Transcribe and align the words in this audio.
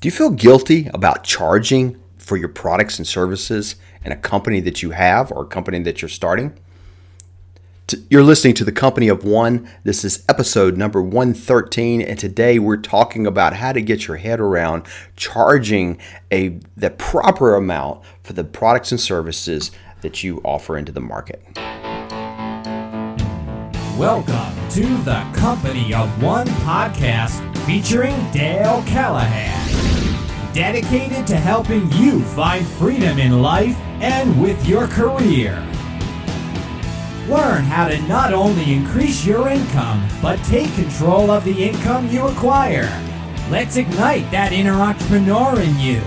Do 0.00 0.06
you 0.06 0.12
feel 0.12 0.30
guilty 0.30 0.88
about 0.94 1.24
charging 1.24 2.00
for 2.18 2.36
your 2.36 2.50
products 2.50 2.98
and 2.98 3.06
services 3.06 3.74
in 4.04 4.12
a 4.12 4.16
company 4.16 4.60
that 4.60 4.80
you 4.80 4.92
have 4.92 5.32
or 5.32 5.42
a 5.42 5.46
company 5.46 5.80
that 5.80 6.00
you're 6.00 6.08
starting? 6.08 6.56
You're 8.08 8.22
listening 8.22 8.54
to 8.54 8.64
the 8.64 8.70
Company 8.70 9.08
of 9.08 9.24
One. 9.24 9.68
This 9.82 10.04
is 10.04 10.24
episode 10.28 10.76
number 10.76 11.02
113, 11.02 12.00
and 12.00 12.16
today 12.16 12.60
we're 12.60 12.76
talking 12.76 13.26
about 13.26 13.54
how 13.54 13.72
to 13.72 13.82
get 13.82 14.06
your 14.06 14.18
head 14.18 14.38
around 14.38 14.84
charging 15.16 15.98
a 16.30 16.60
the 16.76 16.90
proper 16.90 17.56
amount 17.56 18.04
for 18.22 18.34
the 18.34 18.44
products 18.44 18.92
and 18.92 19.00
services 19.00 19.72
that 20.02 20.22
you 20.22 20.40
offer 20.44 20.78
into 20.78 20.92
the 20.92 21.00
market. 21.00 21.42
Welcome 23.98 24.70
to 24.70 24.86
the 25.02 25.28
Company 25.34 25.92
of 25.92 26.22
One 26.22 26.46
podcast 26.46 27.57
featuring 27.68 28.16
Dale 28.30 28.82
Callahan. 28.86 30.54
Dedicated 30.54 31.26
to 31.26 31.36
helping 31.36 31.92
you 31.92 32.24
find 32.24 32.66
freedom 32.66 33.18
in 33.18 33.42
life 33.42 33.76
and 34.00 34.40
with 34.40 34.66
your 34.66 34.86
career. 34.86 35.52
Learn 37.28 37.64
how 37.64 37.88
to 37.88 38.00
not 38.08 38.32
only 38.32 38.72
increase 38.72 39.22
your 39.26 39.48
income, 39.48 40.08
but 40.22 40.42
take 40.44 40.74
control 40.76 41.30
of 41.30 41.44
the 41.44 41.62
income 41.62 42.08
you 42.08 42.26
acquire. 42.26 42.88
Let's 43.50 43.76
ignite 43.76 44.30
that 44.30 44.50
inner 44.50 44.72
entrepreneur 44.72 45.60
in 45.60 45.78
you. 45.78 46.00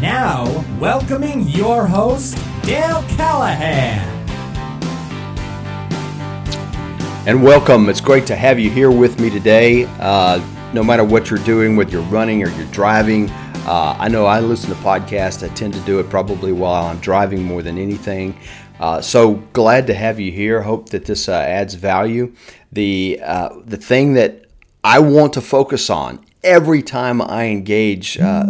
Now, 0.00 0.64
welcoming 0.78 1.48
your 1.48 1.88
host, 1.88 2.38
Dale 2.62 3.02
Callahan. 3.16 3.98
And 7.26 7.42
welcome. 7.42 7.88
It's 7.88 8.00
great 8.00 8.28
to 8.28 8.36
have 8.36 8.60
you 8.60 8.70
here 8.70 8.92
with 8.92 9.18
me 9.18 9.28
today. 9.28 9.86
Uh, 9.98 10.38
no 10.74 10.82
matter 10.82 11.04
what 11.04 11.30
you're 11.30 11.38
doing, 11.38 11.76
whether 11.76 11.92
you're 11.92 12.02
running 12.02 12.42
or 12.42 12.48
you're 12.48 12.66
driving, 12.72 13.30
uh, 13.66 13.96
I 13.98 14.08
know 14.08 14.26
I 14.26 14.40
listen 14.40 14.70
to 14.70 14.76
podcasts. 14.76 15.48
I 15.48 15.54
tend 15.54 15.72
to 15.74 15.80
do 15.80 16.00
it 16.00 16.10
probably 16.10 16.52
while 16.52 16.86
I'm 16.86 16.98
driving 16.98 17.44
more 17.44 17.62
than 17.62 17.78
anything. 17.78 18.36
Uh, 18.80 19.00
so 19.00 19.34
glad 19.52 19.86
to 19.86 19.94
have 19.94 20.18
you 20.18 20.32
here. 20.32 20.62
Hope 20.62 20.88
that 20.90 21.04
this 21.04 21.28
uh, 21.28 21.32
adds 21.34 21.74
value. 21.74 22.34
The 22.72 23.20
uh, 23.22 23.60
the 23.64 23.76
thing 23.76 24.14
that 24.14 24.46
I 24.82 24.98
want 24.98 25.32
to 25.34 25.40
focus 25.40 25.88
on 25.88 26.24
every 26.44 26.82
time 26.82 27.22
I 27.22 27.46
engage 27.46 28.18
uh, 28.20 28.46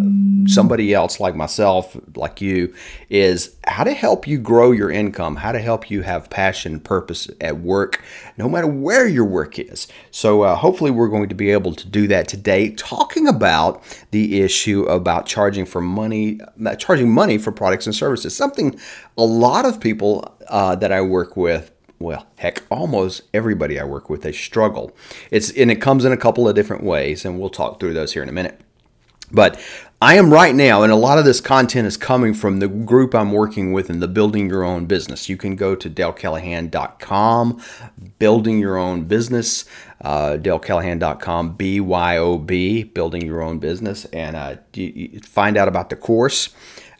somebody 0.47 0.92
else 0.92 1.20
like 1.20 1.34
myself, 1.34 1.97
like 2.17 2.41
you, 2.41 2.75
is 3.09 3.56
how 3.67 3.84
to 3.84 3.92
help 3.92 4.27
you 4.27 4.39
grow 4.39 4.73
your 4.73 4.91
income, 4.91 5.36
how 5.36 5.53
to 5.53 5.61
help 5.61 5.91
you 5.91 6.03
have 6.03 6.28
passion, 6.28 6.81
purpose 6.81 7.31
at 7.41 7.61
work, 7.61 8.03
no 8.36 8.48
matter 8.48 8.67
where 8.67 9.06
your 9.06 9.25
work 9.25 9.59
is. 9.59 9.86
So, 10.11 10.42
uh, 10.42 10.56
hopefully, 10.56 10.91
we're 10.91 11.09
going 11.09 11.28
to 11.28 11.34
be 11.34 11.51
able 11.51 11.75
to 11.75 11.89
do 11.89 12.06
that 12.09 12.28
today, 12.28 12.70
talking 12.70 13.28
about 13.28 13.83
the 14.11 14.42
issue 14.42 14.83
about 14.84 15.27
charging 15.27 15.64
for 15.64 15.81
money, 15.81 16.41
uh, 16.67 16.75
charging 16.75 17.11
money 17.11 17.39
for 17.39 17.53
products 17.53 17.86
and 17.86 17.95
services, 17.95 18.36
something 18.36 18.79
a 19.17 19.25
lot 19.25 19.64
of 19.64 19.81
people 19.81 20.36
uh, 20.48 20.75
that 20.77 20.92
I 20.92 21.01
work 21.01 21.36
with 21.36 21.70
well, 22.05 22.27
heck, 22.36 22.62
almost 22.70 23.22
everybody 23.33 23.80
I 23.80 23.84
work 23.84 24.10
with, 24.10 24.22
they 24.22 24.33
struggle. 24.33 24.94
It's 25.30 25.50
and 25.50 25.70
it 25.70 25.77
comes 25.77 26.05
in 26.05 26.12
a 26.12 26.16
couple 26.16 26.46
of 26.48 26.55
different 26.55 26.84
ways, 26.84 27.24
and 27.24 27.41
we'll 27.41 27.50
talk 27.50 27.80
through 27.80 27.94
those 27.94 28.12
here 28.12 28.22
in 28.22 28.28
a 28.28 28.33
minute. 28.33 28.61
But 29.33 29.58
I 30.02 30.16
am 30.16 30.30
right 30.30 30.55
now, 30.55 30.83
and 30.83 30.92
a 30.92 30.96
lot 30.96 31.19
of 31.19 31.24
this 31.24 31.41
content 31.41 31.86
is 31.86 31.96
coming 31.96 32.34
from 32.34 32.58
the 32.58 32.69
group 32.69 33.14
I'm 33.14 33.33
working 33.33 33.72
with 33.72 33.88
in 33.88 34.00
the 34.00 34.06
Building 34.06 34.50
Your 34.50 34.62
Own 34.62 34.84
Business. 34.84 35.30
You 35.30 35.38
can 35.38 35.56
go 35.56 35.74
to 35.74 35.88
dalecallahan.com, 35.88 37.62
Building 38.18 38.58
Your 38.58 38.77
Own 38.77 39.05
Business, 39.05 39.64
uh, 40.02 40.36
dalecallahan.com, 40.39 41.55
B 41.55 41.80
Y 41.80 42.18
O 42.18 42.36
B, 42.36 42.83
Building 42.83 43.24
Your 43.24 43.42
Own 43.42 43.58
Business, 43.58 44.05
and 44.06 44.36
uh, 44.36 44.56
find 45.22 45.56
out 45.56 45.68
about 45.68 45.89
the 45.89 45.96
course. 45.96 46.50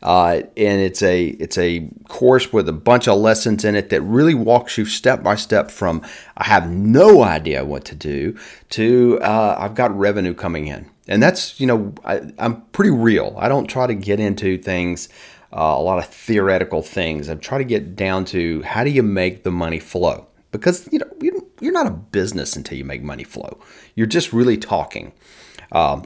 Uh, 0.05 0.42
and 0.58 0.83
it's 0.83 1.02
a 1.02 1.28
it's 1.28 1.56
a 1.56 1.88
course 2.08 2.52
with 2.52 2.69
a 2.69 2.72
bunch 2.72 3.08
of 3.08 3.19
lessons 3.19 3.64
in 3.64 3.74
it 3.74 3.88
that 3.88 4.02
really 4.02 4.34
walks 4.34 4.77
you 4.77 4.84
step 4.84 5.22
by 5.22 5.34
step 5.34 5.70
from 5.70 6.02
I 6.36 6.45
have 6.45 6.68
no 6.70 7.23
idea 7.23 7.64
what 7.64 7.86
to 7.86 7.95
do 7.95 8.36
to 8.70 9.18
uh, 9.23 9.56
I've 9.58 9.74
got 9.74 9.96
revenue 9.96 10.34
coming 10.34 10.67
in, 10.67 10.90
and 11.08 11.23
that's 11.23 11.58
you 11.58 11.67
know 11.67 11.95
I, 12.05 12.20
am 12.39 12.61
pretty 12.73 12.90
real. 12.90 13.34
I 13.39 13.48
don't 13.48 13.67
try 13.67 13.86
to 13.86 13.95
get 13.95 14.20
into 14.20 14.58
things. 14.58 15.08
Uh, 15.51 15.74
a 15.79 15.80
lot 15.80 15.98
of 15.98 16.06
theoretical 16.06 16.83
things. 16.83 17.30
I 17.30 17.36
try 17.36 17.58
to 17.58 17.64
get 17.64 17.95
down 17.95 18.24
to 18.27 18.61
how 18.62 18.83
do 18.83 18.90
you 18.90 19.05
make 19.05 19.45
the 19.45 19.52
money 19.52 19.79
flow 19.79 20.27
because 20.50 20.86
you 20.92 20.98
know 20.98 21.06
you're 21.61 21.73
not 21.73 21.86
a 21.86 21.90
business 21.90 22.56
until 22.56 22.77
you 22.77 22.84
make 22.84 23.02
money 23.02 23.24
flow. 23.24 23.58
You're 23.95 24.06
just 24.06 24.34
really 24.34 24.58
talking. 24.58 25.12
Um, 25.73 26.05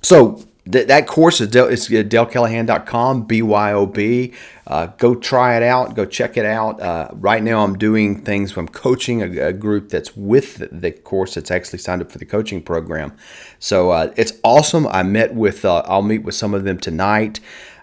so 0.00 0.42
Th- 0.70 0.86
that 0.86 1.06
course 1.06 1.40
is 1.40 1.48
Del- 1.48 1.68
it's 1.68 1.88
dalecallahan.com, 1.88 3.22
B-Y-O-B. 3.22 4.32
Uh, 4.66 4.86
go 4.98 5.14
try 5.14 5.56
it 5.56 5.62
out. 5.62 5.94
Go 5.94 6.04
check 6.04 6.36
it 6.36 6.44
out. 6.44 6.80
Uh, 6.80 7.08
right 7.12 7.42
now, 7.42 7.64
I'm 7.64 7.78
doing 7.78 8.22
things. 8.22 8.56
I'm 8.56 8.68
coaching 8.68 9.22
a, 9.22 9.48
a, 9.48 9.52
group 9.52 9.88
that's 9.88 10.14
with 10.14 10.68
the 10.70 10.92
course 10.92 11.34
that's 11.34 11.50
actually 11.50 11.78
signed 11.78 12.02
up 12.02 12.12
for 12.12 12.18
the 12.18 12.26
coaching 12.26 12.62
program. 12.62 13.16
So 13.58 13.90
uh, 13.90 14.12
it's 14.16 14.34
awesome. 14.44 14.86
I 14.88 15.02
met 15.04 15.34
with. 15.34 15.64
Uh, 15.64 15.82
I'll 15.86 16.02
meet 16.02 16.22
with 16.22 16.34
some 16.34 16.52
of 16.52 16.64
them 16.64 16.78
tonight. 16.78 17.40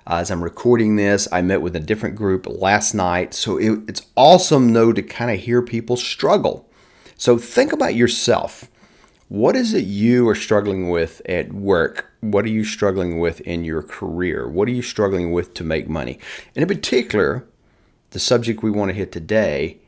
Uh, 0.08 0.18
as 0.18 0.30
I'm 0.30 0.44
recording 0.44 0.96
this, 0.96 1.28
I 1.32 1.42
met 1.42 1.64
with 1.64 1.76
a 1.76 1.80
different 1.80 2.16
group 2.16 2.46
last 2.48 2.94
night. 2.94 3.34
So 3.34 3.58
it, 3.58 3.80
it's 3.88 4.04
awesome, 4.16 4.74
though, 4.74 4.94
to 4.94 5.02
kind 5.02 5.32
of 5.32 5.40
hear 5.40 5.64
people 5.64 5.98
struggle. 5.98 6.70
So 7.18 7.40
think 7.40 7.74
about 7.74 7.96
yourself. 7.96 8.70
What 9.28 9.56
is 9.56 9.74
it 9.74 9.86
you 9.86 10.30
are 10.30 10.36
struggling 10.36 10.90
with 10.90 11.20
at 11.28 11.52
work? 11.52 12.12
What 12.22 12.46
are 12.46 12.50
you 12.50 12.64
struggling 12.64 13.20
with 13.20 13.42
in 13.42 13.64
your 13.64 13.82
career? 13.82 14.48
What 14.48 14.68
are 14.68 14.72
you 14.72 14.84
struggling 14.84 15.32
with 15.32 15.56
to 15.56 15.64
make 15.64 15.90
money? 15.90 16.20
And 16.56 16.62
in 16.62 16.68
particular, 16.68 17.48
the 18.12 18.20
subject 18.20 18.62
we 18.62 18.70
want 18.70 18.90
to 18.90 18.96
hit 18.96 19.12
today 19.12 19.80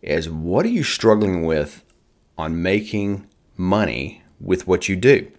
is 0.00 0.30
what 0.30 0.64
are 0.64 0.70
you 0.70 0.82
struggling 0.82 1.44
with 1.44 1.84
on 2.38 2.62
making 2.62 3.26
money 3.58 4.22
with 4.40 4.66
what 4.66 4.88
you 4.88 4.96
do? 4.96 5.30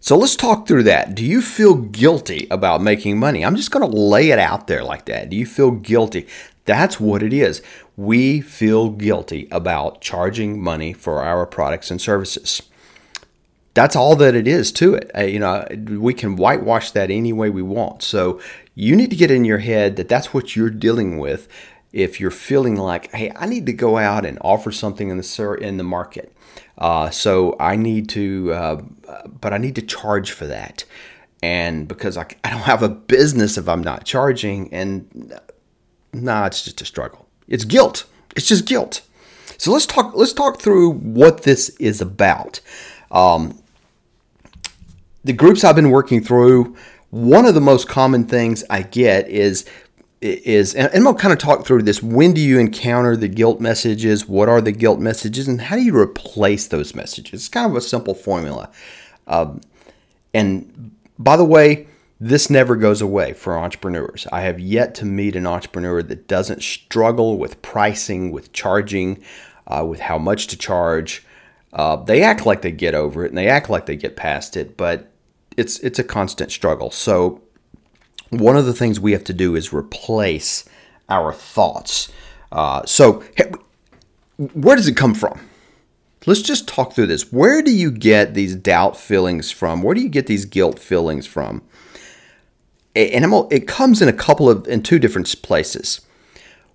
So 0.00 0.16
let's 0.16 0.36
talk 0.36 0.66
through 0.66 0.84
that. 0.84 1.14
Do 1.14 1.24
you 1.24 1.40
feel 1.40 1.74
guilty 1.74 2.48
about 2.50 2.82
making 2.82 3.18
money? 3.18 3.44
I'm 3.44 3.56
just 3.56 3.70
going 3.70 3.88
to 3.88 3.96
lay 3.96 4.30
it 4.30 4.38
out 4.38 4.66
there 4.66 4.82
like 4.82 5.04
that. 5.04 5.30
Do 5.30 5.36
you 5.36 5.46
feel 5.46 5.70
guilty? 5.70 6.26
That's 6.64 6.98
what 6.98 7.22
it 7.22 7.32
is. 7.32 7.62
We 7.98 8.40
feel 8.40 8.90
guilty 8.90 9.48
about 9.50 10.00
charging 10.00 10.62
money 10.62 10.92
for 10.92 11.20
our 11.20 11.44
products 11.46 11.90
and 11.90 12.00
services. 12.00 12.62
That's 13.74 13.96
all 13.96 14.14
that 14.14 14.36
it 14.36 14.46
is 14.46 14.70
to 14.72 14.94
it. 14.94 15.10
Uh, 15.18 15.22
you 15.22 15.40
know, 15.40 15.66
we 15.98 16.14
can 16.14 16.36
whitewash 16.36 16.92
that 16.92 17.10
any 17.10 17.32
way 17.32 17.50
we 17.50 17.60
want. 17.60 18.04
So 18.04 18.40
you 18.76 18.94
need 18.94 19.10
to 19.10 19.16
get 19.16 19.32
in 19.32 19.44
your 19.44 19.58
head 19.58 19.96
that 19.96 20.08
that's 20.08 20.32
what 20.32 20.54
you're 20.54 20.70
dealing 20.70 21.18
with. 21.18 21.48
If 21.92 22.20
you're 22.20 22.30
feeling 22.30 22.76
like, 22.76 23.10
hey, 23.12 23.32
I 23.34 23.46
need 23.46 23.66
to 23.66 23.72
go 23.72 23.98
out 23.98 24.24
and 24.24 24.38
offer 24.42 24.70
something 24.70 25.08
in 25.08 25.16
the 25.16 25.58
in 25.60 25.76
the 25.76 25.82
market, 25.82 26.32
uh, 26.76 27.10
so 27.10 27.56
I 27.58 27.74
need 27.74 28.08
to, 28.10 28.52
uh, 28.52 28.82
but 29.40 29.52
I 29.52 29.58
need 29.58 29.74
to 29.74 29.82
charge 29.82 30.30
for 30.30 30.46
that, 30.46 30.84
and 31.42 31.88
because 31.88 32.16
I, 32.16 32.26
I 32.44 32.50
don't 32.50 32.60
have 32.60 32.82
a 32.82 32.88
business 32.88 33.58
if 33.58 33.68
I'm 33.68 33.82
not 33.82 34.04
charging, 34.04 34.72
and 34.72 35.40
nah, 36.12 36.46
it's 36.46 36.62
just 36.62 36.80
a 36.82 36.84
struggle. 36.84 37.27
It's 37.48 37.64
guilt. 37.64 38.04
It's 38.36 38.46
just 38.46 38.66
guilt. 38.66 39.02
So 39.56 39.72
let's 39.72 39.86
talk. 39.86 40.14
Let's 40.14 40.32
talk 40.32 40.60
through 40.60 40.92
what 40.92 41.42
this 41.42 41.70
is 41.80 42.00
about. 42.00 42.60
Um, 43.10 43.60
the 45.24 45.32
groups 45.32 45.64
I've 45.64 45.76
been 45.76 45.90
working 45.90 46.22
through. 46.22 46.76
One 47.10 47.46
of 47.46 47.54
the 47.54 47.60
most 47.60 47.88
common 47.88 48.24
things 48.24 48.62
I 48.70 48.82
get 48.82 49.28
is 49.28 49.64
is 50.20 50.74
and 50.74 50.90
I'm 50.94 51.04
gonna 51.04 51.18
kind 51.18 51.32
of 51.32 51.38
talk 51.38 51.66
through 51.66 51.82
this. 51.82 52.02
When 52.02 52.32
do 52.32 52.40
you 52.40 52.58
encounter 52.58 53.16
the 53.16 53.28
guilt 53.28 53.60
messages? 53.60 54.28
What 54.28 54.48
are 54.48 54.60
the 54.60 54.72
guilt 54.72 55.00
messages, 55.00 55.48
and 55.48 55.60
how 55.60 55.76
do 55.76 55.82
you 55.82 55.96
replace 55.96 56.68
those 56.68 56.94
messages? 56.94 57.40
It's 57.40 57.48
kind 57.48 57.68
of 57.68 57.76
a 57.76 57.80
simple 57.80 58.14
formula. 58.14 58.70
Um, 59.26 59.60
and 60.34 60.92
by 61.18 61.36
the 61.36 61.44
way, 61.44 61.87
this 62.20 62.50
never 62.50 62.74
goes 62.74 63.00
away 63.00 63.32
for 63.32 63.56
entrepreneurs. 63.56 64.26
I 64.32 64.40
have 64.42 64.58
yet 64.58 64.94
to 64.96 65.04
meet 65.04 65.36
an 65.36 65.46
entrepreneur 65.46 66.02
that 66.02 66.26
doesn't 66.26 66.62
struggle 66.62 67.38
with 67.38 67.62
pricing, 67.62 68.32
with 68.32 68.52
charging, 68.52 69.22
uh, 69.66 69.84
with 69.88 70.00
how 70.00 70.18
much 70.18 70.48
to 70.48 70.56
charge. 70.56 71.24
Uh, 71.72 71.96
they 71.96 72.22
act 72.22 72.44
like 72.44 72.62
they 72.62 72.72
get 72.72 72.94
over 72.94 73.24
it 73.24 73.28
and 73.28 73.38
they 73.38 73.48
act 73.48 73.70
like 73.70 73.86
they 73.86 73.96
get 73.96 74.16
past 74.16 74.56
it, 74.56 74.76
but 74.76 75.10
it's 75.56 75.78
it's 75.80 75.98
a 75.98 76.04
constant 76.04 76.50
struggle. 76.50 76.90
So 76.90 77.40
one 78.30 78.56
of 78.56 78.66
the 78.66 78.74
things 78.74 78.98
we 78.98 79.12
have 79.12 79.24
to 79.24 79.32
do 79.32 79.54
is 79.54 79.72
replace 79.72 80.68
our 81.08 81.32
thoughts. 81.32 82.10
Uh, 82.50 82.84
so 82.84 83.22
where 84.38 84.76
does 84.76 84.88
it 84.88 84.96
come 84.96 85.14
from? 85.14 85.40
Let's 86.26 86.42
just 86.42 86.66
talk 86.66 86.92
through 86.92 87.06
this. 87.06 87.32
Where 87.32 87.62
do 87.62 87.70
you 87.70 87.90
get 87.90 88.34
these 88.34 88.54
doubt 88.54 88.96
feelings 88.96 89.50
from? 89.50 89.82
Where 89.82 89.94
do 89.94 90.00
you 90.00 90.08
get 90.08 90.26
these 90.26 90.44
guilt 90.44 90.78
feelings 90.78 91.26
from? 91.26 91.62
And 92.94 93.32
it 93.50 93.68
comes 93.68 94.02
in 94.02 94.08
a 94.08 94.12
couple 94.12 94.50
of 94.50 94.66
in 94.66 94.82
two 94.82 94.98
different 94.98 95.42
places. 95.42 96.00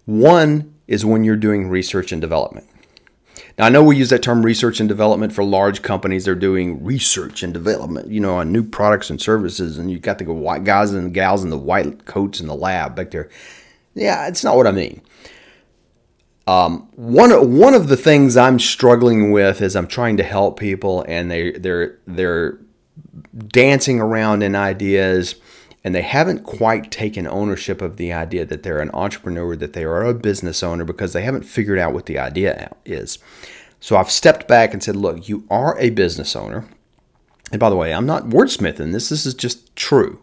One 0.05 0.73
is 0.87 1.05
when 1.05 1.23
you're 1.23 1.35
doing 1.35 1.69
research 1.69 2.11
and 2.11 2.21
development. 2.21 2.67
Now, 3.57 3.65
I 3.65 3.69
know 3.69 3.83
we 3.83 3.97
use 3.97 4.09
that 4.09 4.23
term 4.23 4.43
research 4.43 4.79
and 4.79 4.89
development 4.89 5.31
for 5.31 5.43
large 5.43 5.83
companies. 5.83 6.25
They're 6.25 6.33
doing 6.33 6.83
research 6.83 7.43
and 7.43 7.53
development, 7.53 8.09
you 8.09 8.19
know, 8.19 8.37
on 8.37 8.51
new 8.51 8.63
products 8.63 9.09
and 9.09 9.21
services. 9.21 9.77
And 9.77 9.91
you 9.91 9.99
got 9.99 10.17
the 10.17 10.25
white 10.25 10.63
guys 10.63 10.91
and 10.91 11.13
gals 11.13 11.43
in 11.43 11.51
the 11.51 11.57
white 11.57 12.05
coats 12.05 12.39
in 12.39 12.47
the 12.47 12.55
lab 12.55 12.95
back 12.95 13.11
there. 13.11 13.29
Yeah, 13.93 14.27
it's 14.27 14.43
not 14.43 14.55
what 14.55 14.65
I 14.65 14.71
mean. 14.71 15.01
Um, 16.45 16.89
one 16.95 17.57
one 17.57 17.73
of 17.73 17.87
the 17.87 17.95
things 17.95 18.35
I'm 18.35 18.59
struggling 18.59 19.31
with 19.31 19.61
is 19.61 19.75
I'm 19.75 19.87
trying 19.87 20.17
to 20.17 20.23
help 20.23 20.59
people, 20.59 21.05
and 21.07 21.31
they 21.31 21.51
they're 21.51 21.99
they're 22.05 22.59
dancing 23.47 23.99
around 23.99 24.43
in 24.43 24.55
ideas 24.55 25.35
and 25.83 25.93
they 25.93 26.01
haven't 26.01 26.43
quite 26.43 26.91
taken 26.91 27.27
ownership 27.27 27.81
of 27.81 27.97
the 27.97 28.13
idea 28.13 28.45
that 28.45 28.63
they're 28.63 28.79
an 28.79 28.91
entrepreneur, 28.93 29.55
that 29.55 29.73
they 29.73 29.83
are 29.83 30.05
a 30.05 30.13
business 30.13 30.63
owner 30.63 30.85
because 30.85 31.13
they 31.13 31.23
haven't 31.23 31.43
figured 31.43 31.79
out 31.79 31.93
what 31.93 32.05
the 32.05 32.17
idea 32.17 32.73
is. 32.85 33.19
So 33.79 33.97
I've 33.97 34.11
stepped 34.11 34.47
back 34.47 34.73
and 34.73 34.81
said, 34.81 34.95
look, 34.95 35.27
you 35.27 35.45
are 35.49 35.77
a 35.77 35.89
business 35.89 36.35
owner. 36.35 36.65
And 37.51 37.59
by 37.59 37.69
the 37.69 37.75
way, 37.75 37.93
I'm 37.93 38.05
not 38.05 38.29
wordsmithing 38.29 38.93
this, 38.93 39.09
this 39.09 39.25
is 39.25 39.33
just 39.33 39.75
true. 39.75 40.21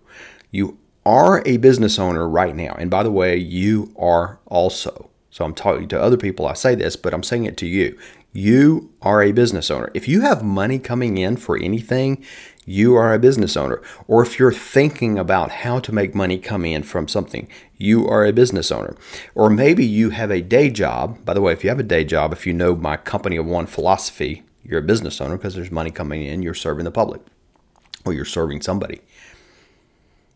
You 0.51 0.79
are 1.05 1.47
a 1.47 1.59
business 1.59 1.99
owner 1.99 2.27
right 2.29 2.57
now. 2.57 2.75
And 2.79 2.91
by 2.91 3.03
the 3.03 3.13
way, 3.13 3.37
you 3.37 3.93
are 3.99 4.39
also. 4.47 5.11
So 5.31 5.45
I'm 5.45 5.55
talking 5.55 5.89
to 5.89 6.01
other 6.01 6.17
people, 6.17 6.47
I 6.47 6.55
say 6.55 6.75
this, 6.75 6.97
but 6.97 7.15
I'm 7.15 7.23
saying 7.23 7.45
it 7.45 7.57
to 7.59 7.67
you. 7.67 7.99
You 8.33 8.93
are 9.03 9.23
a 9.23 9.33
business 9.33 9.71
owner. 9.71 9.91
If 9.93 10.07
you 10.07 10.21
have 10.21 10.45
money 10.45 10.79
coming 10.79 11.19
in 11.19 11.37
for 11.37 11.59
anything, 11.59 12.25
you 12.65 12.95
are 12.95 13.13
a 13.13 13.19
business 13.19 13.57
owner. 13.57 13.83
Or 14.07 14.23
if 14.23 14.39
you're 14.39 14.53
thinking 14.53 15.19
about 15.19 15.51
how 15.51 15.81
to 15.81 15.93
make 15.93 16.15
money 16.15 16.39
come 16.39 16.65
in 16.65 16.85
from 16.85 17.09
something, 17.09 17.49
you 17.77 18.07
are 18.07 18.25
a 18.25 18.33
business 18.33 18.71
owner. 18.71 18.95
Or 19.35 19.51
maybe 19.51 19.85
you 19.85 20.11
have 20.11 20.31
a 20.31 20.43
day 20.43 20.71
job. 20.71 21.25
By 21.25 21.35
the 21.35 21.41
way, 21.41 21.53
if 21.53 21.65
you 21.65 21.71
have 21.71 21.81
a 21.81 21.85
day 21.85 22.05
job, 22.05 22.33
if 22.33 22.47
you 22.47 22.53
know 22.53 22.77
my 22.77 22.97
company 22.97 23.37
of 23.37 23.47
one 23.47 23.67
philosophy, 23.67 24.45
you're 24.63 24.79
a 24.79 24.83
business 24.83 25.21
owner 25.21 25.37
because 25.37 25.57
there's 25.57 25.73
money 25.73 25.91
coming 25.91 26.23
in, 26.23 26.43
you're 26.43 26.55
serving 26.55 26.85
the 26.85 26.93
public 26.93 27.23
or 28.05 28.13
you're 28.13 28.25
serving 28.25 28.63
somebody. 28.63 29.01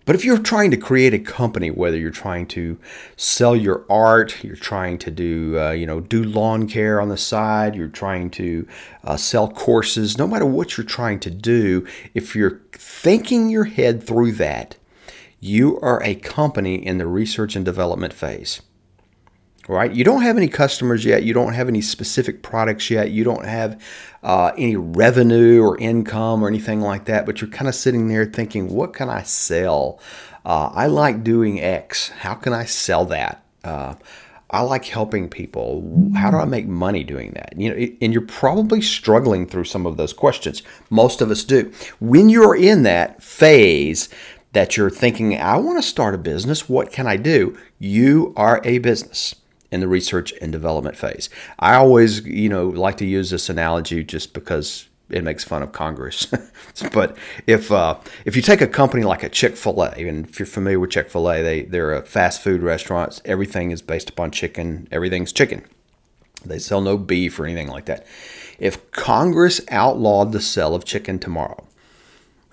But 0.04 0.14
if 0.14 0.24
you're 0.24 0.38
trying 0.38 0.70
to 0.70 0.76
create 0.76 1.14
a 1.14 1.18
company, 1.18 1.70
whether 1.70 1.96
you're 1.96 2.10
trying 2.10 2.46
to 2.48 2.78
sell 3.16 3.56
your 3.56 3.86
art, 3.88 4.44
you're 4.44 4.54
trying 4.54 4.98
to 4.98 5.10
do, 5.10 5.58
uh, 5.58 5.70
you 5.70 5.86
know, 5.86 6.00
do 6.00 6.22
lawn 6.22 6.68
care 6.68 7.00
on 7.00 7.08
the 7.08 7.16
side, 7.16 7.74
you're 7.74 7.88
trying 7.88 8.30
to 8.32 8.68
uh, 9.02 9.16
sell 9.16 9.48
courses, 9.48 10.18
no 10.18 10.26
matter 10.26 10.44
what 10.44 10.76
you're 10.76 10.84
trying 10.84 11.20
to 11.20 11.30
do, 11.30 11.86
if 12.12 12.36
you're 12.36 12.60
thinking 12.72 13.48
your 13.48 13.64
head 13.64 14.02
through 14.02 14.32
that, 14.32 14.76
you 15.40 15.80
are 15.80 16.02
a 16.02 16.14
company 16.16 16.74
in 16.74 16.98
the 16.98 17.06
research 17.06 17.56
and 17.56 17.64
development 17.64 18.12
phase 18.12 18.60
right? 19.68 19.92
You 19.92 20.04
don't 20.04 20.22
have 20.22 20.36
any 20.36 20.48
customers 20.48 21.04
yet. 21.04 21.22
You 21.22 21.32
don't 21.32 21.54
have 21.54 21.68
any 21.68 21.80
specific 21.80 22.42
products 22.42 22.90
yet. 22.90 23.10
You 23.10 23.24
don't 23.24 23.46
have 23.46 23.80
uh, 24.22 24.52
any 24.56 24.76
revenue 24.76 25.62
or 25.62 25.78
income 25.78 26.42
or 26.42 26.48
anything 26.48 26.80
like 26.80 27.06
that. 27.06 27.26
But 27.26 27.40
you're 27.40 27.50
kind 27.50 27.68
of 27.68 27.74
sitting 27.74 28.08
there 28.08 28.24
thinking, 28.24 28.68
what 28.68 28.92
can 28.92 29.08
I 29.08 29.22
sell? 29.22 30.00
Uh, 30.44 30.70
I 30.74 30.86
like 30.86 31.24
doing 31.24 31.60
X. 31.60 32.10
How 32.10 32.34
can 32.34 32.52
I 32.52 32.64
sell 32.64 33.06
that? 33.06 33.44
Uh, 33.62 33.94
I 34.50 34.60
like 34.60 34.84
helping 34.84 35.28
people. 35.28 36.12
How 36.14 36.30
do 36.30 36.36
I 36.36 36.44
make 36.44 36.68
money 36.68 37.02
doing 37.02 37.32
that? 37.32 37.54
You 37.56 37.70
know, 37.70 37.96
and 38.00 38.12
you're 38.12 38.22
probably 38.22 38.80
struggling 38.82 39.46
through 39.46 39.64
some 39.64 39.86
of 39.86 39.96
those 39.96 40.12
questions. 40.12 40.62
Most 40.90 41.20
of 41.20 41.30
us 41.30 41.42
do. 41.42 41.72
When 41.98 42.28
you're 42.28 42.54
in 42.54 42.82
that 42.84 43.22
phase 43.22 44.08
that 44.52 44.76
you're 44.76 44.90
thinking, 44.90 45.36
I 45.40 45.56
want 45.56 45.82
to 45.82 45.88
start 45.88 46.14
a 46.14 46.18
business, 46.18 46.68
what 46.68 46.92
can 46.92 47.06
I 47.06 47.16
do? 47.16 47.58
You 47.78 48.32
are 48.36 48.60
a 48.64 48.78
business 48.78 49.34
in 49.74 49.80
the 49.80 49.88
research 49.88 50.32
and 50.40 50.52
development 50.52 50.96
phase. 50.96 51.28
I 51.58 51.74
always, 51.74 52.24
you 52.24 52.48
know, 52.48 52.68
like 52.68 52.96
to 52.98 53.04
use 53.04 53.30
this 53.30 53.50
analogy 53.50 54.04
just 54.04 54.32
because 54.32 54.88
it 55.10 55.24
makes 55.24 55.42
fun 55.42 55.64
of 55.64 55.72
Congress. 55.72 56.26
but 56.92 57.16
if 57.48 57.72
uh, 57.72 57.98
if 58.24 58.36
you 58.36 58.42
take 58.42 58.60
a 58.60 58.68
company 58.68 59.02
like 59.02 59.24
a 59.24 59.28
Chick 59.28 59.56
Fil 59.56 59.82
A, 59.82 59.90
and 59.90 60.26
if 60.28 60.38
you're 60.38 60.46
familiar 60.46 60.78
with 60.78 60.90
Chick 60.90 61.10
Fil 61.10 61.28
A, 61.28 61.42
they 61.42 61.62
they're 61.62 61.92
a 61.92 62.06
fast 62.06 62.40
food 62.40 62.62
restaurant. 62.62 63.20
Everything 63.24 63.72
is 63.72 63.82
based 63.82 64.08
upon 64.08 64.30
chicken. 64.30 64.86
Everything's 64.92 65.32
chicken. 65.32 65.64
They 66.44 66.60
sell 66.60 66.80
no 66.80 66.96
beef 66.96 67.40
or 67.40 67.44
anything 67.44 67.68
like 67.68 67.86
that. 67.86 68.06
If 68.60 68.92
Congress 68.92 69.60
outlawed 69.70 70.30
the 70.30 70.40
sale 70.40 70.74
of 70.74 70.84
chicken 70.84 71.18
tomorrow, 71.18 71.66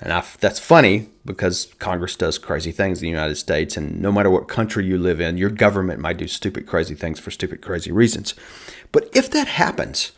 and 0.02 0.12
I, 0.12 0.24
that's 0.40 0.60
funny 0.60 1.10
because 1.24 1.72
Congress 1.78 2.16
does 2.16 2.40
crazy 2.40 2.72
things 2.72 3.00
in 3.00 3.04
the 3.04 3.10
United 3.10 3.36
States, 3.36 3.78
and 3.78 4.02
no 4.02 4.12
matter 4.12 4.32
what 4.32 4.48
country 4.48 4.84
you 4.86 4.98
live 4.98 5.22
in, 5.22 5.38
your 5.38 5.52
government 5.52 6.00
might 6.00 6.18
do 6.18 6.28
stupid, 6.28 6.66
crazy 6.66 6.96
things 6.96 7.20
for 7.20 7.30
stupid, 7.30 7.62
crazy 7.62 7.92
reasons. 7.92 8.34
But 8.92 9.08
if 9.14 9.30
that 9.30 9.48
happens, 9.48 10.12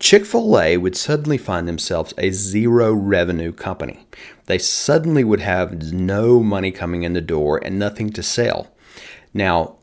Chick 0.00 0.26
fil 0.26 0.58
A 0.58 0.76
would 0.76 0.96
suddenly 0.96 1.38
find 1.38 1.68
themselves 1.68 2.12
a 2.18 2.30
zero 2.30 2.92
revenue 2.92 3.52
company. 3.52 4.04
They 4.46 4.58
suddenly 4.58 5.22
would 5.22 5.40
have 5.40 5.92
no 5.92 6.40
money 6.40 6.72
coming 6.72 7.04
in 7.04 7.12
the 7.12 7.20
door 7.20 7.60
and 7.64 7.78
nothing 7.78 8.10
to 8.10 8.22
sell. 8.22 8.72
Now, 9.32 9.76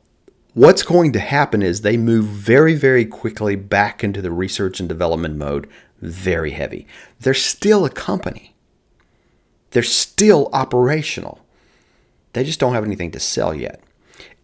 what's 0.54 0.84
going 0.84 1.13
to 1.13 1.19
happen 1.19 1.63
is 1.63 1.81
they 1.81 1.98
move 1.98 2.25
very, 2.25 2.75
very 2.75 3.06
quickly 3.06 3.56
back 3.56 4.04
into 4.04 4.22
the 4.22 4.31
research 4.31 4.81
and 4.81 4.89
development 4.89 5.38
mode, 5.38 5.69
very 6.01 6.51
heavy. 6.51 6.86
They're 7.22 7.34
still 7.34 7.86
a 7.86 7.89
company 7.89 8.50
they're 9.72 9.84
still 9.84 10.50
operational. 10.54 11.40
They 12.34 12.44
just 12.44 12.60
don't 12.60 12.74
have 12.74 12.86
anything 12.86 13.12
to 13.12 13.20
sell 13.20 13.54
yet. 13.54 13.82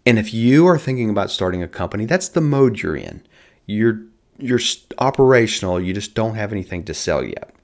And 0.05 0.17
if 0.17 0.33
you 0.33 0.67
are 0.67 0.77
thinking 0.77 1.09
about 1.09 1.31
starting 1.31 1.61
a 1.61 1.67
company, 1.67 2.05
that's 2.05 2.29
the 2.29 2.41
mode 2.41 2.81
you're 2.81 2.95
in. 2.95 3.23
You're 3.65 4.01
you're 4.39 4.59
operational, 4.99 5.81
you 5.81 5.93
just 5.93 6.13
don't 6.13 6.35
have 6.35 6.51
anything 6.51 6.83
to 6.83 6.93
sell 6.93 7.23
yet. 7.23 7.55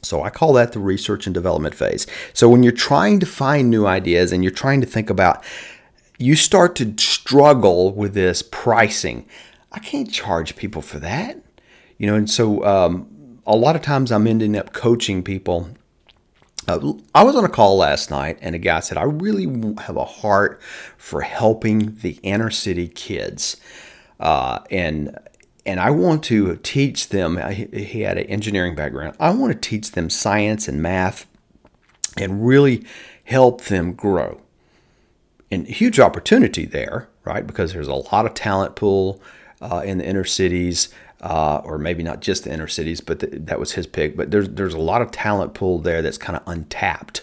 So 0.00 0.22
I 0.22 0.30
call 0.30 0.54
that 0.54 0.72
the 0.72 0.78
research 0.78 1.26
and 1.26 1.34
development 1.34 1.74
phase. 1.74 2.06
So 2.32 2.48
when 2.48 2.62
you're 2.62 2.72
trying 2.72 3.20
to 3.20 3.26
find 3.26 3.68
new 3.68 3.86
ideas 3.86 4.32
and 4.32 4.42
you're 4.42 4.50
trying 4.50 4.80
to 4.80 4.86
think 4.86 5.10
about 5.10 5.44
you 6.22 6.36
start 6.36 6.76
to 6.76 6.94
struggle 6.98 7.92
with 7.92 8.14
this 8.14 8.42
pricing. 8.42 9.26
I 9.72 9.80
can't 9.80 10.10
charge 10.10 10.56
people 10.56 10.82
for 10.82 10.98
that. 11.00 11.38
You 11.98 12.06
know, 12.06 12.14
and 12.14 12.30
so 12.30 12.64
um, 12.64 13.40
a 13.46 13.56
lot 13.56 13.76
of 13.76 13.82
times 13.82 14.12
I'm 14.12 14.26
ending 14.26 14.56
up 14.56 14.72
coaching 14.72 15.22
people 15.22 15.68
uh, 16.68 16.92
I 17.14 17.24
was 17.24 17.34
on 17.34 17.44
a 17.44 17.48
call 17.48 17.76
last 17.76 18.10
night, 18.10 18.38
and 18.40 18.54
a 18.54 18.58
guy 18.58 18.80
said, 18.80 18.98
I 18.98 19.02
really 19.04 19.44
have 19.82 19.96
a 19.96 20.04
heart 20.04 20.60
for 20.96 21.22
helping 21.22 21.96
the 21.96 22.18
inner 22.22 22.50
city 22.50 22.88
kids. 22.88 23.56
Uh, 24.20 24.60
and 24.70 25.18
and 25.64 25.78
I 25.78 25.90
want 25.90 26.24
to 26.24 26.56
teach 26.56 27.10
them. 27.10 27.36
He 27.52 28.00
had 28.00 28.18
an 28.18 28.26
engineering 28.26 28.74
background. 28.74 29.16
I 29.20 29.30
want 29.30 29.52
to 29.52 29.58
teach 29.58 29.92
them 29.92 30.10
science 30.10 30.66
and 30.66 30.82
math, 30.82 31.26
and 32.16 32.46
really 32.46 32.84
help 33.24 33.62
them 33.62 33.92
grow. 33.92 34.40
And 35.50 35.66
huge 35.66 36.00
opportunity 36.00 36.64
there, 36.64 37.08
right? 37.24 37.46
Because 37.46 37.72
there's 37.72 37.88
a 37.88 37.94
lot 37.94 38.26
of 38.26 38.34
talent 38.34 38.74
pool 38.74 39.20
uh, 39.60 39.82
in 39.84 39.98
the 39.98 40.06
inner 40.06 40.24
cities 40.24 40.88
uh, 41.22 41.60
or 41.64 41.78
maybe 41.78 42.02
not 42.02 42.20
just 42.20 42.44
the 42.44 42.52
inner 42.52 42.68
cities, 42.68 43.00
but 43.00 43.20
th- 43.20 43.32
that 43.36 43.60
was 43.60 43.72
his 43.72 43.86
pick. 43.86 44.16
But 44.16 44.30
there's 44.30 44.48
there's 44.48 44.74
a 44.74 44.78
lot 44.78 45.02
of 45.02 45.10
talent 45.10 45.54
pool 45.54 45.78
there 45.78 46.02
that's 46.02 46.18
kind 46.18 46.36
of 46.36 46.42
untapped 46.46 47.22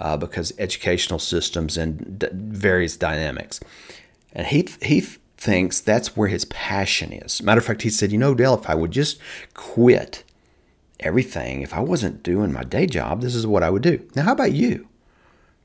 uh, 0.00 0.16
because 0.16 0.52
educational 0.58 1.18
systems 1.18 1.76
and 1.76 2.18
d- 2.18 2.28
various 2.32 2.96
dynamics. 2.96 3.60
And 4.32 4.46
he 4.46 4.68
he 4.82 5.00
thinks 5.36 5.80
that's 5.80 6.16
where 6.16 6.28
his 6.28 6.44
passion 6.46 7.12
is. 7.12 7.42
Matter 7.42 7.58
of 7.58 7.66
fact, 7.66 7.82
he 7.82 7.90
said, 7.90 8.12
you 8.12 8.18
know, 8.18 8.34
Dale, 8.34 8.54
if 8.54 8.68
I 8.68 8.74
would 8.74 8.92
just 8.92 9.18
quit 9.52 10.24
everything, 11.00 11.60
if 11.62 11.74
I 11.74 11.80
wasn't 11.80 12.22
doing 12.22 12.52
my 12.52 12.64
day 12.64 12.86
job, 12.86 13.20
this 13.20 13.34
is 13.34 13.46
what 13.46 13.62
I 13.62 13.70
would 13.70 13.82
do. 13.82 14.06
Now, 14.14 14.22
how 14.22 14.32
about 14.32 14.52
you? 14.52 14.88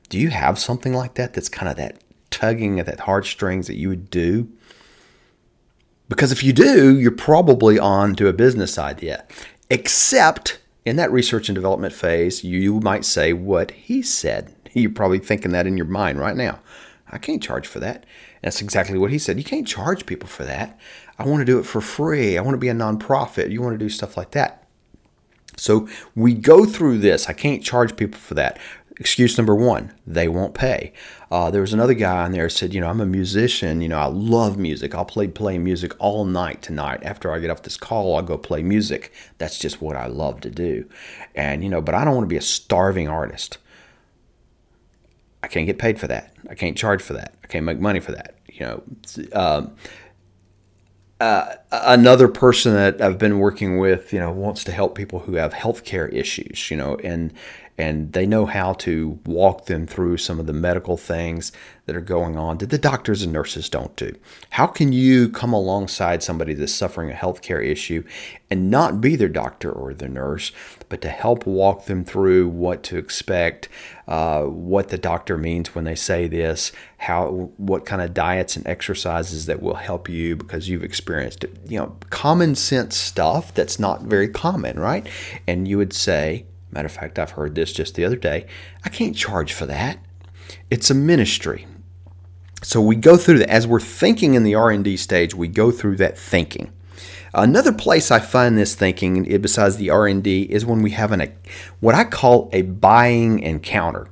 Do 0.08 0.18
you 0.18 0.30
have 0.30 0.58
something 0.58 0.92
like 0.92 1.14
that 1.14 1.34
that's 1.34 1.48
kind 1.48 1.70
of 1.70 1.76
that 1.76 2.02
tugging 2.30 2.80
at 2.80 2.86
that 2.86 3.00
heartstrings 3.00 3.68
that 3.68 3.76
you 3.76 3.88
would 3.88 4.10
do? 4.10 4.48
Because 6.10 6.32
if 6.32 6.42
you 6.42 6.52
do, 6.52 6.98
you're 6.98 7.12
probably 7.12 7.78
on 7.78 8.16
to 8.16 8.26
a 8.26 8.32
business 8.32 8.78
idea. 8.78 9.24
Except 9.70 10.58
in 10.84 10.96
that 10.96 11.12
research 11.12 11.48
and 11.48 11.54
development 11.54 11.94
phase, 11.94 12.42
you 12.42 12.80
might 12.80 13.04
say 13.04 13.32
what 13.32 13.70
he 13.70 14.02
said. 14.02 14.52
You're 14.74 14.90
probably 14.90 15.20
thinking 15.20 15.52
that 15.52 15.68
in 15.68 15.76
your 15.76 15.86
mind 15.86 16.18
right 16.18 16.36
now. 16.36 16.60
I 17.10 17.18
can't 17.18 17.42
charge 17.42 17.66
for 17.66 17.78
that. 17.80 18.06
That's 18.42 18.60
exactly 18.60 18.98
what 18.98 19.10
he 19.10 19.18
said. 19.18 19.38
You 19.38 19.44
can't 19.44 19.66
charge 19.66 20.04
people 20.04 20.28
for 20.28 20.44
that. 20.44 20.78
I 21.18 21.26
want 21.26 21.42
to 21.42 21.44
do 21.44 21.58
it 21.60 21.66
for 21.66 21.80
free. 21.80 22.36
I 22.36 22.42
want 22.42 22.54
to 22.54 22.58
be 22.58 22.68
a 22.68 22.74
nonprofit. 22.74 23.50
You 23.50 23.62
want 23.62 23.74
to 23.74 23.84
do 23.84 23.88
stuff 23.88 24.16
like 24.16 24.32
that. 24.32 24.66
So 25.56 25.88
we 26.16 26.34
go 26.34 26.64
through 26.64 26.98
this. 26.98 27.28
I 27.28 27.34
can't 27.34 27.62
charge 27.62 27.94
people 27.94 28.18
for 28.18 28.34
that. 28.34 28.58
Excuse 29.00 29.38
number 29.38 29.54
one, 29.54 29.94
they 30.06 30.28
won't 30.28 30.52
pay. 30.52 30.92
Uh, 31.30 31.50
there 31.50 31.62
was 31.62 31.72
another 31.72 31.94
guy 31.94 32.22
on 32.22 32.32
there 32.32 32.50
said, 32.50 32.74
you 32.74 32.82
know, 32.82 32.90
I'm 32.90 33.00
a 33.00 33.06
musician. 33.06 33.80
You 33.80 33.88
know, 33.88 33.98
I 33.98 34.04
love 34.04 34.58
music. 34.58 34.94
I'll 34.94 35.06
play 35.06 35.26
play 35.26 35.56
music 35.56 35.94
all 35.98 36.26
night 36.26 36.60
tonight. 36.60 37.02
After 37.02 37.32
I 37.32 37.38
get 37.38 37.48
off 37.48 37.62
this 37.62 37.78
call, 37.78 38.14
I'll 38.14 38.22
go 38.22 38.36
play 38.36 38.62
music. 38.62 39.10
That's 39.38 39.58
just 39.58 39.80
what 39.80 39.96
I 39.96 40.06
love 40.06 40.42
to 40.42 40.50
do. 40.50 40.86
And 41.34 41.64
you 41.64 41.70
know, 41.70 41.80
but 41.80 41.94
I 41.94 42.04
don't 42.04 42.14
want 42.14 42.26
to 42.26 42.28
be 42.32 42.36
a 42.36 42.42
starving 42.42 43.08
artist. 43.08 43.56
I 45.42 45.48
can't 45.48 45.64
get 45.64 45.78
paid 45.78 45.98
for 45.98 46.06
that. 46.08 46.34
I 46.50 46.54
can't 46.54 46.76
charge 46.76 47.00
for 47.00 47.14
that. 47.14 47.34
I 47.42 47.46
can't 47.46 47.64
make 47.64 47.80
money 47.80 48.00
for 48.00 48.12
that. 48.12 48.34
You 48.48 48.66
know, 48.66 48.82
um, 49.32 49.74
uh, 51.20 51.56
another 51.70 52.28
person 52.28 52.72
that 52.74 53.00
I've 53.00 53.18
been 53.18 53.38
working 53.38 53.78
with, 53.78 54.12
you 54.12 54.18
know, 54.18 54.32
wants 54.32 54.64
to 54.64 54.72
help 54.72 54.94
people 54.94 55.20
who 55.20 55.34
have 55.34 55.52
healthcare 55.52 56.12
issues, 56.12 56.70
you 56.70 56.76
know, 56.76 56.96
and 56.96 57.32
and 57.80 58.12
they 58.12 58.26
know 58.26 58.44
how 58.44 58.74
to 58.74 59.18
walk 59.24 59.64
them 59.64 59.86
through 59.86 60.18
some 60.18 60.38
of 60.38 60.46
the 60.46 60.52
medical 60.52 60.98
things 60.98 61.50
that 61.86 61.96
are 61.96 62.00
going 62.00 62.36
on 62.36 62.58
that 62.58 62.68
the 62.68 62.76
doctors 62.76 63.22
and 63.22 63.32
nurses 63.32 63.70
don't 63.70 63.96
do. 63.96 64.14
How 64.50 64.66
can 64.66 64.92
you 64.92 65.30
come 65.30 65.54
alongside 65.54 66.22
somebody 66.22 66.52
that's 66.52 66.74
suffering 66.74 67.10
a 67.10 67.14
healthcare 67.14 67.64
issue 67.64 68.04
and 68.50 68.70
not 68.70 69.00
be 69.00 69.16
their 69.16 69.30
doctor 69.30 69.72
or 69.72 69.94
their 69.94 70.10
nurse, 70.10 70.52
but 70.90 71.00
to 71.00 71.08
help 71.08 71.46
walk 71.46 71.86
them 71.86 72.04
through 72.04 72.48
what 72.48 72.82
to 72.82 72.98
expect, 72.98 73.70
uh, 74.10 74.42
what 74.42 74.88
the 74.88 74.98
doctor 74.98 75.38
means 75.38 75.74
when 75.74 75.84
they 75.84 75.94
say 75.94 76.26
this, 76.26 76.72
how 76.98 77.52
what 77.56 77.86
kind 77.86 78.02
of 78.02 78.12
diets 78.12 78.56
and 78.56 78.66
exercises 78.66 79.46
that 79.46 79.62
will 79.62 79.76
help 79.76 80.08
you 80.08 80.34
because 80.34 80.68
you've 80.68 80.84
experienced 80.84 81.44
it. 81.44 81.56
You 81.66 81.78
know, 81.78 81.96
common 82.10 82.56
sense 82.56 82.96
stuff 82.96 83.54
that's 83.54 83.78
not 83.78 84.02
very 84.02 84.28
common, 84.28 84.78
right? 84.78 85.08
And 85.46 85.66
you 85.66 85.78
would 85.78 85.92
say, 85.92 86.44
Matter 86.72 86.86
of 86.86 86.92
fact, 86.92 87.18
I've 87.18 87.32
heard 87.32 87.54
this 87.54 87.72
just 87.72 87.94
the 87.94 88.04
other 88.04 88.16
day. 88.16 88.46
I 88.84 88.90
can't 88.90 89.16
charge 89.16 89.52
for 89.52 89.66
that. 89.66 89.98
It's 90.70 90.90
a 90.90 90.94
ministry. 90.94 91.66
So 92.62 92.80
we 92.80 92.96
go 92.96 93.16
through 93.16 93.38
that 93.38 93.50
as 93.50 93.66
we're 93.66 93.80
thinking 93.80 94.34
in 94.34 94.44
the 94.44 94.54
R&D 94.54 94.96
stage, 94.98 95.34
we 95.34 95.48
go 95.48 95.70
through 95.70 95.96
that 95.96 96.18
thinking. 96.18 96.72
Another 97.32 97.72
place 97.72 98.10
I 98.10 98.18
find 98.18 98.58
this 98.58 98.74
thinking 98.74 99.30
eh, 99.30 99.38
besides 99.38 99.76
the 99.76 99.90
R&D 99.90 100.42
is 100.42 100.66
when 100.66 100.82
we 100.82 100.90
have 100.90 101.12
an 101.12 101.32
what 101.78 101.94
I 101.94 102.04
call 102.04 102.50
a 102.52 102.62
buying 102.62 103.38
encounter. 103.40 104.08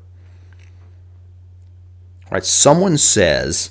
All 2.27 2.33
right, 2.33 2.45
someone 2.45 2.99
says, 2.99 3.71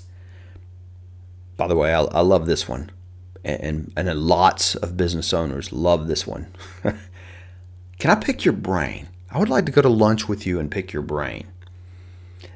by 1.56 1.68
the 1.68 1.76
way, 1.76 1.94
I, 1.94 2.02
I 2.02 2.22
love 2.22 2.48
this 2.48 2.68
one, 2.68 2.92
and, 3.44 3.94
and, 3.96 4.10
and 4.10 4.20
lots 4.20 4.76
of 4.76 4.98
business 4.98 5.32
owners 5.32 5.72
love 5.72 6.08
this 6.08 6.26
one. 6.26 6.48
Can 8.00 8.12
I 8.12 8.16
pick 8.16 8.44
your 8.44 8.54
brain? 8.54 9.08
I 9.30 9.40
would 9.40 9.50
like 9.50 9.66
to 9.66 9.72
go 9.72 9.82
to 9.82 9.90
lunch 9.90 10.28
with 10.28 10.48
you 10.48 10.60
and 10.60 10.72
pick 10.72 10.92
your 10.92 11.04
brain. 11.04 11.48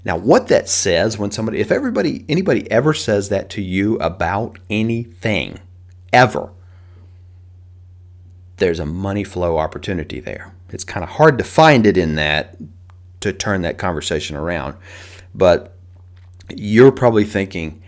Now, 0.04 0.18
what 0.18 0.48
that 0.48 0.68
says 0.68 1.18
when 1.18 1.32
somebody, 1.32 1.60
if 1.60 1.72
everybody, 1.72 2.26
anybody 2.28 2.70
ever 2.72 2.94
says 2.94 3.30
that 3.30 3.50
to 3.52 3.62
you 3.62 3.98
about 3.98 4.58
anything, 4.70 5.60
ever, 6.12 6.52
there's 8.62 8.80
a 8.80 8.86
money 8.86 9.24
flow 9.24 9.58
opportunity 9.58 10.20
there. 10.20 10.54
It's 10.70 10.84
kind 10.84 11.04
of 11.04 11.10
hard 11.10 11.40
to 11.40 11.44
find 11.44 11.88
it 11.88 11.98
in 11.98 12.16
that 12.16 12.56
to 13.20 13.34
turn 13.34 13.64
that 13.64 13.80
conversation 13.80 14.36
around. 14.38 14.78
But 15.34 15.76
you're 16.56 16.92
probably 16.92 17.26
thinking, 17.26 17.82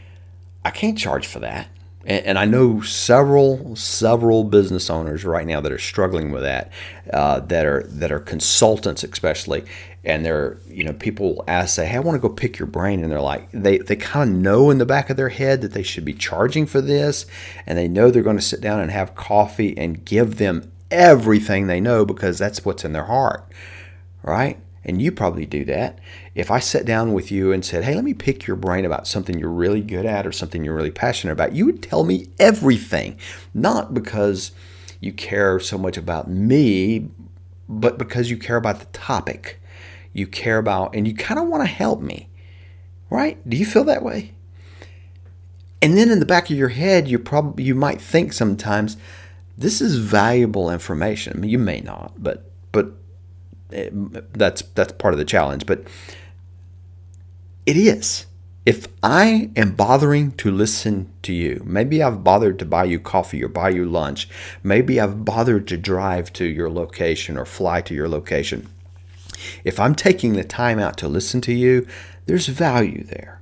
I 0.66 0.72
can't 0.72 0.98
charge 0.98 1.28
for 1.28 1.40
that 1.40 1.70
and, 2.06 2.26
and 2.26 2.40
I 2.40 2.46
know 2.46 2.82
several 2.82 3.76
several 3.76 4.44
business 4.44 4.90
owners 4.90 5.24
right 5.26 5.46
now 5.46 5.62
that 5.62 5.72
are 5.72 5.80
struggling 5.80 6.32
with 6.32 6.44
that, 6.44 6.72
uh, 7.12 7.40
that 7.42 7.66
are 7.66 7.84
that 7.84 8.12
are 8.12 8.20
consultants 8.20 9.04
especially, 9.04 9.64
and 10.04 10.26
they're 10.26 10.58
you 10.68 10.84
know 10.84 10.94
people 10.94 11.44
ask 11.48 11.76
say, 11.76 11.86
hey, 11.86 11.98
I 11.98 12.00
want 12.00 12.16
to 12.22 12.28
go 12.28 12.34
pick 12.34 12.60
your 12.60 12.68
brain, 12.68 13.04
and 13.04 13.12
they're 13.12 13.22
like 13.22 13.50
they 13.52 13.78
they 13.78 13.96
kind 13.96 14.32
of 14.32 14.38
know 14.38 14.70
in 14.70 14.78
the 14.78 14.86
back 14.86 15.10
of 15.10 15.18
their 15.18 15.30
head 15.30 15.62
that 15.62 15.74
they 15.74 15.84
should 15.84 16.06
be 16.06 16.14
charging 16.14 16.66
for 16.66 16.82
this, 16.82 17.26
and 17.66 17.78
they 17.78 17.88
know 17.88 18.12
they're 18.12 18.24
going 18.24 18.38
to 18.38 18.42
sit 18.42 18.62
down 18.62 18.80
and 18.80 18.92
have 18.92 19.16
coffee 19.16 19.78
and 19.78 20.06
give 20.06 20.38
them 20.38 20.72
everything 20.92 21.68
they 21.68 21.80
know 21.80 22.06
because 22.06 22.38
that's 22.38 22.64
what's 22.64 22.86
in 22.86 22.94
their 22.94 23.06
heart, 23.06 23.46
right? 24.22 24.60
And 24.86 25.02
you 25.02 25.12
probably 25.12 25.46
do 25.46 25.64
that. 25.66 26.00
If 26.36 26.52
I 26.52 26.60
sat 26.60 26.86
down 26.86 27.14
with 27.14 27.32
you 27.32 27.52
and 27.52 27.64
said, 27.64 27.84
Hey, 27.84 27.96
let 27.96 28.04
me 28.04 28.14
pick 28.14 28.46
your 28.46 28.58
brain 28.58 28.86
about 28.86 29.08
something 29.08 29.40
you're 29.40 29.50
really 29.50 29.82
good 29.82 30.06
at 30.06 30.28
or 30.28 30.32
something 30.32 30.64
you're 30.64 30.76
really 30.76 30.92
passionate 30.92 31.34
about, 31.34 31.54
you 31.54 31.66
would 31.66 31.82
tell 31.82 32.04
me 32.04 32.28
everything. 32.40 33.18
Not 33.54 33.94
because 33.94 34.52
you 35.00 35.14
care 35.14 35.60
so 35.60 35.78
much 35.78 35.98
about 35.98 36.30
me, 36.30 37.10
but 37.68 37.98
because 37.98 38.30
you 38.30 38.38
care 38.38 38.58
about 38.58 38.80
the 38.80 38.86
topic. 38.86 39.60
You 40.12 40.28
care 40.28 40.60
about, 40.60 40.96
and 40.96 41.08
you 41.08 41.16
kind 41.16 41.40
of 41.40 41.48
want 41.48 41.64
to 41.64 41.68
help 41.68 42.00
me, 42.00 42.30
right? 43.10 43.38
Do 43.50 43.58
you 43.58 43.66
feel 43.66 43.84
that 43.86 44.04
way? 44.04 44.34
And 45.82 45.98
then 45.98 46.10
in 46.10 46.20
the 46.20 46.26
back 46.26 46.50
of 46.50 46.56
your 46.56 46.70
head, 46.70 47.08
you 47.08 47.20
probably 47.20 47.64
you 47.66 47.76
might 47.76 48.00
think 48.00 48.32
sometimes 48.32 48.96
this 49.58 49.82
is 49.82 49.98
valuable 49.98 50.72
information. 50.72 51.34
I 51.36 51.40
mean, 51.40 51.50
you 51.50 51.60
may 51.60 51.82
not, 51.82 52.14
but 52.18 52.53
but 52.53 52.53
that's 54.34 54.62
that's 54.76 54.94
part 54.94 55.14
of 55.14 55.18
the 55.18 55.26
challenge. 55.26 55.66
But 55.66 55.84
it 57.66 57.78
is. 57.78 58.26
If 58.66 58.88
I 59.02 59.50
am 59.58 59.76
bothering 59.76 60.32
to 60.34 60.50
listen 60.50 61.12
to 61.24 61.34
you, 61.34 61.62
maybe 61.66 62.02
I've 62.02 62.24
bothered 62.24 62.60
to 62.60 62.66
buy 62.66 62.86
you 62.86 62.98
coffee 62.98 63.44
or 63.44 63.50
buy 63.50 63.70
you 63.70 63.86
lunch, 63.86 64.30
maybe 64.64 65.02
I've 65.02 65.26
bothered 65.26 65.68
to 65.68 65.78
drive 65.78 66.32
to 66.34 66.46
your 66.46 66.70
location 66.70 67.38
or 67.38 67.46
fly 67.46 67.82
to 67.82 67.94
your 67.94 68.08
location. 68.08 68.70
If 69.66 69.82
I'm 69.82 69.96
taking 69.96 70.34
the 70.34 70.46
time 70.46 70.80
out 70.80 70.96
to 70.98 71.10
listen 71.10 71.42
to 71.42 71.54
you, 71.54 71.86
there's 72.26 72.48
value 72.48 73.04
there. 73.04 73.42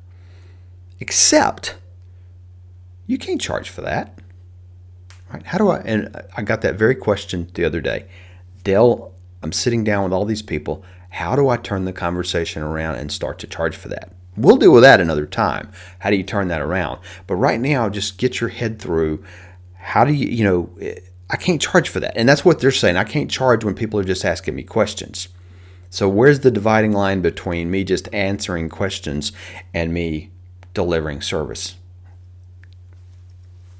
Except 0.99 1.75
you 3.05 3.19
can't 3.19 3.41
charge 3.41 3.69
for 3.69 3.81
that. 3.81 4.17
Right? 5.31 5.45
How 5.45 5.59
do 5.59 5.69
I 5.69 5.79
and 5.81 6.15
I 6.35 6.41
got 6.41 6.61
that 6.61 6.75
very 6.75 6.95
question 6.95 7.49
the 7.53 7.65
other 7.65 7.81
day. 7.81 8.05
Dale 8.63 9.13
I'm 9.41 9.51
sitting 9.51 9.83
down 9.83 10.03
with 10.03 10.13
all 10.13 10.25
these 10.25 10.41
people. 10.41 10.83
How 11.09 11.35
do 11.35 11.49
I 11.49 11.57
turn 11.57 11.85
the 11.85 11.93
conversation 11.93 12.61
around 12.63 12.95
and 12.95 13.11
start 13.11 13.39
to 13.39 13.47
charge 13.47 13.75
for 13.75 13.89
that? 13.89 14.13
We'll 14.37 14.57
deal 14.57 14.71
with 14.71 14.83
that 14.83 15.01
another 15.01 15.25
time. 15.25 15.71
How 15.99 16.09
do 16.09 16.15
you 16.15 16.23
turn 16.23 16.47
that 16.47 16.61
around? 16.61 16.99
But 17.27 17.35
right 17.35 17.59
now, 17.59 17.89
just 17.89 18.17
get 18.17 18.39
your 18.39 18.49
head 18.49 18.79
through 18.79 19.23
how 19.75 20.05
do 20.05 20.13
you, 20.13 20.27
you 20.27 20.43
know, 20.43 20.69
I 21.29 21.37
can't 21.37 21.61
charge 21.61 21.89
for 21.89 21.99
that. 21.99 22.15
And 22.15 22.29
that's 22.29 22.45
what 22.45 22.59
they're 22.59 22.71
saying. 22.71 22.97
I 22.97 23.03
can't 23.03 23.29
charge 23.29 23.63
when 23.63 23.75
people 23.75 23.99
are 23.99 24.05
just 24.05 24.23
asking 24.23 24.55
me 24.55 24.63
questions. 24.63 25.27
So, 25.89 26.07
where's 26.07 26.39
the 26.39 26.51
dividing 26.51 26.93
line 26.93 27.21
between 27.21 27.69
me 27.69 27.83
just 27.83 28.07
answering 28.13 28.69
questions 28.69 29.33
and 29.73 29.93
me 29.93 30.31
delivering 30.73 31.21
service? 31.21 31.75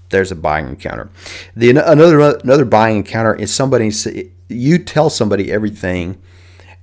There's 0.09 0.31
a 0.31 0.35
buying 0.35 0.67
encounter. 0.67 1.09
The 1.55 1.69
another 1.69 2.19
another 2.19 2.65
buying 2.65 2.97
encounter 2.97 3.33
is 3.33 3.53
somebody 3.53 3.91
you 4.51 4.77
tell 4.77 5.09
somebody 5.09 5.51
everything 5.51 6.21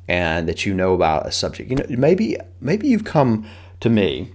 and 0.08 0.48
that 0.48 0.64
you 0.64 0.74
know 0.74 0.94
about 0.94 1.26
a 1.26 1.32
subject. 1.32 1.70
You 1.70 1.76
know, 1.76 1.86
maybe 1.88 2.36
maybe 2.60 2.88
you've 2.88 3.04
come 3.04 3.46
to 3.80 3.90
me 3.90 4.32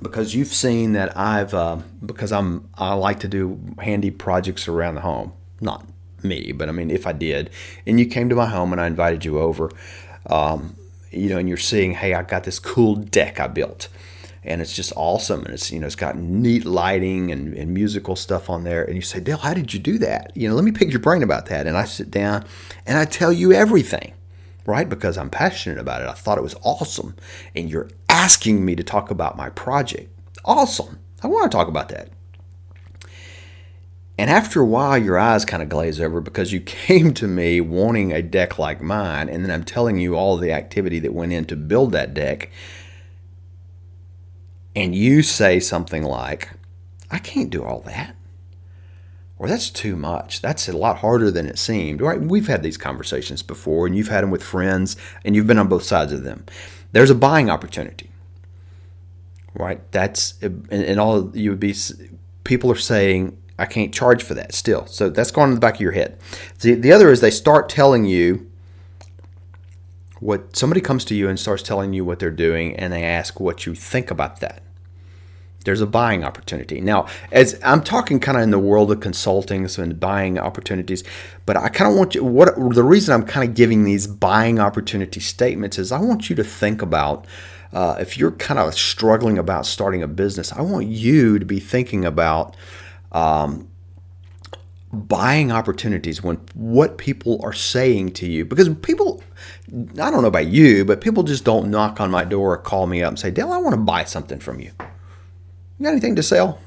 because 0.00 0.34
you've 0.34 0.48
seen 0.48 0.92
that 0.92 1.16
I've 1.16 1.52
uh, 1.52 1.78
because 2.04 2.32
I'm 2.32 2.68
I 2.74 2.94
like 2.94 3.20
to 3.20 3.28
do 3.28 3.60
handy 3.80 4.10
projects 4.10 4.68
around 4.68 4.94
the 4.94 5.00
home. 5.02 5.32
Not 5.60 5.86
me, 6.22 6.52
but 6.52 6.68
I 6.68 6.72
mean 6.72 6.90
if 6.90 7.06
I 7.06 7.12
did, 7.12 7.50
and 7.86 7.98
you 7.98 8.06
came 8.06 8.28
to 8.28 8.36
my 8.36 8.46
home 8.46 8.72
and 8.72 8.80
I 8.80 8.86
invited 8.86 9.24
you 9.24 9.38
over, 9.38 9.70
um, 10.26 10.76
you 11.10 11.28
know, 11.28 11.38
and 11.38 11.48
you're 11.48 11.58
seeing, 11.58 11.92
hey, 11.92 12.14
I 12.14 12.22
got 12.22 12.44
this 12.44 12.58
cool 12.58 12.94
deck 12.94 13.40
I 13.40 13.48
built 13.48 13.88
and 14.48 14.62
it's 14.62 14.74
just 14.74 14.92
awesome. 14.96 15.44
And 15.44 15.54
it's 15.54 15.70
you 15.70 15.78
know 15.78 15.86
it's 15.86 15.94
got 15.94 16.16
neat 16.16 16.64
lighting 16.64 17.30
and, 17.30 17.54
and 17.54 17.72
musical 17.72 18.16
stuff 18.16 18.50
on 18.50 18.64
there. 18.64 18.82
And 18.82 18.96
you 18.96 19.02
say, 19.02 19.20
Dale, 19.20 19.36
how 19.36 19.54
did 19.54 19.72
you 19.72 19.78
do 19.78 19.98
that? 19.98 20.32
You 20.34 20.48
know, 20.48 20.54
let 20.54 20.64
me 20.64 20.72
pick 20.72 20.90
your 20.90 21.00
brain 21.00 21.22
about 21.22 21.46
that. 21.46 21.66
And 21.66 21.76
I 21.76 21.84
sit 21.84 22.10
down 22.10 22.44
and 22.86 22.98
I 22.98 23.04
tell 23.04 23.32
you 23.32 23.52
everything, 23.52 24.14
right? 24.66 24.88
Because 24.88 25.18
I'm 25.18 25.30
passionate 25.30 25.78
about 25.78 26.02
it. 26.02 26.08
I 26.08 26.14
thought 26.14 26.38
it 26.38 26.42
was 26.42 26.56
awesome, 26.62 27.14
and 27.54 27.70
you're 27.70 27.90
asking 28.08 28.64
me 28.64 28.74
to 28.74 28.82
talk 28.82 29.10
about 29.10 29.36
my 29.36 29.50
project. 29.50 30.10
Awesome. 30.44 30.98
I 31.22 31.26
want 31.26 31.50
to 31.50 31.56
talk 31.56 31.68
about 31.68 31.90
that. 31.90 32.08
And 34.20 34.30
after 34.30 34.60
a 34.60 34.66
while, 34.66 34.98
your 34.98 35.16
eyes 35.16 35.44
kind 35.44 35.62
of 35.62 35.68
glaze 35.68 36.00
over 36.00 36.20
because 36.20 36.52
you 36.52 36.60
came 36.62 37.12
to 37.14 37.28
me 37.28 37.60
wanting 37.60 38.12
a 38.12 38.22
deck 38.22 38.58
like 38.58 38.80
mine, 38.80 39.28
and 39.28 39.44
then 39.44 39.50
I'm 39.50 39.64
telling 39.64 39.98
you 39.98 40.16
all 40.16 40.38
the 40.38 40.52
activity 40.52 40.98
that 41.00 41.12
went 41.12 41.32
in 41.32 41.44
to 41.46 41.56
build 41.56 41.92
that 41.92 42.14
deck 42.14 42.50
and 44.78 44.94
you 44.94 45.22
say 45.22 45.58
something 45.58 46.04
like, 46.04 46.50
I 47.10 47.18
can't 47.18 47.50
do 47.50 47.64
all 47.64 47.80
that. 47.80 48.14
Or 49.36 49.48
that's 49.48 49.70
too 49.70 49.96
much. 49.96 50.40
That's 50.40 50.68
a 50.68 50.76
lot 50.76 50.98
harder 50.98 51.32
than 51.32 51.46
it 51.46 51.58
seemed. 51.58 52.00
Right? 52.00 52.20
We've 52.20 52.46
had 52.46 52.62
these 52.62 52.76
conversations 52.76 53.42
before, 53.42 53.86
and 53.86 53.96
you've 53.96 54.08
had 54.08 54.22
them 54.22 54.30
with 54.30 54.42
friends, 54.42 54.96
and 55.24 55.34
you've 55.34 55.48
been 55.48 55.58
on 55.58 55.68
both 55.68 55.82
sides 55.82 56.12
of 56.12 56.22
them. 56.22 56.44
There's 56.92 57.10
a 57.10 57.14
buying 57.14 57.50
opportunity, 57.50 58.10
right? 59.54 59.80
That's 59.90 60.34
and 60.42 60.98
all 61.00 61.36
you 61.36 61.50
would 61.50 61.60
be. 61.60 61.74
People 62.44 62.70
are 62.72 62.76
saying, 62.76 63.36
"I 63.58 63.66
can't 63.66 63.92
charge 63.92 64.22
for 64.22 64.34
that." 64.34 64.54
Still, 64.54 64.86
so 64.86 65.08
that's 65.08 65.30
going 65.30 65.50
in 65.50 65.54
the 65.54 65.60
back 65.60 65.74
of 65.74 65.80
your 65.80 65.92
head. 65.92 66.18
The 66.60 66.74
the 66.74 66.92
other 66.92 67.10
is 67.10 67.20
they 67.20 67.30
start 67.30 67.68
telling 67.68 68.06
you 68.06 68.50
what 70.18 70.56
somebody 70.56 70.80
comes 70.80 71.04
to 71.06 71.14
you 71.14 71.28
and 71.28 71.38
starts 71.38 71.62
telling 71.62 71.92
you 71.92 72.04
what 72.04 72.18
they're 72.18 72.30
doing, 72.30 72.74
and 72.74 72.92
they 72.92 73.04
ask 73.04 73.38
what 73.38 73.66
you 73.66 73.74
think 73.74 74.10
about 74.10 74.40
that 74.40 74.62
there's 75.64 75.80
a 75.80 75.86
buying 75.86 76.24
opportunity. 76.24 76.80
Now, 76.80 77.06
as 77.32 77.58
I'm 77.62 77.82
talking 77.82 78.20
kind 78.20 78.38
of 78.38 78.44
in 78.44 78.50
the 78.50 78.58
world 78.58 78.90
of 78.90 79.00
consulting 79.00 79.68
and 79.78 80.00
buying 80.00 80.38
opportunities, 80.38 81.04
but 81.46 81.56
I 81.56 81.68
kind 81.68 81.90
of 81.90 81.96
want 81.96 82.14
you 82.14 82.24
what 82.24 82.54
the 82.74 82.82
reason 82.82 83.14
I'm 83.14 83.26
kind 83.26 83.48
of 83.48 83.54
giving 83.54 83.84
these 83.84 84.06
buying 84.06 84.58
opportunity 84.58 85.20
statements 85.20 85.78
is 85.78 85.92
I 85.92 86.00
want 86.00 86.30
you 86.30 86.36
to 86.36 86.44
think 86.44 86.80
about 86.80 87.26
uh, 87.72 87.96
if 88.00 88.16
you're 88.16 88.32
kind 88.32 88.58
of 88.58 88.72
struggling 88.74 89.36
about 89.36 89.66
starting 89.66 90.02
a 90.02 90.08
business, 90.08 90.52
I 90.52 90.62
want 90.62 90.86
you 90.86 91.38
to 91.38 91.44
be 91.44 91.60
thinking 91.60 92.04
about 92.04 92.56
um, 93.12 93.68
buying 94.92 95.52
opportunities 95.52 96.22
when 96.22 96.36
what 96.54 96.96
people 96.96 97.40
are 97.42 97.52
saying 97.52 98.12
to 98.12 98.26
you 98.26 98.44
because 98.44 98.70
people 98.76 99.22
I 100.00 100.10
don't 100.10 100.22
know 100.22 100.28
about 100.28 100.46
you, 100.46 100.84
but 100.84 101.02
people 101.02 101.24
just 101.24 101.44
don't 101.44 101.70
knock 101.70 102.00
on 102.00 102.10
my 102.10 102.24
door 102.24 102.54
or 102.54 102.58
call 102.58 102.86
me 102.86 103.02
up 103.02 103.08
and 103.08 103.18
say, 103.18 103.30
Dale, 103.30 103.52
I 103.52 103.58
want 103.58 103.74
to 103.74 103.80
buy 103.80 104.04
something 104.04 104.38
from 104.38 104.60
you. 104.60 104.70
You 105.78 105.84
got 105.84 105.92
anything 105.92 106.16
to 106.16 106.22
sell? 106.22 106.58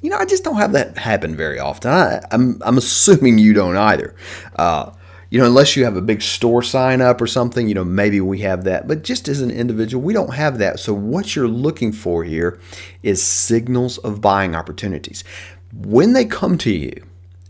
You 0.00 0.10
know, 0.10 0.16
I 0.16 0.26
just 0.26 0.44
don't 0.44 0.56
have 0.56 0.72
that 0.72 0.98
happen 0.98 1.34
very 1.34 1.58
often. 1.58 1.90
I, 1.90 2.16
am 2.16 2.22
I'm, 2.30 2.62
I'm 2.64 2.78
assuming 2.78 3.38
you 3.38 3.54
don't 3.54 3.76
either. 3.76 4.14
Uh, 4.56 4.92
you 5.30 5.40
know, 5.40 5.46
unless 5.46 5.74
you 5.74 5.84
have 5.84 5.96
a 5.96 6.02
big 6.02 6.22
store 6.22 6.62
sign 6.62 7.00
up 7.00 7.20
or 7.20 7.26
something, 7.26 7.66
you 7.66 7.74
know, 7.74 7.84
maybe 7.84 8.20
we 8.20 8.40
have 8.40 8.64
that. 8.64 8.86
But 8.86 9.02
just 9.02 9.26
as 9.26 9.40
an 9.40 9.50
individual, 9.50 10.04
we 10.04 10.12
don't 10.12 10.34
have 10.34 10.58
that. 10.58 10.78
So 10.78 10.94
what 10.94 11.34
you're 11.34 11.48
looking 11.48 11.90
for 11.90 12.22
here 12.22 12.60
is 13.02 13.22
signals 13.22 13.98
of 13.98 14.20
buying 14.20 14.54
opportunities. 14.54 15.24
When 15.72 16.12
they 16.12 16.24
come 16.24 16.58
to 16.58 16.70
you, 16.70 17.02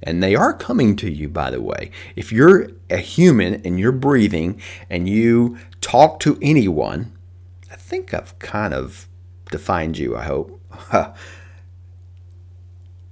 and 0.05 0.23
they 0.23 0.35
are 0.35 0.53
coming 0.53 0.97
to 0.97 1.11
you, 1.11 1.29
by 1.29 1.51
the 1.51 1.63
way. 1.63 1.91
If 2.15 2.31
you're 2.31 2.69
a 2.91 2.99
human 2.99 3.63
and 3.65 3.81
you're 3.81 3.91
breathing 3.91 4.61
and 4.91 5.09
you 5.09 5.59
talk 5.81 6.21
to 6.21 6.39
anyone, 6.43 7.13
I 7.73 7.77
think 7.77 8.13
I've 8.13 8.39
kind 8.39 8.75
of 8.75 9.09
defined 9.55 9.97
you, 9.97 10.17
I 10.17 10.25
hope. 10.25 10.61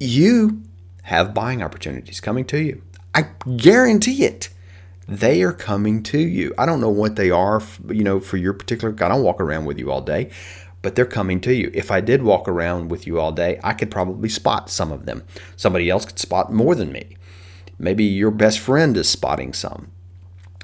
you 0.00 0.60
have 1.04 1.32
buying 1.32 1.62
opportunities 1.62 2.20
coming 2.20 2.44
to 2.46 2.60
you. 2.60 2.82
I 3.14 3.28
guarantee 3.56 4.24
it. 4.24 4.48
They 5.06 5.42
are 5.42 5.52
coming 5.52 6.02
to 6.04 6.18
you. 6.18 6.52
I 6.58 6.66
don't 6.66 6.80
know 6.80 6.88
what 6.88 7.14
they 7.14 7.30
are, 7.30 7.62
you 7.88 8.02
know, 8.02 8.18
for 8.18 8.38
your 8.38 8.54
particular. 8.54 8.92
I 8.92 9.08
don't 9.08 9.22
walk 9.22 9.40
around 9.40 9.66
with 9.66 9.78
you 9.78 9.92
all 9.92 10.00
day, 10.00 10.30
but 10.80 10.96
they're 10.96 11.06
coming 11.06 11.40
to 11.42 11.54
you. 11.54 11.70
If 11.74 11.92
I 11.92 12.00
did 12.00 12.24
walk 12.24 12.48
around 12.48 12.90
with 12.90 13.06
you 13.06 13.20
all 13.20 13.30
day, 13.30 13.60
I 13.62 13.72
could 13.72 13.90
probably 13.92 14.28
spot 14.28 14.68
some 14.68 14.90
of 14.90 15.06
them. 15.06 15.22
Somebody 15.54 15.88
else 15.90 16.04
could 16.04 16.18
spot 16.18 16.52
more 16.52 16.74
than 16.74 16.90
me. 16.90 17.16
Maybe 17.78 18.02
your 18.02 18.32
best 18.32 18.58
friend 18.58 18.96
is 18.96 19.08
spotting 19.08 19.52
some. 19.52 19.92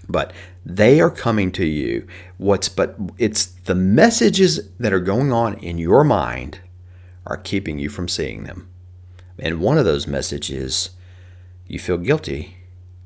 But 0.08 0.32
they 0.68 1.00
are 1.00 1.10
coming 1.10 1.50
to 1.52 1.64
you. 1.64 2.06
What's 2.36 2.68
but 2.68 2.96
it's 3.16 3.46
the 3.46 3.74
messages 3.74 4.68
that 4.78 4.92
are 4.92 5.00
going 5.00 5.32
on 5.32 5.54
in 5.54 5.78
your 5.78 6.04
mind 6.04 6.60
are 7.26 7.38
keeping 7.38 7.78
you 7.78 7.88
from 7.88 8.06
seeing 8.06 8.44
them. 8.44 8.68
And 9.38 9.60
one 9.60 9.78
of 9.78 9.86
those 9.86 10.06
messages 10.06 10.90
you 11.66 11.78
feel 11.78 11.96
guilty 11.96 12.56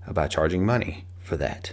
about 0.07 0.31
charging 0.31 0.67
money 0.67 1.05
for 1.21 1.37
that 1.37 1.73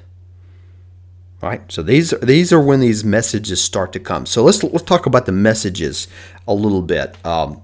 right 1.42 1.72
so 1.72 1.82
these 1.82 2.12
these 2.22 2.52
are 2.52 2.62
when 2.62 2.80
these 2.80 3.04
messages 3.04 3.62
start 3.62 3.94
to 3.94 4.00
come 4.00 4.26
so 4.26 4.44
let's 4.44 4.62
let's 4.64 4.84
talk 4.84 5.06
about 5.06 5.26
the 5.26 5.32
messages 5.32 6.08
a 6.48 6.54
little 6.54 6.82
bit 6.82 7.16
um, 7.26 7.62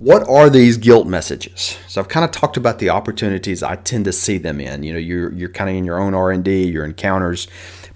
what 0.00 0.26
are 0.30 0.48
these 0.48 0.78
guilt 0.78 1.06
messages? 1.06 1.76
So 1.86 2.00
i've 2.00 2.08
kind 2.08 2.24
of 2.24 2.30
talked 2.30 2.56
about 2.56 2.78
the 2.78 2.88
opportunities 2.88 3.62
i 3.62 3.76
tend 3.76 4.06
to 4.06 4.12
see 4.12 4.38
them 4.38 4.58
in. 4.58 4.82
You 4.82 4.94
know 4.94 4.98
you're 4.98 5.30
you're 5.34 5.50
kind 5.50 5.68
of 5.68 5.76
in 5.76 5.84
your 5.84 6.00
own 6.00 6.14
r&d 6.14 6.64
your 6.68 6.86
encounters. 6.86 7.48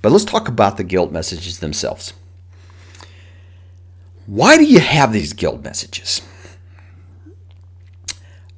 But 0.02 0.12
let's 0.12 0.26
talk 0.26 0.46
about 0.46 0.76
the 0.76 0.84
guilt 0.84 1.12
messages 1.12 1.60
themselves. 1.60 2.12
Why 4.26 4.58
do 4.58 4.64
you 4.64 4.80
have 4.80 5.14
these 5.14 5.32
guilt 5.32 5.64
messages? 5.64 6.20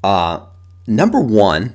Uh, 0.02 0.46
number 0.88 1.20
one 1.20 1.74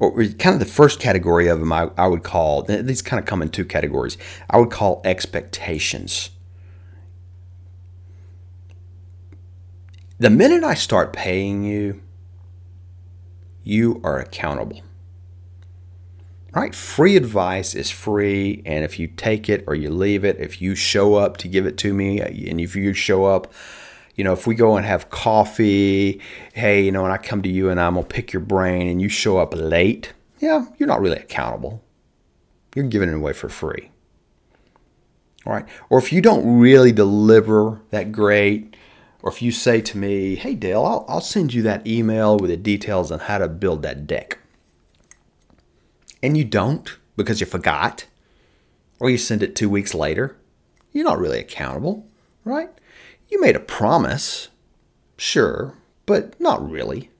or 0.00 0.24
kind 0.24 0.54
of 0.54 0.58
the 0.58 0.66
first 0.66 0.98
category 0.98 1.46
of 1.46 1.60
them 1.60 1.72
I, 1.72 1.90
I 1.96 2.08
would 2.08 2.24
call 2.24 2.62
these 2.62 3.00
kind 3.00 3.20
of 3.20 3.26
come 3.26 3.42
in 3.42 3.48
two 3.50 3.64
categories. 3.64 4.18
I 4.50 4.58
would 4.58 4.72
call 4.72 5.00
expectations 5.04 6.30
the 10.18 10.30
minute 10.30 10.64
i 10.64 10.74
start 10.74 11.12
paying 11.12 11.64
you 11.64 12.00
you 13.62 14.00
are 14.04 14.18
accountable 14.18 14.80
right 16.54 16.74
free 16.74 17.16
advice 17.16 17.74
is 17.74 17.90
free 17.90 18.62
and 18.64 18.84
if 18.84 18.98
you 18.98 19.06
take 19.06 19.48
it 19.48 19.64
or 19.66 19.74
you 19.74 19.90
leave 19.90 20.24
it 20.24 20.38
if 20.38 20.62
you 20.62 20.74
show 20.74 21.14
up 21.14 21.36
to 21.36 21.48
give 21.48 21.66
it 21.66 21.76
to 21.76 21.92
me 21.92 22.20
uh, 22.20 22.26
and 22.26 22.60
if 22.60 22.74
you 22.74 22.92
show 22.92 23.24
up 23.24 23.52
you 24.16 24.24
know, 24.24 24.32
if 24.32 24.46
we 24.46 24.54
go 24.54 24.76
and 24.76 24.86
have 24.86 25.10
coffee, 25.10 26.20
hey, 26.54 26.82
you 26.82 26.90
know, 26.90 27.04
and 27.04 27.12
I 27.12 27.18
come 27.18 27.42
to 27.42 27.50
you 27.50 27.68
and 27.68 27.78
I'm 27.78 27.94
gonna 27.94 28.06
pick 28.06 28.32
your 28.32 28.40
brain 28.40 28.88
and 28.88 29.00
you 29.00 29.10
show 29.10 29.36
up 29.36 29.54
late, 29.54 30.14
yeah, 30.40 30.64
you're 30.78 30.88
not 30.88 31.00
really 31.00 31.18
accountable. 31.18 31.84
You're 32.74 32.86
giving 32.86 33.10
it 33.10 33.14
away 33.14 33.34
for 33.34 33.48
free. 33.48 33.90
All 35.44 35.52
right. 35.52 35.66
Or 35.90 35.98
if 35.98 36.12
you 36.12 36.20
don't 36.20 36.58
really 36.58 36.92
deliver 36.92 37.82
that 37.90 38.10
great, 38.10 38.74
or 39.26 39.32
if 39.32 39.42
you 39.42 39.50
say 39.50 39.80
to 39.80 39.98
me, 39.98 40.36
hey, 40.36 40.54
Dale, 40.54 40.84
I'll, 40.84 41.04
I'll 41.08 41.20
send 41.20 41.52
you 41.52 41.60
that 41.62 41.84
email 41.84 42.36
with 42.36 42.48
the 42.48 42.56
details 42.56 43.10
on 43.10 43.18
how 43.18 43.38
to 43.38 43.48
build 43.48 43.82
that 43.82 44.06
deck. 44.06 44.38
And 46.22 46.36
you 46.36 46.44
don't 46.44 46.96
because 47.16 47.40
you 47.40 47.46
forgot, 47.46 48.06
or 49.00 49.10
you 49.10 49.18
send 49.18 49.42
it 49.42 49.56
two 49.56 49.68
weeks 49.68 49.94
later, 49.94 50.36
you're 50.92 51.04
not 51.04 51.18
really 51.18 51.40
accountable, 51.40 52.06
right? 52.44 52.70
You 53.28 53.40
made 53.40 53.56
a 53.56 53.60
promise, 53.60 54.46
sure, 55.16 55.74
but 56.06 56.40
not 56.40 56.70
really. 56.70 57.10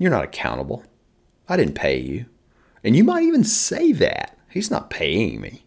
You're 0.00 0.10
not 0.10 0.24
accountable. 0.24 0.82
I 1.48 1.56
didn't 1.56 1.76
pay 1.76 2.00
you. 2.00 2.26
And 2.82 2.96
you 2.96 3.04
might 3.04 3.22
even 3.22 3.44
say 3.44 3.92
that. 3.92 4.36
He's 4.50 4.72
not 4.72 4.90
paying 4.90 5.40
me. 5.40 5.66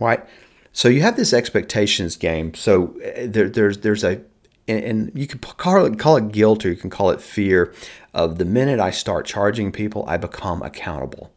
Right? 0.00 0.24
So 0.72 0.88
you 0.88 1.02
have 1.02 1.16
this 1.16 1.34
expectations 1.34 2.16
game. 2.16 2.54
So 2.54 2.98
uh, 3.04 3.26
there, 3.26 3.50
there's 3.50 3.80
there's 3.80 4.04
a 4.04 4.22
and, 4.68 5.12
you 5.14 5.26
can 5.26 5.38
call 5.38 5.84
it 5.84 5.98
call 5.98 6.16
it 6.16 6.32
guilt 6.32 6.64
or 6.64 6.68
you 6.68 6.76
can 6.76 6.90
call 6.90 7.10
it 7.10 7.20
fear 7.20 7.72
of 8.14 8.38
the 8.38 8.44
minute 8.44 8.80
I 8.80 8.90
start 8.90 9.26
charging 9.26 9.72
people, 9.72 10.04
I 10.06 10.16
become 10.16 10.62
accountable 10.62 11.32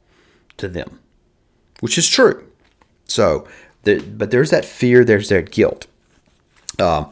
to 0.57 0.67
them, 0.67 0.99
which 1.79 1.97
is 1.97 2.07
true. 2.07 2.47
So, 3.07 3.47
the, 3.83 3.99
but 3.99 4.31
there's 4.31 4.49
that 4.51 4.65
fear, 4.65 5.03
there's 5.03 5.29
that 5.29 5.51
guilt. 5.51 5.87
Um, 6.79 7.09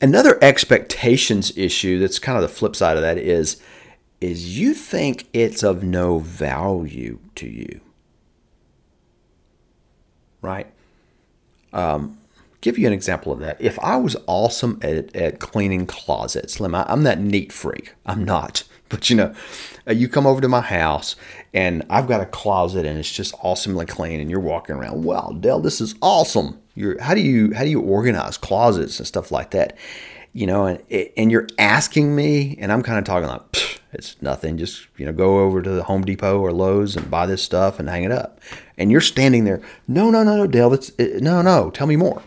another 0.00 0.38
expectations 0.42 1.56
issue 1.56 1.98
that's 1.98 2.18
kind 2.18 2.36
of 2.36 2.42
the 2.42 2.48
flip 2.48 2.74
side 2.74 2.96
of 2.96 3.02
that 3.02 3.18
is 3.18 3.60
is 4.20 4.58
you 4.58 4.74
think 4.74 5.28
it's 5.32 5.62
of 5.62 5.84
no 5.84 6.18
value 6.18 7.18
to 7.36 7.46
you 7.46 7.80
right 10.42 10.66
um, 11.72 12.18
give 12.60 12.78
you 12.78 12.86
an 12.86 12.92
example 12.92 13.32
of 13.32 13.40
that. 13.40 13.60
If 13.60 13.78
i 13.80 13.96
was 13.96 14.16
awesome 14.26 14.78
at, 14.82 15.14
at 15.14 15.40
cleaning 15.40 15.86
closets 15.86 16.54
slim 16.54 16.74
I, 16.74 16.84
i'm 16.88 17.02
that 17.04 17.20
neat 17.20 17.52
freak. 17.52 17.94
I'm 18.06 18.24
not. 18.24 18.64
But 18.90 19.10
you 19.10 19.16
know 19.16 19.34
uh, 19.86 19.92
you 19.92 20.08
come 20.08 20.26
over 20.26 20.40
to 20.40 20.48
my 20.48 20.62
house 20.62 21.14
and 21.52 21.84
i've 21.90 22.08
got 22.08 22.22
a 22.22 22.26
closet 22.26 22.86
and 22.86 22.98
it's 22.98 23.12
just 23.12 23.34
awesomely 23.42 23.84
clean 23.84 24.18
and 24.18 24.30
you're 24.30 24.40
walking 24.40 24.76
around 24.76 25.04
wow 25.04 25.36
Dale 25.38 25.60
this 25.60 25.82
is 25.82 25.94
awesome. 26.00 26.58
You're 26.74 26.98
how 26.98 27.14
do 27.14 27.20
you 27.20 27.52
how 27.52 27.64
do 27.64 27.70
you 27.70 27.82
organize 27.82 28.38
closets 28.38 28.98
and 28.98 29.06
stuff 29.06 29.30
like 29.30 29.50
that? 29.50 29.76
You 30.32 30.46
know 30.46 30.64
and 30.64 30.82
and 31.18 31.30
you're 31.30 31.48
asking 31.58 32.16
me 32.16 32.56
and 32.58 32.72
i'm 32.72 32.82
kind 32.82 32.98
of 32.98 33.04
talking 33.04 33.28
like 33.28 33.42
it's 33.92 34.20
nothing. 34.22 34.56
Just 34.56 34.86
you 34.96 35.04
know 35.04 35.12
go 35.12 35.40
over 35.40 35.60
to 35.60 35.70
the 35.70 35.84
home 35.84 36.04
depot 36.04 36.38
or 36.38 36.52
lowes 36.52 36.96
and 36.96 37.10
buy 37.10 37.26
this 37.26 37.42
stuff 37.42 37.78
and 37.78 37.90
hang 37.90 38.04
it 38.04 38.12
up. 38.12 38.40
And 38.78 38.90
you're 38.90 39.02
standing 39.02 39.44
there 39.44 39.60
no 39.86 40.10
no 40.10 40.22
no 40.22 40.36
no 40.36 40.46
dale 40.46 40.70
that's 40.70 40.96
no 40.98 41.42
no 41.42 41.70
tell 41.70 41.86
me 41.86 41.96
more 41.96 42.22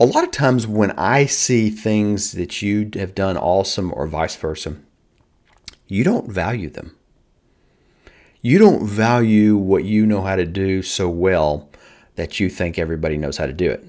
a 0.00 0.06
lot 0.06 0.24
of 0.24 0.30
times 0.30 0.66
when 0.66 0.90
i 0.92 1.26
see 1.26 1.70
things 1.70 2.32
that 2.32 2.62
you 2.62 2.90
have 2.94 3.14
done 3.14 3.36
awesome 3.36 3.92
or 3.94 4.06
vice 4.06 4.34
versa 4.34 4.76
you 5.86 6.02
don't 6.02 6.30
value 6.30 6.70
them 6.70 6.96
you 8.42 8.58
don't 8.58 8.86
value 8.86 9.56
what 9.56 9.84
you 9.84 10.06
know 10.06 10.22
how 10.22 10.34
to 10.34 10.46
do 10.46 10.82
so 10.82 11.08
well 11.10 11.68
that 12.16 12.40
you 12.40 12.48
think 12.48 12.78
everybody 12.78 13.16
knows 13.16 13.36
how 13.36 13.46
to 13.46 13.52
do 13.52 13.70
it. 13.70 13.82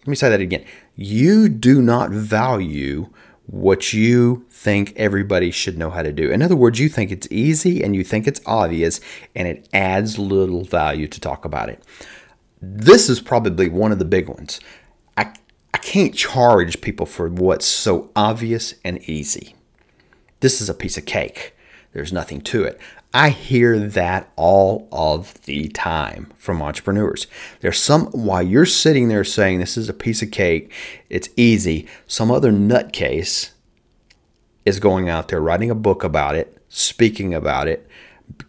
Let 0.00 0.06
me 0.06 0.16
say 0.16 0.28
that 0.28 0.40
again. 0.40 0.64
You 0.96 1.48
do 1.48 1.82
not 1.82 2.10
value 2.10 3.10
what 3.46 3.92
you 3.92 4.46
think 4.50 4.92
everybody 4.96 5.50
should 5.50 5.78
know 5.78 5.90
how 5.90 6.02
to 6.02 6.12
do. 6.12 6.30
In 6.30 6.42
other 6.42 6.56
words, 6.56 6.78
you 6.78 6.88
think 6.88 7.10
it's 7.10 7.28
easy 7.30 7.82
and 7.82 7.94
you 7.94 8.04
think 8.04 8.26
it's 8.26 8.40
obvious 8.46 9.00
and 9.34 9.46
it 9.46 9.68
adds 9.72 10.18
little 10.18 10.64
value 10.64 11.08
to 11.08 11.20
talk 11.20 11.44
about 11.44 11.68
it. 11.68 11.82
This 12.60 13.08
is 13.08 13.20
probably 13.20 13.68
one 13.68 13.92
of 13.92 13.98
the 13.98 14.04
big 14.04 14.28
ones. 14.28 14.60
I, 15.16 15.32
I 15.72 15.78
can't 15.78 16.14
charge 16.14 16.80
people 16.80 17.06
for 17.06 17.28
what's 17.28 17.66
so 17.66 18.10
obvious 18.14 18.74
and 18.84 19.02
easy. 19.08 19.54
This 20.40 20.60
is 20.60 20.68
a 20.68 20.74
piece 20.74 20.98
of 20.98 21.06
cake. 21.06 21.54
There's 21.92 22.12
nothing 22.12 22.40
to 22.42 22.64
it. 22.64 22.78
I 23.12 23.30
hear 23.30 23.78
that 23.80 24.30
all 24.36 24.88
of 24.92 25.34
the 25.42 25.68
time 25.68 26.32
from 26.36 26.62
entrepreneurs. 26.62 27.26
There's 27.60 27.78
some, 27.78 28.06
while 28.06 28.42
you're 28.42 28.66
sitting 28.66 29.08
there 29.08 29.24
saying 29.24 29.58
this 29.58 29.76
is 29.76 29.88
a 29.88 29.94
piece 29.94 30.22
of 30.22 30.30
cake, 30.30 30.72
it's 31.08 31.28
easy, 31.36 31.88
some 32.06 32.30
other 32.30 32.52
nutcase 32.52 33.50
is 34.64 34.78
going 34.78 35.08
out 35.08 35.28
there 35.28 35.40
writing 35.40 35.70
a 35.70 35.74
book 35.74 36.04
about 36.04 36.36
it, 36.36 36.62
speaking 36.68 37.34
about 37.34 37.66
it, 37.66 37.88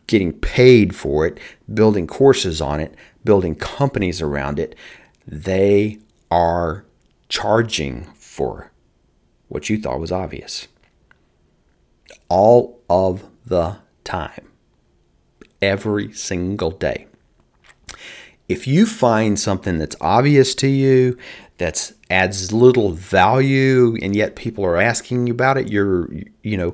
getting 0.06 0.34
paid 0.34 0.96
for 0.96 1.26
it, 1.26 1.40
building 1.74 2.06
courses 2.06 2.62
on 2.62 2.80
it, 2.80 2.94
building 3.24 3.56
companies 3.56 4.22
around 4.22 4.60
it. 4.60 4.76
They 5.28 6.00
are 6.30 6.86
charging 7.30 8.06
for 8.16 8.72
what 9.48 9.70
you 9.70 9.80
thought 9.80 10.00
was 10.00 10.12
obvious. 10.12 10.68
All 12.30 12.80
of 12.90 13.26
the 13.46 13.78
time. 14.04 14.48
Every 15.62 16.12
single 16.14 16.72
day. 16.72 17.08
If 18.50 18.68
you 18.68 18.86
find 18.86 19.40
something 19.40 19.78
that's 19.78 19.96
obvious 20.02 20.56
to 20.56 20.68
you, 20.68 21.18
that 21.58 21.92
adds 22.10 22.52
little 22.52 22.92
value, 22.92 23.96
and 24.02 24.16
yet 24.16 24.36
people 24.36 24.66
are 24.66 24.78
asking 24.78 25.28
you 25.28 25.34
about 25.34 25.58
it, 25.58 25.70
you're, 25.70 26.10
you 26.42 26.58
know, 26.58 26.74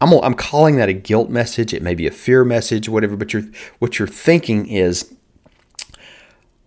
I'm, 0.00 0.12
I'm 0.12 0.34
calling 0.34 0.76
that 0.76 0.88
a 0.88 0.92
guilt 0.92 1.30
message. 1.30 1.72
It 1.72 1.82
may 1.82 1.94
be 1.94 2.06
a 2.06 2.10
fear 2.10 2.44
message, 2.44 2.88
whatever, 2.88 3.16
but 3.16 3.32
you're, 3.32 3.44
what 3.78 3.98
you're 3.98 4.08
thinking 4.08 4.66
is, 4.66 5.14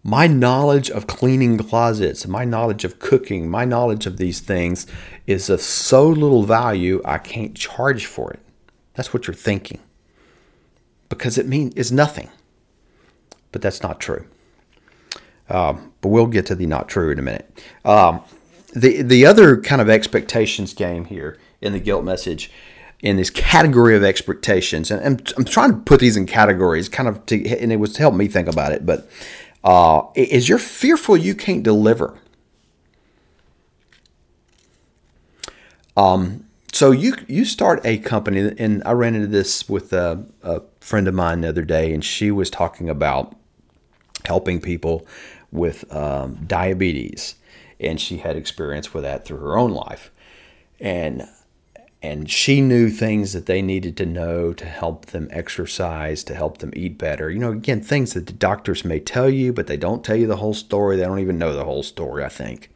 my 0.03 0.27
knowledge 0.27 0.89
of 0.89 1.07
cleaning 1.07 1.57
closets, 1.57 2.27
my 2.27 2.45
knowledge 2.45 2.85
of 2.85 2.99
cooking, 2.99 3.49
my 3.49 3.65
knowledge 3.65 4.05
of 4.05 4.17
these 4.17 4.39
things 4.39 4.87
is 5.27 5.49
of 5.49 5.61
so 5.61 6.07
little 6.07 6.43
value, 6.43 7.01
I 7.03 7.17
can't 7.17 7.55
charge 7.55 8.05
for 8.05 8.31
it. 8.31 8.39
That's 8.93 9.13
what 9.13 9.27
you're 9.27 9.33
thinking. 9.33 9.79
Because 11.09 11.37
it 11.37 11.47
means 11.47 11.73
it's 11.75 11.91
nothing. 11.91 12.29
But 13.51 13.61
that's 13.61 13.81
not 13.81 13.99
true. 13.99 14.25
Um, 15.49 15.93
but 16.01 16.09
we'll 16.09 16.27
get 16.27 16.45
to 16.47 16.55
the 16.55 16.65
not 16.65 16.87
true 16.87 17.11
in 17.11 17.19
a 17.19 17.23
minute. 17.23 17.63
Um, 17.83 18.21
the 18.73 19.01
the 19.01 19.25
other 19.25 19.59
kind 19.59 19.81
of 19.81 19.89
expectations 19.89 20.73
game 20.73 21.05
here 21.05 21.37
in 21.59 21.73
the 21.73 21.79
guilt 21.79 22.03
message 22.03 22.51
in 23.01 23.15
this 23.15 23.29
category 23.29 23.95
of 23.95 24.03
expectations, 24.03 24.91
and 24.91 25.01
I'm, 25.03 25.17
I'm 25.37 25.45
trying 25.45 25.71
to 25.71 25.77
put 25.77 26.01
these 26.01 26.17
in 26.17 26.25
categories, 26.25 26.89
kind 26.89 27.07
of 27.07 27.25
to, 27.27 27.47
and 27.57 27.71
it 27.71 27.77
was 27.77 27.93
to 27.93 27.99
help 27.99 28.13
me 28.13 28.27
think 28.27 28.47
about 28.47 28.71
it. 28.71 28.85
But 28.85 29.09
uh, 29.63 30.03
is 30.15 30.47
you're 30.47 30.57
fearful 30.57 31.17
you 31.17 31.35
can't 31.35 31.63
deliver. 31.63 32.17
Um, 35.97 36.45
so 36.71 36.91
you 36.91 37.15
you 37.27 37.43
start 37.43 37.81
a 37.85 37.97
company, 37.97 38.53
and 38.57 38.81
I 38.85 38.91
ran 38.93 39.15
into 39.15 39.27
this 39.27 39.67
with 39.67 39.91
a, 39.91 40.25
a 40.43 40.61
friend 40.79 41.07
of 41.07 41.13
mine 41.13 41.41
the 41.41 41.49
other 41.49 41.63
day, 41.63 41.93
and 41.93 42.03
she 42.05 42.31
was 42.31 42.49
talking 42.49 42.89
about 42.89 43.35
helping 44.25 44.61
people 44.61 45.05
with 45.51 45.93
um, 45.93 46.39
diabetes, 46.47 47.35
and 47.79 47.99
she 47.99 48.17
had 48.17 48.37
experience 48.37 48.93
with 48.93 49.03
that 49.03 49.25
through 49.25 49.39
her 49.39 49.57
own 49.57 49.71
life, 49.71 50.11
and 50.79 51.27
and 52.01 52.29
she 52.31 52.61
knew 52.61 52.89
things 52.89 53.33
that 53.33 53.45
they 53.45 53.61
needed 53.61 53.97
to 53.97 54.05
know 54.05 54.53
to 54.53 54.65
help 54.65 55.07
them 55.07 55.27
exercise, 55.31 56.23
to 56.23 56.33
help 56.33 56.59
them 56.59 56.71
eat 56.73 56.97
better. 56.97 57.29
You 57.29 57.39
know, 57.39 57.51
again, 57.51 57.81
things 57.81 58.13
that 58.13 58.25
the 58.25 58.33
doctors 58.33 58.85
may 58.85 58.99
tell 58.99 59.29
you, 59.29 59.51
but 59.51 59.67
they 59.67 59.75
don't 59.75 60.03
tell 60.03 60.15
you 60.15 60.25
the 60.25 60.37
whole 60.37 60.53
story. 60.53 60.95
They 60.95 61.03
don't 61.03 61.19
even 61.19 61.37
know 61.37 61.53
the 61.53 61.65
whole 61.65 61.83
story, 61.83 62.23
I 62.23 62.29
think. 62.29 62.71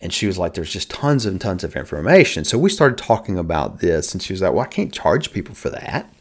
And 0.00 0.12
she 0.12 0.28
was 0.28 0.38
like, 0.38 0.54
There's 0.54 0.72
just 0.72 0.90
tons 0.90 1.26
and 1.26 1.40
tons 1.40 1.64
of 1.64 1.74
information. 1.74 2.44
So 2.44 2.58
we 2.58 2.70
started 2.70 2.96
talking 2.96 3.36
about 3.36 3.80
this, 3.80 4.12
and 4.12 4.22
she 4.22 4.32
was 4.32 4.40
like, 4.40 4.52
Well, 4.52 4.64
I 4.64 4.68
can't 4.68 4.92
charge 4.92 5.32
people 5.32 5.56
for 5.56 5.70
that. 5.70 6.12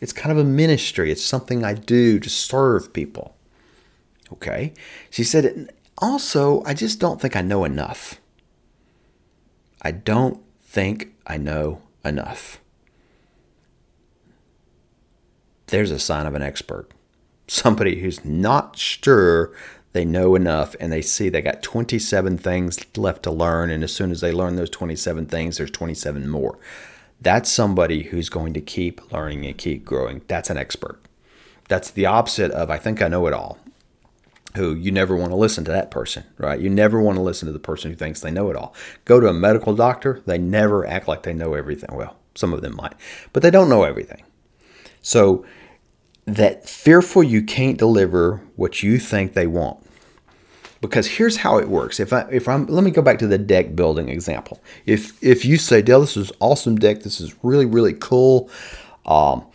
It's 0.00 0.12
kind 0.12 0.30
of 0.30 0.38
a 0.38 0.48
ministry, 0.48 1.10
it's 1.10 1.24
something 1.24 1.64
I 1.64 1.74
do 1.74 2.20
to 2.20 2.30
serve 2.30 2.92
people. 2.92 3.34
Okay. 4.32 4.72
She 5.10 5.24
said, 5.24 5.72
Also, 5.98 6.62
I 6.64 6.74
just 6.74 7.00
don't 7.00 7.20
think 7.20 7.34
I 7.34 7.42
know 7.42 7.64
enough. 7.64 8.20
I 9.82 9.90
don't 9.90 10.43
think 10.74 11.14
I 11.24 11.36
know 11.36 11.80
enough. 12.04 12.60
There's 15.68 15.92
a 15.92 16.00
sign 16.00 16.26
of 16.26 16.34
an 16.34 16.42
expert. 16.42 16.88
Somebody 17.46 18.00
who's 18.00 18.24
not 18.24 18.76
sure 18.76 19.52
they 19.92 20.04
know 20.04 20.34
enough 20.34 20.74
and 20.80 20.92
they 20.92 21.00
see 21.00 21.28
they 21.28 21.42
got 21.42 21.62
27 21.62 22.38
things 22.38 22.84
left 22.96 23.22
to 23.22 23.30
learn. 23.30 23.70
And 23.70 23.84
as 23.84 23.92
soon 23.92 24.10
as 24.10 24.20
they 24.20 24.32
learn 24.32 24.56
those 24.56 24.68
27 24.68 25.26
things, 25.26 25.58
there's 25.58 25.70
27 25.70 26.28
more. 26.28 26.58
That's 27.20 27.48
somebody 27.48 28.02
who's 28.02 28.28
going 28.28 28.52
to 28.54 28.60
keep 28.60 29.12
learning 29.12 29.46
and 29.46 29.56
keep 29.56 29.84
growing. 29.84 30.22
That's 30.26 30.50
an 30.50 30.56
expert. 30.56 31.00
That's 31.68 31.92
the 31.92 32.06
opposite 32.06 32.50
of 32.50 32.68
I 32.68 32.78
think 32.78 33.00
I 33.00 33.06
know 33.06 33.28
it 33.28 33.32
all 33.32 33.58
who 34.56 34.74
you 34.74 34.92
never 34.92 35.16
want 35.16 35.32
to 35.32 35.36
listen 35.36 35.64
to 35.64 35.70
that 35.72 35.90
person, 35.90 36.24
right? 36.38 36.60
You 36.60 36.70
never 36.70 37.00
want 37.00 37.16
to 37.16 37.22
listen 37.22 37.46
to 37.46 37.52
the 37.52 37.58
person 37.58 37.90
who 37.90 37.96
thinks 37.96 38.20
they 38.20 38.30
know 38.30 38.50
it 38.50 38.56
all. 38.56 38.74
Go 39.04 39.18
to 39.20 39.28
a 39.28 39.32
medical 39.32 39.74
doctor, 39.74 40.22
they 40.26 40.38
never 40.38 40.86
act 40.86 41.08
like 41.08 41.24
they 41.24 41.32
know 41.34 41.54
everything. 41.54 41.90
Well, 41.94 42.16
some 42.34 42.52
of 42.52 42.62
them 42.62 42.76
might, 42.76 42.94
but 43.32 43.42
they 43.42 43.50
don't 43.50 43.68
know 43.68 43.82
everything. 43.82 44.22
So 45.02 45.44
that 46.26 46.68
fearful 46.68 47.22
you 47.22 47.42
can't 47.42 47.78
deliver 47.78 48.42
what 48.56 48.82
you 48.82 48.98
think 48.98 49.34
they 49.34 49.46
want. 49.46 49.80
Because 50.80 51.06
here's 51.06 51.38
how 51.38 51.58
it 51.58 51.68
works. 51.68 51.98
If 51.98 52.12
I 52.12 52.26
if 52.30 52.46
I'm 52.46 52.66
let 52.66 52.84
me 52.84 52.90
go 52.90 53.02
back 53.02 53.18
to 53.20 53.26
the 53.26 53.38
deck 53.38 53.74
building 53.74 54.10
example. 54.10 54.62
If 54.84 55.22
if 55.22 55.44
you 55.44 55.56
say, 55.56 55.80
Dale, 55.80 56.00
this 56.00 56.16
is 56.16 56.30
awesome 56.40 56.76
deck, 56.76 57.00
this 57.00 57.20
is 57.20 57.34
really, 57.42 57.64
really 57.64 57.94
cool. 57.94 58.50
Um, 59.06 59.46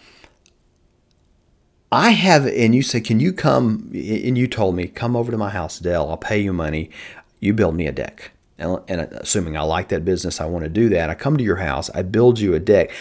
I 1.92 2.12
have, 2.12 2.46
and 2.46 2.76
you 2.76 2.84
say, 2.84 3.02
can 3.02 3.20
you 3.20 3.34
come? 3.34 3.90
And 3.94 4.38
you 4.38 4.48
told 4.48 4.76
me, 4.76 4.88
come 4.88 5.16
over 5.16 5.32
to 5.32 5.38
my 5.38 5.50
house, 5.50 5.80
Dale. 5.80 6.08
I'll 6.10 6.18
pay 6.18 6.40
you 6.40 6.54
money. 6.54 6.92
You 7.40 7.54
build 7.54 7.76
me 7.76 7.88
a 7.88 7.92
deck. 7.92 8.32
And, 8.60 8.80
and 8.88 9.02
assuming 9.14 9.58
I 9.58 9.62
like 9.62 9.88
that 9.88 10.06
business, 10.06 10.40
I 10.40 10.46
want 10.46 10.66
to 10.66 10.70
do 10.70 10.90
that. 10.90 11.10
I 11.10 11.16
come 11.16 11.38
to 11.38 11.44
your 11.44 11.56
house, 11.58 11.90
I 11.92 12.04
build 12.04 12.40
you 12.40 12.54
a 12.54 12.60
deck. 12.60 12.92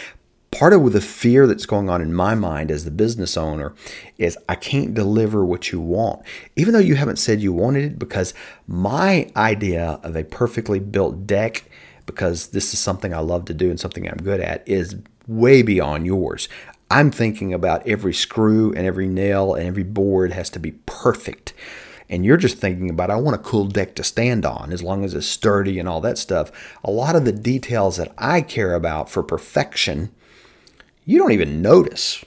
Part 0.51 0.73
of 0.73 0.91
the 0.91 1.01
fear 1.01 1.45
that's 1.45 1.67
going 1.67 1.89
on 1.89 2.01
in 2.01 2.11
my 2.11 2.33
mind 2.33 2.71
as 2.71 2.83
the 2.83 2.89
business 2.89 3.37
owner 3.37 3.75
is 4.17 4.35
I 4.47 4.55
can't 4.55 4.95
deliver 4.95 5.45
what 5.45 5.71
you 5.71 5.79
want, 5.79 6.23
even 6.55 6.73
though 6.73 6.79
you 6.79 6.95
haven't 6.95 7.17
said 7.17 7.39
you 7.39 7.53
wanted 7.53 7.83
it, 7.83 7.99
because 7.99 8.33
my 8.65 9.29
idea 9.35 9.99
of 10.01 10.15
a 10.15 10.23
perfectly 10.23 10.79
built 10.79 11.27
deck, 11.27 11.65
because 12.07 12.47
this 12.47 12.73
is 12.73 12.79
something 12.79 13.13
I 13.13 13.19
love 13.19 13.45
to 13.45 13.53
do 13.53 13.69
and 13.69 13.79
something 13.79 14.09
I'm 14.09 14.17
good 14.17 14.39
at, 14.39 14.67
is 14.67 14.95
way 15.27 15.61
beyond 15.61 16.07
yours. 16.07 16.49
I'm 16.91 17.11
thinking 17.11 17.53
about 17.53 17.87
every 17.87 18.13
screw 18.13 18.73
and 18.73 18.85
every 18.85 19.07
nail 19.07 19.53
and 19.53 19.67
every 19.67 19.83
board 19.83 20.33
has 20.33 20.49
to 20.51 20.59
be 20.59 20.71
perfect. 20.85 21.53
And 22.09 22.25
you're 22.25 22.37
just 22.37 22.57
thinking 22.57 22.89
about, 22.89 23.11
I 23.11 23.17
want 23.17 23.35
a 23.35 23.43
cool 23.43 23.65
deck 23.65 23.93
to 23.95 24.03
stand 24.03 24.43
on 24.43 24.73
as 24.73 24.81
long 24.81 25.05
as 25.05 25.13
it's 25.13 25.27
sturdy 25.27 25.77
and 25.77 25.87
all 25.87 26.01
that 26.01 26.17
stuff. 26.17 26.51
A 26.83 26.89
lot 26.89 27.15
of 27.15 27.25
the 27.25 27.31
details 27.31 27.97
that 27.97 28.11
I 28.17 28.41
care 28.41 28.73
about 28.73 29.09
for 29.09 29.21
perfection, 29.21 30.09
you 31.05 31.19
don't 31.19 31.31
even 31.31 31.61
notice. 31.61 32.25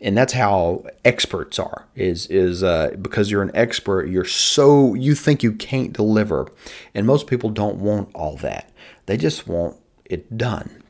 And 0.00 0.16
that's 0.16 0.34
how 0.34 0.84
experts 1.04 1.58
are. 1.58 1.86
Is 1.96 2.26
is 2.26 2.62
uh, 2.62 2.94
because 3.00 3.30
you're 3.30 3.42
an 3.42 3.50
expert, 3.54 4.08
you're 4.08 4.24
so 4.24 4.94
you 4.94 5.14
think 5.14 5.42
you 5.42 5.52
can't 5.52 5.94
deliver, 5.94 6.46
and 6.94 7.06
most 7.06 7.26
people 7.26 7.48
don't 7.48 7.76
want 7.76 8.10
all 8.14 8.36
that. 8.36 8.70
They 9.06 9.16
just 9.16 9.48
want 9.48 9.76
it 10.04 10.36
done. 10.36 10.83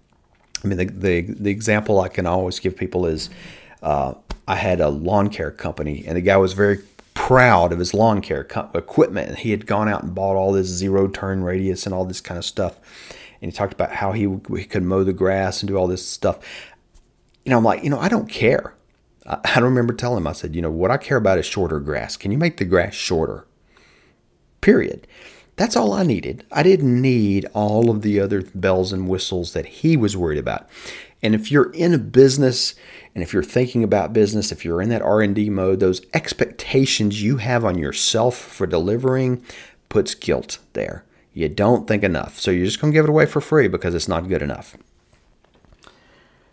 I 0.64 0.68
mean, 0.68 0.78
the, 0.78 0.86
the, 0.86 1.20
the 1.20 1.50
example 1.50 2.00
I 2.00 2.08
can 2.08 2.26
always 2.26 2.58
give 2.58 2.76
people 2.76 3.06
is 3.06 3.30
uh, 3.82 4.14
I 4.48 4.56
had 4.56 4.80
a 4.80 4.88
lawn 4.88 5.28
care 5.28 5.50
company, 5.50 6.04
and 6.06 6.16
the 6.16 6.22
guy 6.22 6.36
was 6.36 6.54
very 6.54 6.78
proud 7.12 7.72
of 7.72 7.78
his 7.78 7.94
lawn 7.94 8.20
care 8.20 8.44
co- 8.44 8.70
equipment. 8.74 9.38
He 9.38 9.50
had 9.50 9.66
gone 9.66 9.88
out 9.88 10.02
and 10.02 10.14
bought 10.14 10.36
all 10.36 10.52
this 10.52 10.66
zero 10.66 11.06
turn 11.08 11.44
radius 11.44 11.86
and 11.86 11.94
all 11.94 12.04
this 12.04 12.20
kind 12.20 12.38
of 12.38 12.44
stuff. 12.44 12.78
And 13.40 13.52
he 13.52 13.56
talked 13.56 13.72
about 13.72 13.92
how 13.92 14.12
he, 14.12 14.38
he 14.56 14.64
could 14.64 14.82
mow 14.82 15.04
the 15.04 15.12
grass 15.12 15.62
and 15.62 15.68
do 15.68 15.76
all 15.76 15.86
this 15.86 16.06
stuff. 16.06 16.38
You 17.44 17.50
know, 17.50 17.58
I'm 17.58 17.64
like, 17.64 17.84
you 17.84 17.90
know, 17.90 18.00
I 18.00 18.08
don't 18.08 18.28
care. 18.28 18.74
I, 19.26 19.38
I 19.44 19.58
remember 19.60 19.92
telling 19.92 20.18
him, 20.18 20.26
I 20.26 20.32
said, 20.32 20.56
you 20.56 20.62
know, 20.62 20.70
what 20.70 20.90
I 20.90 20.96
care 20.96 21.18
about 21.18 21.38
is 21.38 21.46
shorter 21.46 21.78
grass. 21.78 22.16
Can 22.16 22.32
you 22.32 22.38
make 22.38 22.56
the 22.56 22.64
grass 22.64 22.94
shorter? 22.94 23.46
Period. 24.60 25.06
That's 25.56 25.76
all 25.76 25.92
I 25.92 26.02
needed. 26.02 26.44
I 26.50 26.62
didn't 26.62 27.00
need 27.00 27.46
all 27.54 27.90
of 27.90 28.02
the 28.02 28.18
other 28.18 28.42
bells 28.54 28.92
and 28.92 29.08
whistles 29.08 29.52
that 29.52 29.66
he 29.66 29.96
was 29.96 30.16
worried 30.16 30.38
about. 30.38 30.68
And 31.22 31.34
if 31.34 31.50
you're 31.50 31.70
in 31.72 31.94
a 31.94 31.98
business 31.98 32.74
and 33.14 33.22
if 33.22 33.32
you're 33.32 33.42
thinking 33.42 33.84
about 33.84 34.12
business, 34.12 34.50
if 34.50 34.64
you're 34.64 34.82
in 34.82 34.88
that 34.88 35.02
R&D 35.02 35.48
mode, 35.50 35.80
those 35.80 36.02
expectations 36.12 37.22
you 37.22 37.36
have 37.36 37.64
on 37.64 37.78
yourself 37.78 38.36
for 38.36 38.66
delivering 38.66 39.42
puts 39.88 40.14
guilt 40.14 40.58
there. 40.72 41.04
You 41.32 41.48
don't 41.48 41.86
think 41.86 42.02
enough. 42.02 42.38
So 42.38 42.50
you're 42.50 42.66
just 42.66 42.80
going 42.80 42.92
to 42.92 42.96
give 42.96 43.04
it 43.04 43.10
away 43.10 43.26
for 43.26 43.40
free 43.40 43.68
because 43.68 43.94
it's 43.94 44.08
not 44.08 44.28
good 44.28 44.42
enough. 44.42 44.76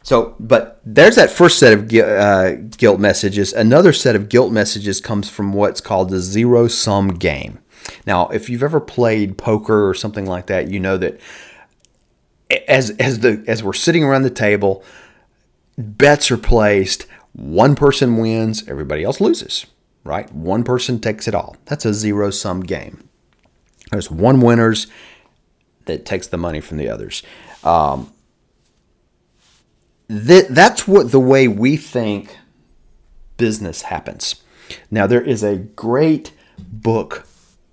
So, 0.04 0.36
but 0.40 0.82
there's 0.84 1.16
that 1.16 1.30
first 1.30 1.60
set 1.60 1.74
of 1.74 1.94
uh, 1.94 2.56
guilt 2.78 3.00
messages. 3.00 3.54
Another 3.54 3.94
set 3.94 4.16
of 4.16 4.30
guilt 4.30 4.52
messages 4.52 5.00
comes 5.00 5.30
from 5.30 5.54
what's 5.54 5.82
called 5.82 6.10
the 6.10 6.20
zero 6.20 6.68
sum 6.68 7.10
game. 7.10 7.60
Now, 8.06 8.28
if 8.30 8.50
you've 8.50 8.64
ever 8.64 8.80
played 8.80 9.38
poker 9.38 9.88
or 9.88 9.94
something 9.94 10.26
like 10.26 10.48
that, 10.48 10.70
you 10.70 10.80
know 10.80 10.98
that 10.98 11.20
as 12.68 12.92
as 12.92 13.20
the 13.20 13.44
as 13.48 13.64
we're 13.64 13.74
sitting 13.74 14.04
around 14.04 14.24
the 14.24 14.30
table, 14.30 14.84
bets 15.78 16.32
are 16.32 16.38
placed, 16.38 17.06
one 17.34 17.76
person 17.76 18.18
wins, 18.18 18.68
everybody 18.68 19.04
else 19.04 19.22
loses, 19.22 19.66
right? 20.04 20.32
One 20.34 20.64
person 20.64 21.00
takes 21.00 21.28
it 21.28 21.36
all. 21.36 21.56
That's 21.66 21.86
a 21.86 21.94
zero 21.94 22.30
sum 22.30 22.62
game. 22.62 23.08
There's 23.92 24.10
one 24.10 24.42
winners 24.42 24.88
that 25.86 26.06
takes 26.06 26.28
the 26.28 26.38
money 26.38 26.62
from 26.62 26.78
the 26.78 26.90
others. 26.90 27.24
Um, 27.64 28.12
that, 30.08 30.48
that's 30.50 30.88
what 30.88 31.12
the 31.12 31.20
way 31.20 31.48
we 31.48 31.78
think 31.78 32.38
business 33.38 33.84
happens. 33.84 34.36
Now 34.90 35.08
there 35.08 35.22
is 35.22 35.44
a 35.44 35.58
great 35.58 36.32
book 36.60 37.26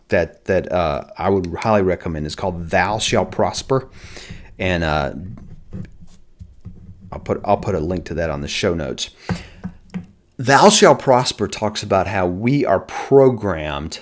that 0.08 0.44
that 0.46 0.70
uh, 0.72 1.04
I 1.16 1.30
would 1.30 1.54
highly 1.54 1.82
recommend 1.82 2.26
is 2.26 2.34
called 2.34 2.70
"Thou 2.70 2.98
Shall 2.98 3.26
Prosper," 3.26 3.88
and 4.58 4.84
uh, 4.84 5.14
I'll 7.12 7.20
put 7.20 7.40
I'll 7.44 7.56
put 7.56 7.74
a 7.74 7.80
link 7.80 8.04
to 8.06 8.14
that 8.14 8.30
on 8.30 8.40
the 8.40 8.48
show 8.48 8.74
notes. 8.74 9.10
"Thou 10.36 10.68
Shall 10.68 10.94
Prosper" 10.94 11.48
talks 11.48 11.82
about 11.82 12.06
how 12.06 12.26
we 12.26 12.64
are 12.64 12.80
programmed 12.80 14.00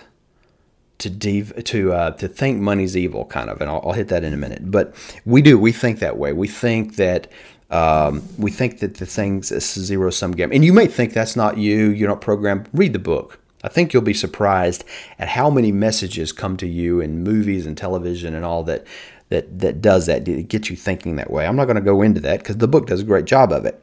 to 0.98 1.10
dev- 1.10 1.64
to 1.64 1.92
uh, 1.92 2.10
to 2.12 2.28
think 2.28 2.60
money's 2.60 2.96
evil, 2.96 3.24
kind 3.26 3.50
of, 3.50 3.60
and 3.60 3.70
I'll, 3.70 3.82
I'll, 3.84 3.92
hit 3.92 4.08
that 4.08 4.24
in 4.24 4.32
a 4.32 4.36
minute. 4.36 4.70
But 4.70 4.94
we 5.24 5.42
do 5.42 5.58
we 5.58 5.72
think 5.72 5.98
that 5.98 6.16
way. 6.16 6.32
We 6.32 6.48
think 6.48 6.96
that 6.96 7.30
um, 7.70 8.22
we 8.38 8.50
think 8.50 8.78
that 8.80 8.96
the 8.96 9.06
thing's 9.06 9.50
a 9.50 9.60
zero 9.60 10.10
sum 10.10 10.32
game, 10.32 10.52
and 10.52 10.64
you 10.64 10.72
may 10.72 10.86
think 10.86 11.12
that's 11.12 11.36
not 11.36 11.58
you. 11.58 11.88
You're 11.88 12.08
not 12.08 12.20
programmed. 12.20 12.68
Read 12.72 12.92
the 12.92 12.98
book. 12.98 13.40
I 13.66 13.68
think 13.68 13.92
you'll 13.92 14.02
be 14.02 14.14
surprised 14.14 14.84
at 15.18 15.26
how 15.26 15.50
many 15.50 15.72
messages 15.72 16.30
come 16.30 16.56
to 16.58 16.68
you 16.68 17.00
in 17.00 17.24
movies 17.24 17.66
and 17.66 17.76
television 17.76 18.32
and 18.32 18.44
all 18.44 18.62
that 18.62 18.86
that 19.28 19.58
that 19.58 19.82
does 19.82 20.06
that. 20.06 20.28
It 20.28 20.46
gets 20.48 20.70
you 20.70 20.76
thinking 20.76 21.16
that 21.16 21.32
way. 21.32 21.46
I'm 21.46 21.56
not 21.56 21.64
going 21.64 21.74
to 21.74 21.82
go 21.82 22.00
into 22.00 22.20
that 22.20 22.38
because 22.38 22.58
the 22.58 22.68
book 22.68 22.86
does 22.86 23.00
a 23.00 23.04
great 23.04 23.24
job 23.24 23.50
of 23.50 23.66
it. 23.66 23.82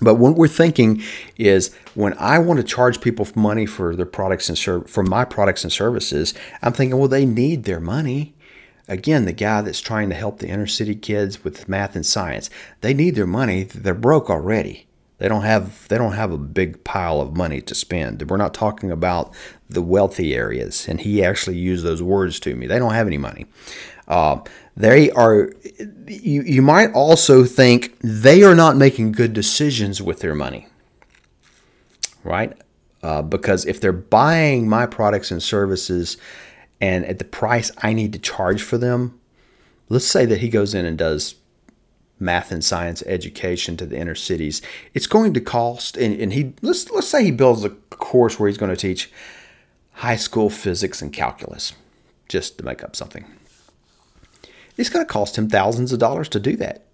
But 0.00 0.14
what 0.14 0.36
we're 0.36 0.46
thinking 0.46 1.02
is 1.36 1.74
when 1.96 2.16
I 2.18 2.38
want 2.38 2.58
to 2.58 2.64
charge 2.64 3.00
people 3.00 3.26
money 3.34 3.66
for 3.66 3.96
their 3.96 4.06
products 4.06 4.48
and 4.48 4.88
for 4.88 5.02
my 5.02 5.24
products 5.24 5.64
and 5.64 5.72
services, 5.72 6.32
I'm 6.62 6.72
thinking, 6.72 6.96
well, 6.96 7.08
they 7.08 7.26
need 7.26 7.64
their 7.64 7.80
money. 7.80 8.32
Again, 8.86 9.24
the 9.24 9.32
guy 9.32 9.60
that's 9.60 9.80
trying 9.80 10.08
to 10.10 10.14
help 10.14 10.38
the 10.38 10.48
inner 10.48 10.68
city 10.68 10.94
kids 10.94 11.42
with 11.42 11.68
math 11.68 11.96
and 11.96 12.06
science, 12.06 12.48
they 12.80 12.94
need 12.94 13.16
their 13.16 13.26
money. 13.26 13.64
They're 13.64 13.92
broke 13.92 14.30
already. 14.30 14.86
They 15.20 15.28
don't 15.28 15.42
have 15.42 15.86
they 15.88 15.98
don't 15.98 16.14
have 16.14 16.32
a 16.32 16.38
big 16.38 16.82
pile 16.82 17.20
of 17.20 17.36
money 17.36 17.60
to 17.60 17.74
spend. 17.74 18.28
We're 18.30 18.38
not 18.38 18.54
talking 18.54 18.90
about 18.90 19.34
the 19.68 19.82
wealthy 19.82 20.34
areas, 20.34 20.88
and 20.88 20.98
he 20.98 21.22
actually 21.22 21.58
used 21.58 21.84
those 21.84 22.02
words 22.02 22.40
to 22.40 22.56
me. 22.56 22.66
They 22.66 22.78
don't 22.78 22.94
have 22.94 23.06
any 23.06 23.18
money. 23.18 23.44
Uh, 24.08 24.40
they 24.78 25.10
are. 25.10 25.52
You, 26.06 26.40
you 26.42 26.62
might 26.62 26.92
also 26.92 27.44
think 27.44 27.98
they 28.00 28.42
are 28.42 28.54
not 28.54 28.78
making 28.78 29.12
good 29.12 29.34
decisions 29.34 30.00
with 30.00 30.20
their 30.20 30.34
money, 30.34 30.68
right? 32.24 32.56
Uh, 33.02 33.20
because 33.20 33.66
if 33.66 33.78
they're 33.78 33.92
buying 33.92 34.70
my 34.70 34.86
products 34.86 35.30
and 35.30 35.42
services, 35.42 36.16
and 36.80 37.04
at 37.04 37.18
the 37.18 37.26
price 37.26 37.70
I 37.82 37.92
need 37.92 38.14
to 38.14 38.18
charge 38.18 38.62
for 38.62 38.78
them, 38.78 39.20
let's 39.90 40.06
say 40.06 40.24
that 40.24 40.38
he 40.38 40.48
goes 40.48 40.72
in 40.72 40.86
and 40.86 40.96
does 40.96 41.34
math 42.20 42.52
and 42.52 42.64
science 42.64 43.02
education 43.06 43.76
to 43.78 43.86
the 43.86 43.96
inner 43.96 44.14
cities, 44.14 44.62
it's 44.94 45.06
going 45.06 45.34
to 45.34 45.40
cost. 45.40 45.96
And, 45.96 46.20
and 46.20 46.32
he 46.32 46.52
let's 46.62 46.90
let's 46.90 47.08
say 47.08 47.24
he 47.24 47.30
builds 47.30 47.64
a 47.64 47.70
course 47.70 48.38
where 48.38 48.48
he's 48.48 48.58
going 48.58 48.74
to 48.74 48.76
teach 48.76 49.10
high 49.94 50.16
school 50.16 50.50
physics 50.50 51.02
and 51.02 51.12
calculus, 51.12 51.72
just 52.28 52.58
to 52.58 52.64
make 52.64 52.84
up 52.84 52.94
something. 52.94 53.24
It's 54.76 54.88
going 54.88 55.04
to 55.04 55.12
cost 55.12 55.36
him 55.36 55.48
thousands 55.48 55.92
of 55.92 55.98
dollars 55.98 56.28
to 56.30 56.40
do 56.40 56.56
that. 56.56 56.84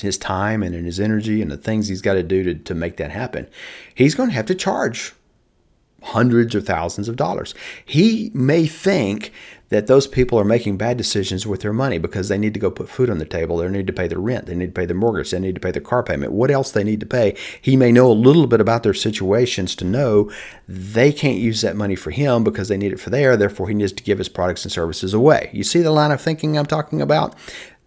His 0.00 0.18
time 0.18 0.62
and 0.62 0.74
his 0.74 1.00
energy 1.00 1.42
and 1.42 1.50
the 1.50 1.56
things 1.56 1.88
he's 1.88 2.02
got 2.02 2.14
to 2.14 2.22
do 2.22 2.42
to, 2.44 2.54
to 2.54 2.74
make 2.74 2.96
that 2.96 3.10
happen. 3.10 3.48
He's 3.94 4.14
going 4.14 4.28
to 4.28 4.34
have 4.34 4.46
to 4.46 4.54
charge 4.54 5.12
hundreds 6.02 6.54
or 6.54 6.60
thousands 6.60 7.08
of 7.08 7.16
dollars. 7.16 7.54
He 7.84 8.30
may 8.34 8.66
think 8.66 9.32
that 9.72 9.86
those 9.86 10.06
people 10.06 10.38
are 10.38 10.44
making 10.44 10.76
bad 10.76 10.96
decisions 10.96 11.46
with 11.46 11.62
their 11.62 11.72
money 11.72 11.98
because 11.98 12.28
they 12.28 12.38
need 12.38 12.54
to 12.54 12.60
go 12.60 12.70
put 12.70 12.88
food 12.88 13.08
on 13.08 13.18
the 13.18 13.24
table, 13.24 13.56
they 13.56 13.68
need 13.68 13.86
to 13.86 13.92
pay 13.92 14.06
their 14.06 14.18
rent, 14.18 14.46
they 14.46 14.54
need 14.54 14.66
to 14.66 14.80
pay 14.80 14.86
their 14.86 14.96
mortgage, 14.96 15.30
they 15.30 15.40
need 15.40 15.54
to 15.54 15.60
pay 15.60 15.70
their 15.70 15.82
car 15.82 16.02
payment, 16.02 16.32
what 16.32 16.50
else 16.50 16.70
they 16.70 16.84
need 16.84 17.00
to 17.00 17.06
pay. 17.06 17.36
He 17.60 17.76
may 17.76 17.90
know 17.90 18.10
a 18.10 18.12
little 18.12 18.46
bit 18.46 18.60
about 18.60 18.82
their 18.82 18.94
situations 18.94 19.74
to 19.76 19.84
know 19.84 20.30
they 20.68 21.12
can't 21.12 21.38
use 21.38 21.62
that 21.62 21.76
money 21.76 21.96
for 21.96 22.10
him 22.10 22.44
because 22.44 22.68
they 22.68 22.76
need 22.76 22.92
it 22.92 23.00
for 23.00 23.10
there, 23.10 23.36
therefore 23.36 23.68
he 23.68 23.74
needs 23.74 23.92
to 23.92 24.02
give 24.02 24.18
his 24.18 24.28
products 24.28 24.64
and 24.64 24.72
services 24.72 25.14
away. 25.14 25.50
You 25.52 25.64
see 25.64 25.80
the 25.80 25.90
line 25.90 26.10
of 26.10 26.20
thinking 26.20 26.58
I'm 26.58 26.66
talking 26.66 27.00
about? 27.00 27.34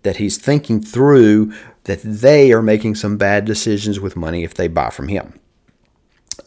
That 0.04 0.18
he's 0.18 0.38
thinking 0.38 0.82
through 0.82 1.54
that 1.86 2.02
they 2.04 2.52
are 2.52 2.62
making 2.62 2.96
some 2.96 3.18
bad 3.18 3.46
decisions 3.46 4.00
with 4.00 4.16
money 4.16 4.44
if 4.44 4.54
they 4.54 4.68
buy 4.68 4.90
from 4.90 5.08
him. 5.08 5.40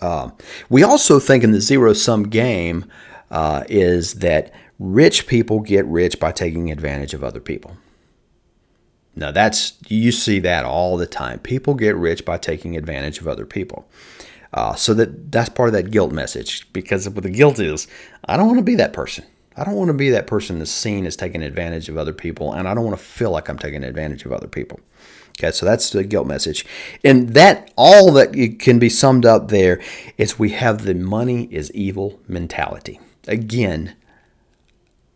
Uh, 0.01 0.31
we 0.69 0.83
also 0.83 1.19
think 1.19 1.43
in 1.43 1.53
the 1.53 1.61
zero 1.61 1.93
sum 1.93 2.25
game 2.25 2.85
uh, 3.31 3.65
is 3.69 4.15
that 4.15 4.53
rich 4.79 5.27
people 5.27 5.61
get 5.61 5.85
rich 5.87 6.19
by 6.19 6.33
taking 6.33 6.71
advantage 6.71 7.15
of 7.15 7.25
other 7.25 7.41
people. 7.41 7.77
Now 9.17 9.33
that's 9.33 9.75
you 9.89 10.13
see 10.13 10.39
that 10.41 10.65
all 10.65 10.97
the 10.97 11.07
time. 11.07 11.41
People 11.41 11.75
get 11.75 11.97
rich 11.97 12.25
by 12.25 12.39
taking 12.39 12.77
advantage 12.77 13.21
of 13.21 13.27
other 13.27 13.45
people. 13.45 13.89
Uh, 14.53 14.75
so 14.75 14.95
that 14.95 15.31
that's 15.31 15.49
part 15.49 15.69
of 15.69 15.73
that 15.75 15.91
guilt 15.91 16.13
message 16.13 16.73
because 16.73 17.09
what 17.09 17.23
the 17.23 17.31
guilt 17.31 17.59
is, 17.59 17.87
I 18.25 18.37
don't 18.37 18.47
want 18.47 18.59
to 18.59 18.65
be 18.65 18.77
that 18.77 18.93
person. 18.93 19.25
I 19.57 19.65
don't 19.65 19.75
want 19.75 19.89
to 19.89 19.95
be 19.95 20.11
that 20.11 20.29
person 20.29 20.61
that's 20.61 20.71
seen 20.71 21.05
as 21.05 21.17
taking 21.17 21.43
advantage 21.43 21.89
of 21.89 21.99
other 21.99 22.13
people, 22.13 22.53
and 22.53 22.69
I 22.69 22.75
don't 22.75 22.85
want 22.85 22.97
to 22.97 23.03
feel 23.03 23.33
like 23.33 23.49
I'm 23.49 23.59
taking 23.59 23.83
advantage 23.83 24.25
of 24.25 24.33
other 24.33 24.47
people. 24.47 24.79
Okay, 25.39 25.51
so 25.51 25.67
that's 25.67 25.91
the 25.91 26.05
guilt 26.05 26.29
message. 26.29 26.65
And 27.05 27.35
that 27.35 27.73
all 27.77 28.13
that 28.13 28.57
can 28.61 28.79
be 28.79 28.89
summed 28.89 29.27
up 29.27 29.49
there 29.49 29.81
is 30.17 30.39
we 30.39 30.51
have 30.51 30.85
the 30.85 30.95
money 30.95 31.49
is 31.51 31.73
evil 31.73 32.21
mentality. 32.29 33.01
Again, 33.29 33.95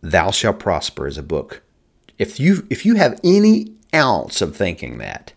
Thou 0.03 0.31
Shall 0.31 0.53
Prosper 0.53 1.07
is 1.07 1.19
a 1.19 1.23
book. 1.23 1.63
If 2.19 2.39
you 2.39 2.67
if 2.71 2.85
you 2.85 2.97
have 2.97 3.19
any 3.25 3.73
ounce 3.95 4.41
of 4.41 4.57
thinking 4.57 4.99
that, 4.99 5.33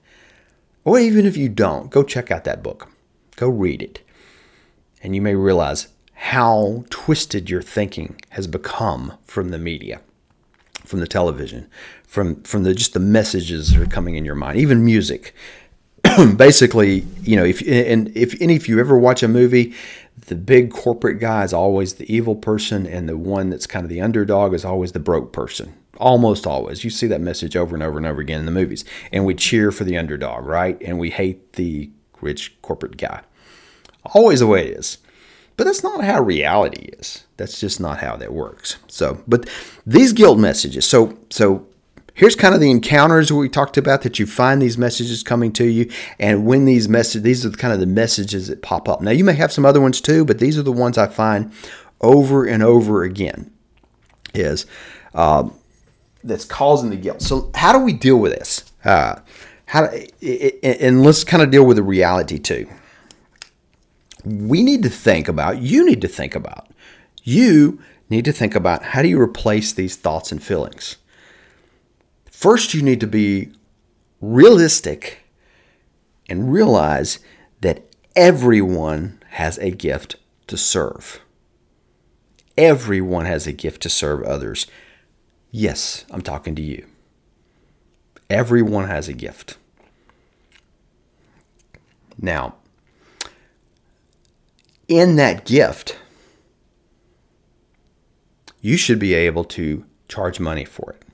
or 0.83 0.99
even 0.99 1.25
if 1.25 1.37
you 1.37 1.49
don't, 1.49 1.89
go 1.89 2.03
check 2.03 2.31
out 2.31 2.43
that 2.43 2.63
book. 2.63 2.89
Go 3.35 3.49
read 3.49 3.81
it. 3.81 4.01
And 5.01 5.15
you 5.15 5.21
may 5.21 5.35
realize 5.35 5.87
how 6.13 6.85
twisted 6.89 7.49
your 7.49 7.61
thinking 7.61 8.19
has 8.29 8.47
become 8.47 9.13
from 9.23 9.49
the 9.49 9.57
media, 9.57 10.01
from 10.85 10.99
the 10.99 11.07
television, 11.07 11.67
from 12.07 12.41
from 12.43 12.63
the 12.63 12.73
just 12.73 12.93
the 12.93 12.99
messages 12.99 13.71
that 13.71 13.81
are 13.81 13.85
coming 13.85 14.15
in 14.15 14.25
your 14.25 14.35
mind, 14.35 14.57
even 14.57 14.83
music. 14.83 15.35
Basically, 16.37 17.05
you 17.21 17.35
know, 17.35 17.43
if 17.43 17.61
and 17.67 18.15
if 18.15 18.39
any 18.41 18.55
if 18.55 18.69
you 18.69 18.79
ever 18.79 18.97
watch 18.97 19.23
a 19.23 19.27
movie, 19.27 19.73
the 20.27 20.35
big 20.35 20.71
corporate 20.71 21.19
guy 21.19 21.43
is 21.43 21.53
always 21.53 21.95
the 21.95 22.13
evil 22.13 22.35
person, 22.35 22.85
and 22.85 23.07
the 23.07 23.17
one 23.17 23.49
that's 23.49 23.67
kind 23.67 23.83
of 23.83 23.89
the 23.89 24.01
underdog 24.01 24.53
is 24.53 24.65
always 24.65 24.91
the 24.91 24.99
broke 24.99 25.31
person. 25.31 25.73
Almost 25.97 26.45
always, 26.45 26.83
you 26.83 26.89
see 26.89 27.07
that 27.07 27.21
message 27.21 27.55
over 27.55 27.75
and 27.75 27.83
over 27.83 27.97
and 27.97 28.05
over 28.05 28.21
again 28.21 28.39
in 28.39 28.45
the 28.45 28.51
movies, 28.51 28.83
and 29.11 29.25
we 29.25 29.33
cheer 29.33 29.71
for 29.71 29.83
the 29.83 29.97
underdog, 29.97 30.45
right? 30.45 30.81
And 30.81 30.99
we 30.99 31.09
hate 31.09 31.53
the 31.53 31.89
rich 32.21 32.55
corporate 32.61 32.97
guy. 32.97 33.21
Always 34.13 34.39
the 34.39 34.47
way 34.47 34.67
it 34.67 34.77
is. 34.77 34.97
But 35.57 35.65
that's 35.65 35.83
not 35.83 36.03
how 36.03 36.21
reality 36.21 36.89
is. 36.99 37.23
That's 37.37 37.59
just 37.59 37.79
not 37.79 37.99
how 37.99 38.17
that 38.17 38.33
works. 38.33 38.77
So, 38.87 39.23
but 39.27 39.49
these 39.85 40.11
guilt 40.11 40.37
messages. 40.37 40.85
So, 40.85 41.17
so 41.29 41.65
here's 42.15 42.35
kind 42.35 42.55
of 42.55 42.61
the 42.61 42.71
encounters 42.71 43.31
we 43.31 43.47
talked 43.47 43.77
about 43.77 44.01
that 44.01 44.17
you 44.17 44.25
find 44.25 44.61
these 44.61 44.77
messages 44.77 45.21
coming 45.21 45.51
to 45.51 45.65
you 45.65 45.91
and 46.17 46.45
when 46.47 46.65
these 46.65 46.89
messages 46.89 47.21
these 47.21 47.45
are 47.45 47.51
kind 47.51 47.73
of 47.73 47.79
the 47.79 47.85
messages 47.85 48.47
that 48.47 48.63
pop 48.63 48.89
up. 48.89 49.01
Now 49.01 49.11
you 49.11 49.23
may 49.23 49.33
have 49.33 49.53
some 49.53 49.65
other 49.65 49.81
ones 49.81 50.01
too 50.01 50.25
but 50.25 50.39
these 50.39 50.57
are 50.57 50.63
the 50.63 50.71
ones 50.71 50.97
i 50.97 51.05
find 51.05 51.51
over 52.01 52.45
and 52.45 52.63
over 52.63 53.03
again 53.03 53.51
is 54.33 54.65
uh, 55.13 55.49
that's 56.23 56.45
causing 56.45 56.89
the 56.89 56.95
guilt. 56.95 57.21
So 57.21 57.51
how 57.55 57.71
do 57.71 57.79
we 57.79 57.93
deal 57.93 58.17
with 58.17 58.33
this? 58.33 58.71
Uh, 58.83 59.19
how 59.67 59.85
and 60.21 61.03
let's 61.03 61.23
kind 61.23 61.41
of 61.41 61.51
deal 61.51 61.65
with 61.65 61.77
the 61.77 61.83
reality 61.83 62.37
too. 62.37 62.67
We 64.23 64.63
need 64.63 64.83
to 64.83 64.89
think 64.89 65.27
about 65.27 65.61
you 65.61 65.85
need 65.85 66.01
to 66.01 66.07
think 66.07 66.35
about 66.35 66.67
you 67.23 67.79
need 68.09 68.25
to 68.25 68.31
think 68.31 68.53
about 68.53 68.83
how 68.83 69.01
do 69.01 69.07
you 69.07 69.19
replace 69.19 69.73
these 69.73 69.95
thoughts 69.95 70.31
and 70.31 70.41
feelings 70.43 70.97
First, 72.35 72.73
you 72.73 72.81
need 72.81 72.99
to 72.99 73.07
be 73.07 73.49
realistic 74.19 75.19
and 76.27 76.51
realize 76.51 77.19
that 77.61 77.85
everyone 78.13 79.23
has 79.29 79.57
a 79.59 79.71
gift 79.71 80.17
to 80.47 80.57
serve. 80.57 81.21
Everyone 82.57 83.25
has 83.25 83.47
a 83.47 83.53
gift 83.53 83.81
to 83.83 83.89
serve 83.89 84.21
others. 84.23 84.67
Yes, 85.49 86.03
I'm 86.11 86.21
talking 86.21 86.55
to 86.55 86.61
you. 86.61 86.85
Everyone 88.29 88.89
has 88.89 89.07
a 89.07 89.13
gift. 89.13 89.57
Now, 92.21 92.55
in 94.89 95.15
that 95.15 95.45
gift, 95.45 95.97
you 98.59 98.75
should 98.75 98.99
be 98.99 99.13
able 99.13 99.45
to 99.45 99.85
charge 100.09 100.41
money 100.41 100.65
for 100.65 100.91
it 100.91 101.04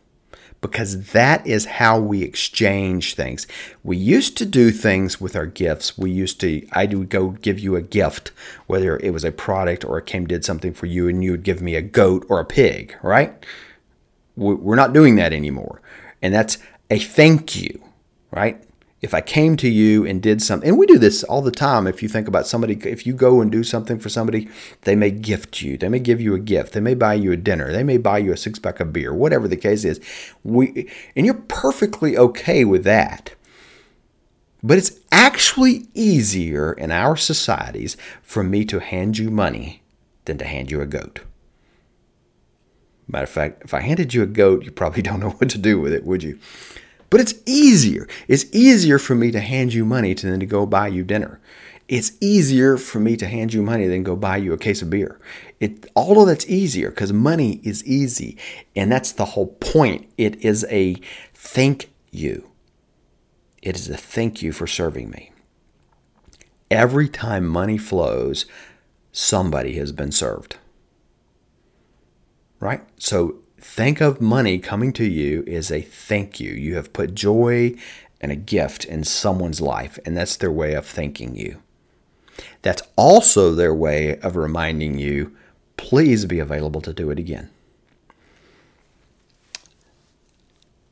because 0.61 1.11
that 1.11 1.45
is 1.45 1.65
how 1.65 1.99
we 1.99 2.21
exchange 2.21 3.15
things. 3.15 3.47
We 3.83 3.97
used 3.97 4.37
to 4.37 4.45
do 4.45 4.71
things 4.71 5.19
with 5.19 5.35
our 5.35 5.47
gifts. 5.47 5.97
We 5.97 6.11
used 6.11 6.39
to, 6.41 6.65
I 6.71 6.85
would 6.85 7.09
go 7.09 7.29
give 7.29 7.59
you 7.59 7.75
a 7.75 7.81
gift, 7.81 8.31
whether 8.67 8.97
it 8.97 9.11
was 9.11 9.23
a 9.23 9.31
product 9.31 9.83
or 9.83 9.97
it 9.97 10.05
came 10.05 10.27
did 10.27 10.45
something 10.45 10.73
for 10.73 10.85
you, 10.85 11.07
and 11.07 11.23
you 11.23 11.31
would 11.31 11.43
give 11.43 11.61
me 11.61 11.75
a 11.75 11.81
goat 11.81 12.25
or 12.29 12.39
a 12.39 12.45
pig, 12.45 12.95
right? 13.01 13.43
We're 14.35 14.75
not 14.75 14.93
doing 14.93 15.15
that 15.15 15.33
anymore. 15.33 15.81
And 16.21 16.33
that's 16.33 16.59
a 16.89 16.99
thank 16.99 17.55
you, 17.55 17.81
right? 18.29 18.63
If 19.01 19.15
I 19.15 19.21
came 19.21 19.57
to 19.57 19.67
you 19.67 20.05
and 20.05 20.21
did 20.21 20.41
something, 20.41 20.69
and 20.69 20.77
we 20.77 20.85
do 20.85 20.99
this 20.99 21.23
all 21.23 21.41
the 21.41 21.51
time. 21.51 21.87
If 21.87 22.03
you 22.03 22.09
think 22.09 22.27
about 22.27 22.45
somebody, 22.45 22.75
if 22.87 23.07
you 23.07 23.13
go 23.13 23.41
and 23.41 23.51
do 23.51 23.63
something 23.63 23.97
for 23.97 24.09
somebody, 24.09 24.47
they 24.81 24.95
may 24.95 25.09
gift 25.09 25.61
you, 25.61 25.75
they 25.75 25.89
may 25.89 25.99
give 25.99 26.21
you 26.21 26.35
a 26.35 26.39
gift, 26.39 26.73
they 26.73 26.79
may 26.79 26.93
buy 26.93 27.15
you 27.15 27.31
a 27.31 27.37
dinner, 27.37 27.71
they 27.71 27.83
may 27.83 27.97
buy 27.97 28.19
you 28.19 28.31
a 28.31 28.37
six 28.37 28.59
pack 28.59 28.79
of 28.79 28.93
beer, 28.93 29.11
whatever 29.13 29.47
the 29.47 29.57
case 29.57 29.83
is. 29.83 29.99
We, 30.43 30.87
and 31.15 31.25
you're 31.25 31.35
perfectly 31.35 32.15
okay 32.15 32.63
with 32.63 32.83
that. 32.83 33.33
But 34.63 34.77
it's 34.77 34.99
actually 35.11 35.87
easier 35.95 36.71
in 36.73 36.91
our 36.91 37.17
societies 37.17 37.97
for 38.21 38.43
me 38.43 38.63
to 38.65 38.79
hand 38.79 39.17
you 39.17 39.31
money 39.31 39.81
than 40.25 40.37
to 40.37 40.45
hand 40.45 40.69
you 40.69 40.81
a 40.81 40.85
goat. 40.85 41.21
Matter 43.07 43.23
of 43.23 43.29
fact, 43.29 43.63
if 43.63 43.73
I 43.73 43.81
handed 43.81 44.13
you 44.13 44.21
a 44.21 44.27
goat, 44.27 44.63
you 44.63 44.71
probably 44.71 45.01
don't 45.01 45.19
know 45.19 45.31
what 45.31 45.49
to 45.49 45.57
do 45.57 45.79
with 45.79 45.91
it, 45.91 46.05
would 46.05 46.21
you? 46.21 46.37
But 47.11 47.19
it's 47.19 47.35
easier. 47.45 48.07
It's 48.27 48.45
easier 48.53 48.97
for 48.97 49.13
me 49.13 49.29
to 49.31 49.39
hand 49.41 49.73
you 49.73 49.85
money 49.85 50.15
than 50.15 50.39
to 50.39 50.45
go 50.47 50.65
buy 50.65 50.87
you 50.87 51.03
dinner. 51.03 51.39
It's 51.89 52.13
easier 52.21 52.77
for 52.77 53.01
me 53.01 53.17
to 53.17 53.27
hand 53.27 53.53
you 53.53 53.61
money 53.61 53.85
than 53.85 54.03
go 54.03 54.15
buy 54.15 54.37
you 54.37 54.53
a 54.53 54.57
case 54.57 54.81
of 54.81 54.89
beer. 54.89 55.19
It 55.59 55.85
all 55.93 56.21
of 56.21 56.27
that's 56.27 56.47
easier 56.47 56.89
because 56.89 57.11
money 57.11 57.59
is 57.63 57.85
easy. 57.85 58.37
And 58.77 58.89
that's 58.89 59.11
the 59.11 59.25
whole 59.25 59.47
point. 59.47 60.09
It 60.17 60.43
is 60.43 60.65
a 60.69 60.95
thank 61.33 61.91
you. 62.11 62.49
It 63.61 63.75
is 63.75 63.89
a 63.89 63.97
thank 63.97 64.41
you 64.41 64.53
for 64.53 64.65
serving 64.65 65.09
me. 65.09 65.31
Every 66.71 67.09
time 67.09 67.45
money 67.45 67.77
flows, 67.77 68.45
somebody 69.11 69.73
has 69.73 69.91
been 69.91 70.13
served. 70.13 70.55
Right? 72.61 72.83
So 72.97 73.35
think 73.61 74.01
of 74.01 74.19
money 74.19 74.59
coming 74.59 74.91
to 74.93 75.05
you 75.05 75.43
as 75.47 75.71
a 75.71 75.81
thank 75.81 76.39
you. 76.39 76.51
You 76.51 76.75
have 76.75 76.93
put 76.93 77.15
joy 77.15 77.75
and 78.19 78.31
a 78.31 78.35
gift 78.35 78.85
in 78.85 79.03
someone's 79.03 79.61
life, 79.61 79.97
and 80.05 80.17
that's 80.17 80.35
their 80.35 80.51
way 80.51 80.73
of 80.73 80.85
thanking 80.85 81.35
you. 81.35 81.61
That's 82.61 82.83
also 82.95 83.53
their 83.53 83.73
way 83.73 84.19
of 84.19 84.35
reminding 84.35 84.97
you, 84.97 85.35
please 85.77 86.25
be 86.25 86.39
available 86.39 86.81
to 86.81 86.93
do 86.93 87.09
it 87.11 87.19
again. 87.19 87.49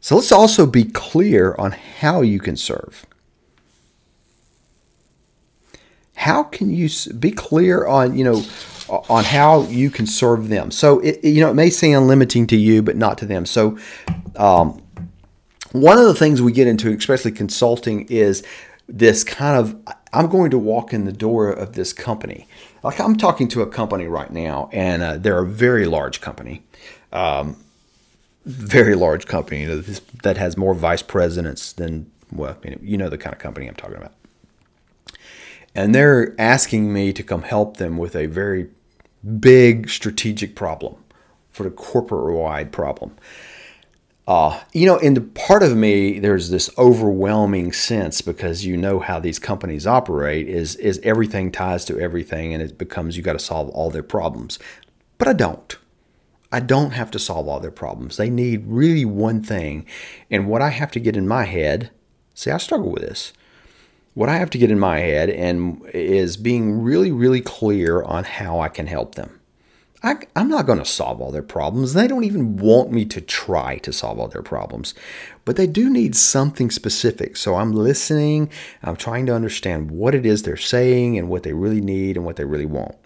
So 0.01 0.15
let's 0.15 0.31
also 0.31 0.65
be 0.65 0.85
clear 0.85 1.55
on 1.59 1.71
how 1.71 2.21
you 2.21 2.39
can 2.39 2.55
serve. 2.55 3.05
How 6.15 6.43
can 6.43 6.71
you 6.71 6.89
be 7.17 7.31
clear 7.31 7.85
on, 7.85 8.17
you 8.17 8.23
know, 8.23 8.43
on 8.89 9.23
how 9.23 9.63
you 9.63 9.89
can 9.89 10.07
serve 10.07 10.49
them. 10.49 10.71
So 10.71 10.99
it, 10.99 11.23
you 11.23 11.41
know 11.41 11.49
it 11.49 11.55
may 11.55 11.69
sound 11.69 12.07
limiting 12.07 12.47
to 12.47 12.57
you, 12.57 12.81
but 12.81 12.95
not 12.95 13.17
to 13.19 13.25
them. 13.25 13.45
So 13.45 13.77
um, 14.35 14.81
one 15.71 15.97
of 15.97 16.05
the 16.05 16.15
things 16.15 16.41
we 16.41 16.51
get 16.51 16.67
into, 16.67 16.91
especially 16.91 17.31
consulting, 17.31 18.05
is 18.07 18.43
this 18.87 19.23
kind 19.23 19.57
of 19.57 19.75
I'm 20.11 20.27
going 20.27 20.51
to 20.51 20.57
walk 20.57 20.93
in 20.93 21.05
the 21.05 21.13
door 21.13 21.49
of 21.51 21.73
this 21.73 21.93
company. 21.93 22.47
Like 22.83 22.99
I'm 22.99 23.15
talking 23.15 23.47
to 23.49 23.61
a 23.61 23.67
company 23.67 24.07
right 24.07 24.31
now, 24.31 24.69
and 24.71 25.01
uh, 25.01 25.17
they're 25.17 25.39
a 25.39 25.47
very 25.47 25.85
large 25.85 26.21
company. 26.21 26.63
Um, 27.11 27.57
very 28.45 28.95
large 28.95 29.27
company 29.27 29.65
that 30.23 30.37
has 30.37 30.57
more 30.57 30.73
vice 30.73 31.03
presidents 31.03 31.73
than 31.73 32.09
well, 32.31 32.57
you 32.81 32.97
know 32.97 33.09
the 33.09 33.17
kind 33.17 33.33
of 33.33 33.39
company 33.39 33.67
I'm 33.67 33.75
talking 33.75 33.97
about. 33.97 34.13
And 35.75 35.93
they're 35.93 36.35
asking 36.39 36.91
me 36.91 37.13
to 37.13 37.23
come 37.23 37.43
help 37.43 37.77
them 37.77 37.97
with 37.97 38.15
a 38.15 38.25
very 38.25 38.69
big 39.39 39.89
strategic 39.89 40.55
problem, 40.55 40.95
for 41.49 41.63
the 41.63 41.71
corporate 41.71 42.35
wide 42.35 42.71
problem. 42.71 43.15
Uh, 44.29 44.61
you 44.73 44.85
know, 44.85 44.97
in 44.97 45.15
the 45.15 45.21
part 45.21 45.63
of 45.63 45.75
me, 45.75 46.19
there's 46.19 46.51
this 46.51 46.69
overwhelming 46.77 47.73
sense 47.73 48.21
because 48.21 48.63
you 48.63 48.77
know 48.77 48.99
how 48.99 49.19
these 49.19 49.39
companies 49.39 49.87
operate 49.87 50.47
is 50.47 50.75
is 50.75 50.99
everything 51.01 51.51
ties 51.51 51.83
to 51.83 51.99
everything, 51.99 52.53
and 52.53 52.61
it 52.61 52.77
becomes 52.77 53.17
you 53.17 53.23
got 53.23 53.33
to 53.33 53.39
solve 53.39 53.69
all 53.69 53.89
their 53.89 54.03
problems. 54.03 54.59
But 55.17 55.27
I 55.27 55.33
don't. 55.33 55.75
I 56.51 56.59
don't 56.59 56.91
have 56.91 57.09
to 57.11 57.19
solve 57.19 57.47
all 57.47 57.59
their 57.59 57.71
problems. 57.71 58.17
They 58.17 58.29
need 58.29 58.65
really 58.67 59.03
one 59.03 59.41
thing, 59.41 59.87
and 60.29 60.47
what 60.47 60.61
I 60.61 60.69
have 60.69 60.91
to 60.91 60.99
get 60.99 61.17
in 61.17 61.27
my 61.27 61.45
head. 61.45 61.89
See, 62.35 62.51
I 62.51 62.57
struggle 62.57 62.91
with 62.91 63.01
this 63.01 63.33
what 64.19 64.27
I 64.27 64.35
have 64.35 64.49
to 64.49 64.57
get 64.57 64.69
in 64.69 64.77
my 64.77 64.99
head 64.99 65.29
and 65.29 65.81
is 65.93 66.35
being 66.35 66.81
really, 66.81 67.09
really 67.09 67.39
clear 67.39 68.03
on 68.03 68.25
how 68.25 68.59
I 68.59 68.67
can 68.67 68.85
help 68.85 69.15
them. 69.15 69.39
I, 70.03 70.17
am 70.35 70.49
not 70.49 70.65
going 70.65 70.79
to 70.79 70.83
solve 70.83 71.21
all 71.21 71.31
their 71.31 71.41
problems. 71.41 71.93
They 71.93 72.05
don't 72.05 72.25
even 72.25 72.57
want 72.57 72.91
me 72.91 73.05
to 73.05 73.21
try 73.21 73.77
to 73.77 73.93
solve 73.93 74.19
all 74.19 74.27
their 74.27 74.41
problems, 74.41 74.93
but 75.45 75.55
they 75.55 75.67
do 75.67 75.89
need 75.89 76.17
something 76.17 76.69
specific. 76.69 77.37
So 77.37 77.55
I'm 77.55 77.71
listening. 77.71 78.49
I'm 78.83 78.97
trying 78.97 79.25
to 79.27 79.33
understand 79.33 79.89
what 79.89 80.13
it 80.13 80.25
is 80.25 80.43
they're 80.43 80.57
saying 80.57 81.17
and 81.17 81.29
what 81.29 81.43
they 81.43 81.53
really 81.53 81.79
need 81.79 82.17
and 82.17 82.25
what 82.25 82.35
they 82.35 82.43
really 82.43 82.65
want. 82.65 82.97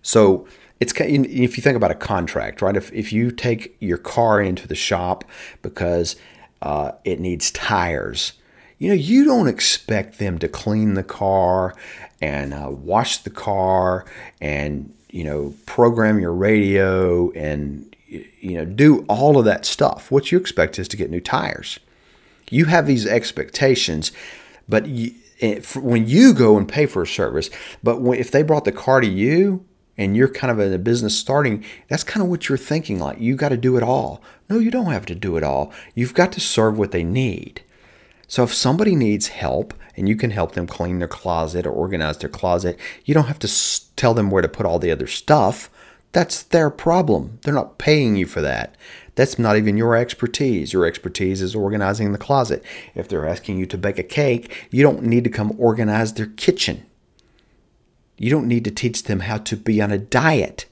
So 0.00 0.48
it's 0.80 0.94
if 0.98 1.58
you 1.58 1.62
think 1.62 1.76
about 1.76 1.90
a 1.90 1.96
contract, 1.96 2.62
right? 2.62 2.76
If 2.76 2.90
if 2.94 3.12
you 3.12 3.30
take 3.30 3.76
your 3.80 3.98
car 3.98 4.40
into 4.40 4.66
the 4.66 4.74
shop 4.74 5.22
because 5.60 6.16
uh, 6.62 6.92
it 7.04 7.20
needs 7.20 7.50
tires 7.50 8.32
you 8.78 8.88
know, 8.88 8.94
you 8.94 9.24
don't 9.24 9.48
expect 9.48 10.18
them 10.18 10.38
to 10.38 10.48
clean 10.48 10.94
the 10.94 11.02
car 11.02 11.74
and 12.20 12.52
uh, 12.52 12.68
wash 12.70 13.18
the 13.18 13.30
car 13.30 14.04
and, 14.40 14.92
you 15.10 15.24
know, 15.24 15.54
program 15.64 16.20
your 16.20 16.32
radio 16.32 17.30
and, 17.32 17.94
you 18.06 18.56
know, 18.56 18.64
do 18.64 19.04
all 19.08 19.38
of 19.38 19.44
that 19.46 19.64
stuff. 19.64 20.10
What 20.10 20.30
you 20.30 20.38
expect 20.38 20.78
is 20.78 20.88
to 20.88 20.96
get 20.96 21.10
new 21.10 21.20
tires. 21.20 21.78
You 22.50 22.66
have 22.66 22.86
these 22.86 23.06
expectations, 23.06 24.12
but 24.68 24.86
you, 24.86 25.14
eh, 25.40 25.60
when 25.74 26.06
you 26.06 26.34
go 26.34 26.58
and 26.58 26.68
pay 26.68 26.86
for 26.86 27.02
a 27.02 27.06
service, 27.06 27.48
but 27.82 28.00
when, 28.02 28.18
if 28.18 28.30
they 28.30 28.42
brought 28.42 28.66
the 28.66 28.72
car 28.72 29.00
to 29.00 29.08
you 29.08 29.64
and 29.96 30.14
you're 30.14 30.28
kind 30.28 30.50
of 30.50 30.60
in 30.60 30.72
a 30.72 30.78
business 30.78 31.18
starting, 31.18 31.64
that's 31.88 32.04
kind 32.04 32.22
of 32.22 32.28
what 32.28 32.48
you're 32.48 32.58
thinking 32.58 32.98
like. 32.98 33.18
You 33.18 33.36
got 33.36 33.48
to 33.48 33.56
do 33.56 33.78
it 33.78 33.82
all. 33.82 34.22
No, 34.50 34.58
you 34.58 34.70
don't 34.70 34.92
have 34.92 35.06
to 35.06 35.14
do 35.14 35.38
it 35.38 35.42
all. 35.42 35.72
You've 35.94 36.14
got 36.14 36.30
to 36.32 36.40
serve 36.40 36.78
what 36.78 36.92
they 36.92 37.02
need. 37.02 37.62
So 38.28 38.42
if 38.42 38.52
somebody 38.52 38.94
needs 38.94 39.28
help 39.28 39.72
and 39.96 40.08
you 40.08 40.16
can 40.16 40.30
help 40.30 40.52
them 40.52 40.66
clean 40.66 40.98
their 40.98 41.08
closet 41.08 41.66
or 41.66 41.70
organize 41.70 42.18
their 42.18 42.28
closet, 42.28 42.78
you 43.04 43.14
don't 43.14 43.26
have 43.26 43.38
to 43.40 43.96
tell 43.96 44.14
them 44.14 44.30
where 44.30 44.42
to 44.42 44.48
put 44.48 44.66
all 44.66 44.78
the 44.78 44.90
other 44.90 45.06
stuff. 45.06 45.70
That's 46.12 46.42
their 46.42 46.70
problem. 46.70 47.38
They're 47.42 47.54
not 47.54 47.78
paying 47.78 48.16
you 48.16 48.26
for 48.26 48.40
that. 48.40 48.74
That's 49.16 49.38
not 49.38 49.56
even 49.56 49.76
your 49.76 49.96
expertise. 49.96 50.72
Your 50.72 50.86
expertise 50.86 51.40
is 51.40 51.54
organizing 51.54 52.12
the 52.12 52.18
closet. 52.18 52.62
If 52.94 53.08
they're 53.08 53.28
asking 53.28 53.58
you 53.58 53.66
to 53.66 53.78
bake 53.78 53.98
a 53.98 54.02
cake, 54.02 54.66
you 54.70 54.82
don't 54.82 55.02
need 55.02 55.24
to 55.24 55.30
come 55.30 55.54
organize 55.58 56.14
their 56.14 56.26
kitchen. 56.26 56.84
You 58.18 58.30
don't 58.30 58.48
need 58.48 58.64
to 58.64 58.70
teach 58.70 59.04
them 59.04 59.20
how 59.20 59.38
to 59.38 59.56
be 59.56 59.80
on 59.80 59.90
a 59.90 59.98
diet. 59.98 60.66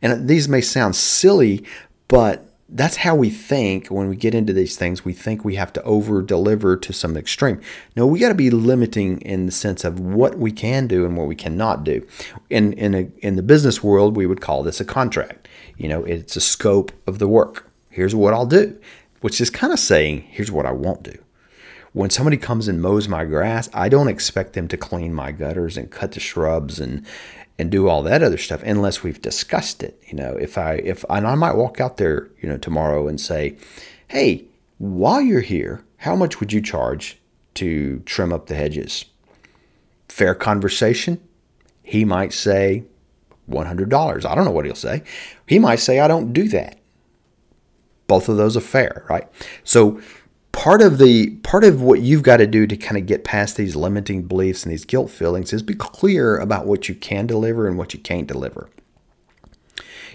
And 0.00 0.28
these 0.28 0.48
may 0.48 0.60
sound 0.60 0.96
silly, 0.96 1.64
but 2.06 2.47
that's 2.70 2.96
how 2.96 3.14
we 3.14 3.30
think 3.30 3.86
when 3.86 4.08
we 4.08 4.16
get 4.16 4.34
into 4.34 4.52
these 4.52 4.76
things. 4.76 5.04
We 5.04 5.14
think 5.14 5.44
we 5.44 5.54
have 5.54 5.72
to 5.72 5.82
over 5.84 6.20
deliver 6.20 6.76
to 6.76 6.92
some 6.92 7.16
extreme. 7.16 7.60
No, 7.96 8.06
we 8.06 8.18
got 8.18 8.28
to 8.28 8.34
be 8.34 8.50
limiting 8.50 9.20
in 9.22 9.46
the 9.46 9.52
sense 9.52 9.84
of 9.84 9.98
what 9.98 10.38
we 10.38 10.52
can 10.52 10.86
do 10.86 11.06
and 11.06 11.16
what 11.16 11.28
we 11.28 11.34
cannot 11.34 11.84
do. 11.84 12.06
In 12.50 12.74
in 12.74 12.94
a, 12.94 13.08
in 13.18 13.36
the 13.36 13.42
business 13.42 13.82
world, 13.82 14.16
we 14.16 14.26
would 14.26 14.42
call 14.42 14.62
this 14.62 14.80
a 14.80 14.84
contract. 14.84 15.48
You 15.78 15.88
know, 15.88 16.04
it's 16.04 16.36
a 16.36 16.40
scope 16.40 16.92
of 17.06 17.18
the 17.18 17.28
work. 17.28 17.70
Here's 17.88 18.14
what 18.14 18.34
I'll 18.34 18.46
do, 18.46 18.78
which 19.22 19.40
is 19.40 19.48
kind 19.48 19.72
of 19.72 19.78
saying, 19.78 20.26
here's 20.28 20.52
what 20.52 20.66
I 20.66 20.72
won't 20.72 21.02
do. 21.02 21.18
When 21.92 22.10
somebody 22.10 22.36
comes 22.36 22.68
and 22.68 22.82
mows 22.82 23.08
my 23.08 23.24
grass, 23.24 23.70
I 23.72 23.88
don't 23.88 24.08
expect 24.08 24.52
them 24.52 24.68
to 24.68 24.76
clean 24.76 25.14
my 25.14 25.32
gutters 25.32 25.76
and 25.76 25.90
cut 25.90 26.12
the 26.12 26.20
shrubs 26.20 26.78
and 26.78 27.04
and 27.58 27.70
do 27.70 27.88
all 27.88 28.02
that 28.02 28.22
other 28.22 28.38
stuff 28.38 28.62
unless 28.62 29.02
we've 29.02 29.20
discussed 29.20 29.82
it. 29.82 30.00
You 30.06 30.14
know, 30.14 30.36
if 30.40 30.56
I 30.56 30.74
if 30.74 31.04
and 31.10 31.26
I 31.26 31.34
might 31.34 31.56
walk 31.56 31.80
out 31.80 31.96
there, 31.96 32.28
you 32.40 32.48
know, 32.48 32.58
tomorrow 32.58 33.08
and 33.08 33.20
say, 33.20 33.56
"Hey, 34.08 34.44
while 34.78 35.20
you're 35.20 35.40
here, 35.40 35.84
how 35.98 36.14
much 36.14 36.40
would 36.40 36.52
you 36.52 36.60
charge 36.60 37.18
to 37.54 38.00
trim 38.00 38.32
up 38.32 38.46
the 38.46 38.54
hedges?" 38.54 39.04
Fair 40.08 40.34
conversation. 40.34 41.20
He 41.82 42.04
might 42.04 42.32
say 42.32 42.84
$100. 43.48 44.26
I 44.26 44.34
don't 44.34 44.44
know 44.44 44.50
what 44.50 44.66
he'll 44.66 44.74
say. 44.74 45.02
He 45.46 45.58
might 45.58 45.80
say 45.80 46.00
I 46.00 46.08
don't 46.08 46.32
do 46.32 46.48
that. 46.48 46.78
Both 48.06 48.28
of 48.28 48.36
those 48.36 48.56
are 48.56 48.60
fair, 48.60 49.04
right? 49.08 49.26
So 49.64 50.00
part 50.52 50.82
of 50.82 50.98
the 50.98 51.30
part 51.42 51.64
of 51.64 51.80
what 51.82 52.00
you've 52.00 52.22
got 52.22 52.38
to 52.38 52.46
do 52.46 52.66
to 52.66 52.76
kind 52.76 52.96
of 52.96 53.06
get 53.06 53.24
past 53.24 53.56
these 53.56 53.76
limiting 53.76 54.22
beliefs 54.22 54.64
and 54.64 54.72
these 54.72 54.84
guilt 54.84 55.10
feelings 55.10 55.52
is 55.52 55.62
be 55.62 55.74
clear 55.74 56.36
about 56.38 56.66
what 56.66 56.88
you 56.88 56.94
can 56.94 57.26
deliver 57.26 57.66
and 57.66 57.78
what 57.78 57.94
you 57.94 58.00
can't 58.00 58.26
deliver. 58.26 58.68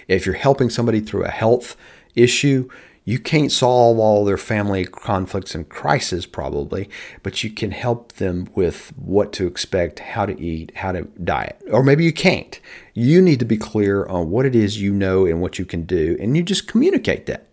If 0.08 0.26
you're 0.26 0.36
helping 0.36 0.70
somebody 0.70 1.00
through 1.00 1.24
a 1.24 1.30
health 1.30 1.78
issue, 2.16 2.70
you 3.06 3.20
can't 3.20 3.52
solve 3.52 4.00
all 4.00 4.24
their 4.24 4.38
family 4.38 4.86
conflicts 4.86 5.56
and 5.56 5.68
crises 5.68 6.26
probably, 6.26 6.90
but 7.22 7.44
you 7.44 7.50
can 7.50 7.72
help 7.72 8.14
them 8.14 8.48
with 8.56 8.94
what 8.98 9.34
to 9.34 9.48
expect, 9.48 10.00
how 10.00 10.26
to 10.26 10.40
eat, 10.40 10.72
how 10.76 10.94
to 10.94 11.04
diet. 11.24 11.62
Or 11.70 11.84
maybe 11.84 12.06
you 12.06 12.14
can't. 12.14 12.60
You 12.94 13.22
need 13.22 13.40
to 13.40 13.46
be 13.46 13.58
clear 13.58 14.06
on 14.06 14.30
what 14.30 14.46
it 14.46 14.56
is 14.56 14.82
you 14.82 14.94
know 14.94 15.26
and 15.26 15.42
what 15.42 15.60
you 15.60 15.66
can 15.66 15.84
do, 15.84 16.18
and 16.20 16.38
you 16.38 16.44
just 16.44 16.68
communicate 16.68 17.26
that. 17.26 17.48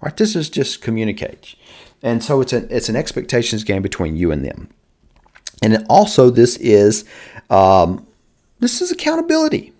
Right? 0.00 0.16
This 0.16 0.34
is 0.34 0.50
just 0.50 0.82
communicate 0.82 1.54
And 2.02 2.22
so 2.22 2.40
it's 2.40 2.52
an 2.52 2.66
it's 2.70 2.88
an 2.88 2.96
expectations 2.96 3.64
game 3.64 3.82
between 3.82 4.16
you 4.16 4.32
and 4.32 4.44
them. 4.44 4.68
And 5.62 5.86
also, 5.88 6.30
this 6.30 6.56
is 6.56 7.04
um, 7.48 8.06
this 8.58 8.80
is 8.80 8.90
accountability. 8.90 9.72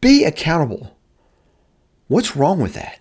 Be 0.00 0.24
accountable. 0.24 0.96
What's 2.08 2.36
wrong 2.36 2.60
with 2.60 2.74
that? 2.74 3.00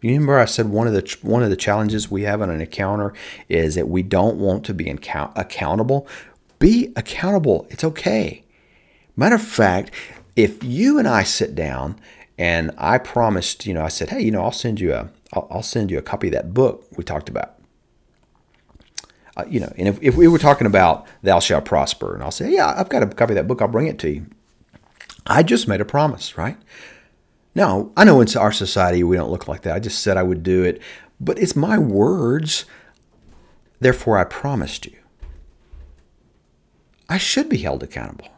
You 0.00 0.10
remember 0.10 0.38
I 0.38 0.44
said 0.44 0.68
one 0.68 0.86
of 0.86 0.92
the 0.92 1.16
one 1.22 1.42
of 1.42 1.50
the 1.50 1.56
challenges 1.56 2.10
we 2.10 2.22
have 2.22 2.40
on 2.40 2.50
an 2.50 2.60
encounter 2.60 3.12
is 3.48 3.74
that 3.74 3.88
we 3.88 4.02
don't 4.02 4.38
want 4.38 4.64
to 4.66 4.74
be 4.74 4.88
account- 4.88 5.32
accountable. 5.36 6.06
Be 6.58 6.92
accountable. 6.96 7.66
It's 7.70 7.84
okay. 7.84 8.44
Matter 9.16 9.34
of 9.34 9.42
fact, 9.42 9.92
if 10.36 10.62
you 10.62 10.98
and 10.98 11.08
I 11.08 11.24
sit 11.24 11.54
down 11.54 11.98
and 12.38 12.70
I 12.78 12.98
promised, 12.98 13.66
you 13.66 13.74
know, 13.74 13.82
I 13.82 13.88
said, 13.88 14.10
hey, 14.10 14.20
you 14.20 14.30
know, 14.30 14.42
I'll 14.42 14.52
send 14.52 14.78
you 14.78 14.94
a 14.94 15.10
I'll, 15.32 15.46
I'll 15.50 15.62
send 15.62 15.90
you 15.90 15.98
a 15.98 16.02
copy 16.02 16.28
of 16.28 16.34
that 16.34 16.54
book 16.54 16.86
we 16.96 17.04
talked 17.04 17.28
about. 17.28 17.54
Uh, 19.36 19.44
you 19.48 19.60
know, 19.60 19.72
and 19.76 19.86
if, 19.86 20.02
if 20.02 20.16
we 20.16 20.26
were 20.26 20.38
talking 20.38 20.66
about 20.66 21.06
thou 21.22 21.38
shalt 21.38 21.64
prosper, 21.64 22.14
and 22.14 22.22
I'll 22.22 22.30
say, 22.30 22.50
yeah, 22.50 22.74
I've 22.76 22.88
got 22.88 23.02
a 23.02 23.06
copy 23.06 23.32
of 23.32 23.36
that 23.36 23.46
book, 23.46 23.62
I'll 23.62 23.68
bring 23.68 23.86
it 23.86 23.98
to 24.00 24.10
you. 24.10 24.26
I 25.26 25.42
just 25.42 25.68
made 25.68 25.80
a 25.80 25.84
promise, 25.84 26.36
right? 26.36 26.56
Now, 27.54 27.90
I 27.96 28.04
know 28.04 28.20
in 28.20 28.36
our 28.36 28.52
society 28.52 29.02
we 29.02 29.16
don't 29.16 29.30
look 29.30 29.46
like 29.46 29.62
that. 29.62 29.74
I 29.74 29.80
just 29.80 30.02
said 30.02 30.16
I 30.16 30.22
would 30.22 30.42
do 30.42 30.64
it, 30.64 30.80
but 31.20 31.38
it's 31.38 31.54
my 31.54 31.78
words. 31.78 32.64
Therefore, 33.80 34.18
I 34.18 34.24
promised 34.24 34.86
you. 34.86 34.96
I 37.08 37.18
should 37.18 37.48
be 37.48 37.58
held 37.58 37.82
accountable. 37.82 38.28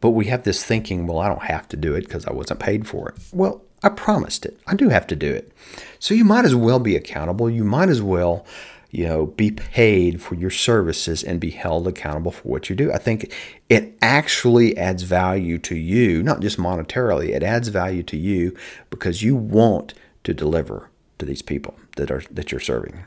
But 0.00 0.10
we 0.10 0.26
have 0.26 0.42
this 0.42 0.64
thinking, 0.64 1.06
well, 1.06 1.18
I 1.18 1.28
don't 1.28 1.42
have 1.42 1.68
to 1.68 1.76
do 1.76 1.94
it 1.94 2.02
because 2.02 2.26
I 2.26 2.32
wasn't 2.32 2.60
paid 2.60 2.88
for 2.88 3.10
it. 3.10 3.16
Well, 3.32 3.62
I 3.82 3.88
promised 3.88 4.46
it. 4.46 4.58
I 4.66 4.74
do 4.74 4.88
have 4.88 5.06
to 5.08 5.16
do 5.16 5.32
it. 5.32 5.52
So 5.98 6.14
you 6.14 6.24
might 6.24 6.44
as 6.44 6.54
well 6.54 6.78
be 6.78 6.96
accountable. 6.96 7.50
You 7.50 7.64
might 7.64 7.88
as 7.88 8.02
well 8.02 8.46
you 8.92 9.06
know, 9.06 9.24
be 9.24 9.50
paid 9.50 10.20
for 10.20 10.34
your 10.34 10.50
services 10.50 11.24
and 11.24 11.40
be 11.40 11.48
held 11.48 11.88
accountable 11.88 12.30
for 12.30 12.46
what 12.46 12.68
you 12.68 12.76
do. 12.76 12.92
I 12.92 12.98
think 12.98 13.32
it 13.70 13.96
actually 14.02 14.76
adds 14.76 15.02
value 15.02 15.56
to 15.60 15.74
you, 15.74 16.22
not 16.22 16.40
just 16.40 16.58
monetarily, 16.58 17.30
it 17.30 17.42
adds 17.42 17.68
value 17.68 18.02
to 18.02 18.18
you 18.18 18.54
because 18.90 19.22
you 19.22 19.34
want 19.34 19.94
to 20.24 20.34
deliver 20.34 20.90
to 21.18 21.24
these 21.24 21.40
people 21.40 21.74
that 21.96 22.10
are 22.10 22.22
that 22.30 22.52
you're 22.52 22.60
serving. 22.60 23.02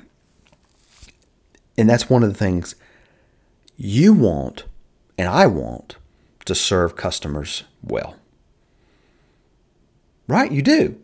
And 1.77 1.87
that's 1.87 2.09
one 2.09 2.23
of 2.23 2.29
the 2.29 2.39
things 2.39 2.73
you 3.77 4.11
want 4.11 4.63
and 5.19 5.27
I 5.29 5.45
want 5.45 5.97
to 6.45 6.55
serve 6.55 6.95
customers 6.95 7.63
well. 7.83 8.15
Right? 10.27 10.51
You 10.51 10.61
do. 10.61 10.99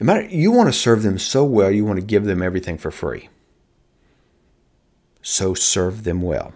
You 0.00 0.52
want 0.52 0.68
to 0.68 0.72
serve 0.72 1.02
them 1.02 1.18
so 1.18 1.44
well, 1.44 1.70
you 1.70 1.84
want 1.84 1.98
to 1.98 2.06
give 2.06 2.24
them 2.24 2.42
everything 2.42 2.78
for 2.78 2.90
free 2.90 3.28
so 5.28 5.52
serve 5.54 6.04
them 6.04 6.22
well. 6.22 6.52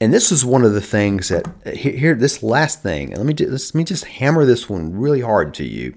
And 0.00 0.14
this 0.14 0.30
is 0.30 0.44
one 0.44 0.64
of 0.64 0.74
the 0.74 0.80
things 0.80 1.28
that 1.28 1.44
here, 1.74 2.14
this 2.14 2.42
last 2.42 2.82
thing, 2.82 3.10
let 3.10 3.26
me 3.26 3.34
just, 3.34 3.74
let 3.74 3.78
me 3.78 3.84
just 3.84 4.04
hammer 4.04 4.44
this 4.44 4.68
one 4.68 4.96
really 4.96 5.22
hard 5.22 5.54
to 5.54 5.64
you. 5.64 5.96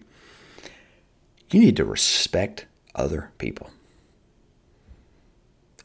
You 1.52 1.60
need 1.60 1.76
to 1.78 1.86
respect 1.86 2.66
other 2.96 3.32
people 3.38 3.70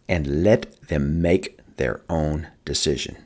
and 0.08 0.42
let 0.44 0.80
them 0.88 1.20
make 1.20 1.60
their 1.76 2.00
own 2.08 2.48
decision. 2.64 3.16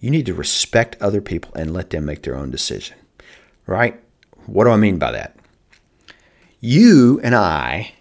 You 0.00 0.10
need 0.10 0.26
to 0.26 0.34
respect 0.34 0.96
other 1.00 1.20
people 1.20 1.52
and 1.54 1.72
let 1.72 1.90
them 1.90 2.06
make 2.06 2.22
their 2.22 2.34
own 2.34 2.50
decision. 2.50 2.96
Right? 3.66 4.00
What 4.48 4.64
do 4.64 4.70
I 4.70 4.76
mean 4.76 4.98
by 4.98 5.12
that? 5.12 5.36
You 6.58 7.20
and 7.22 7.34
I, 7.34 7.92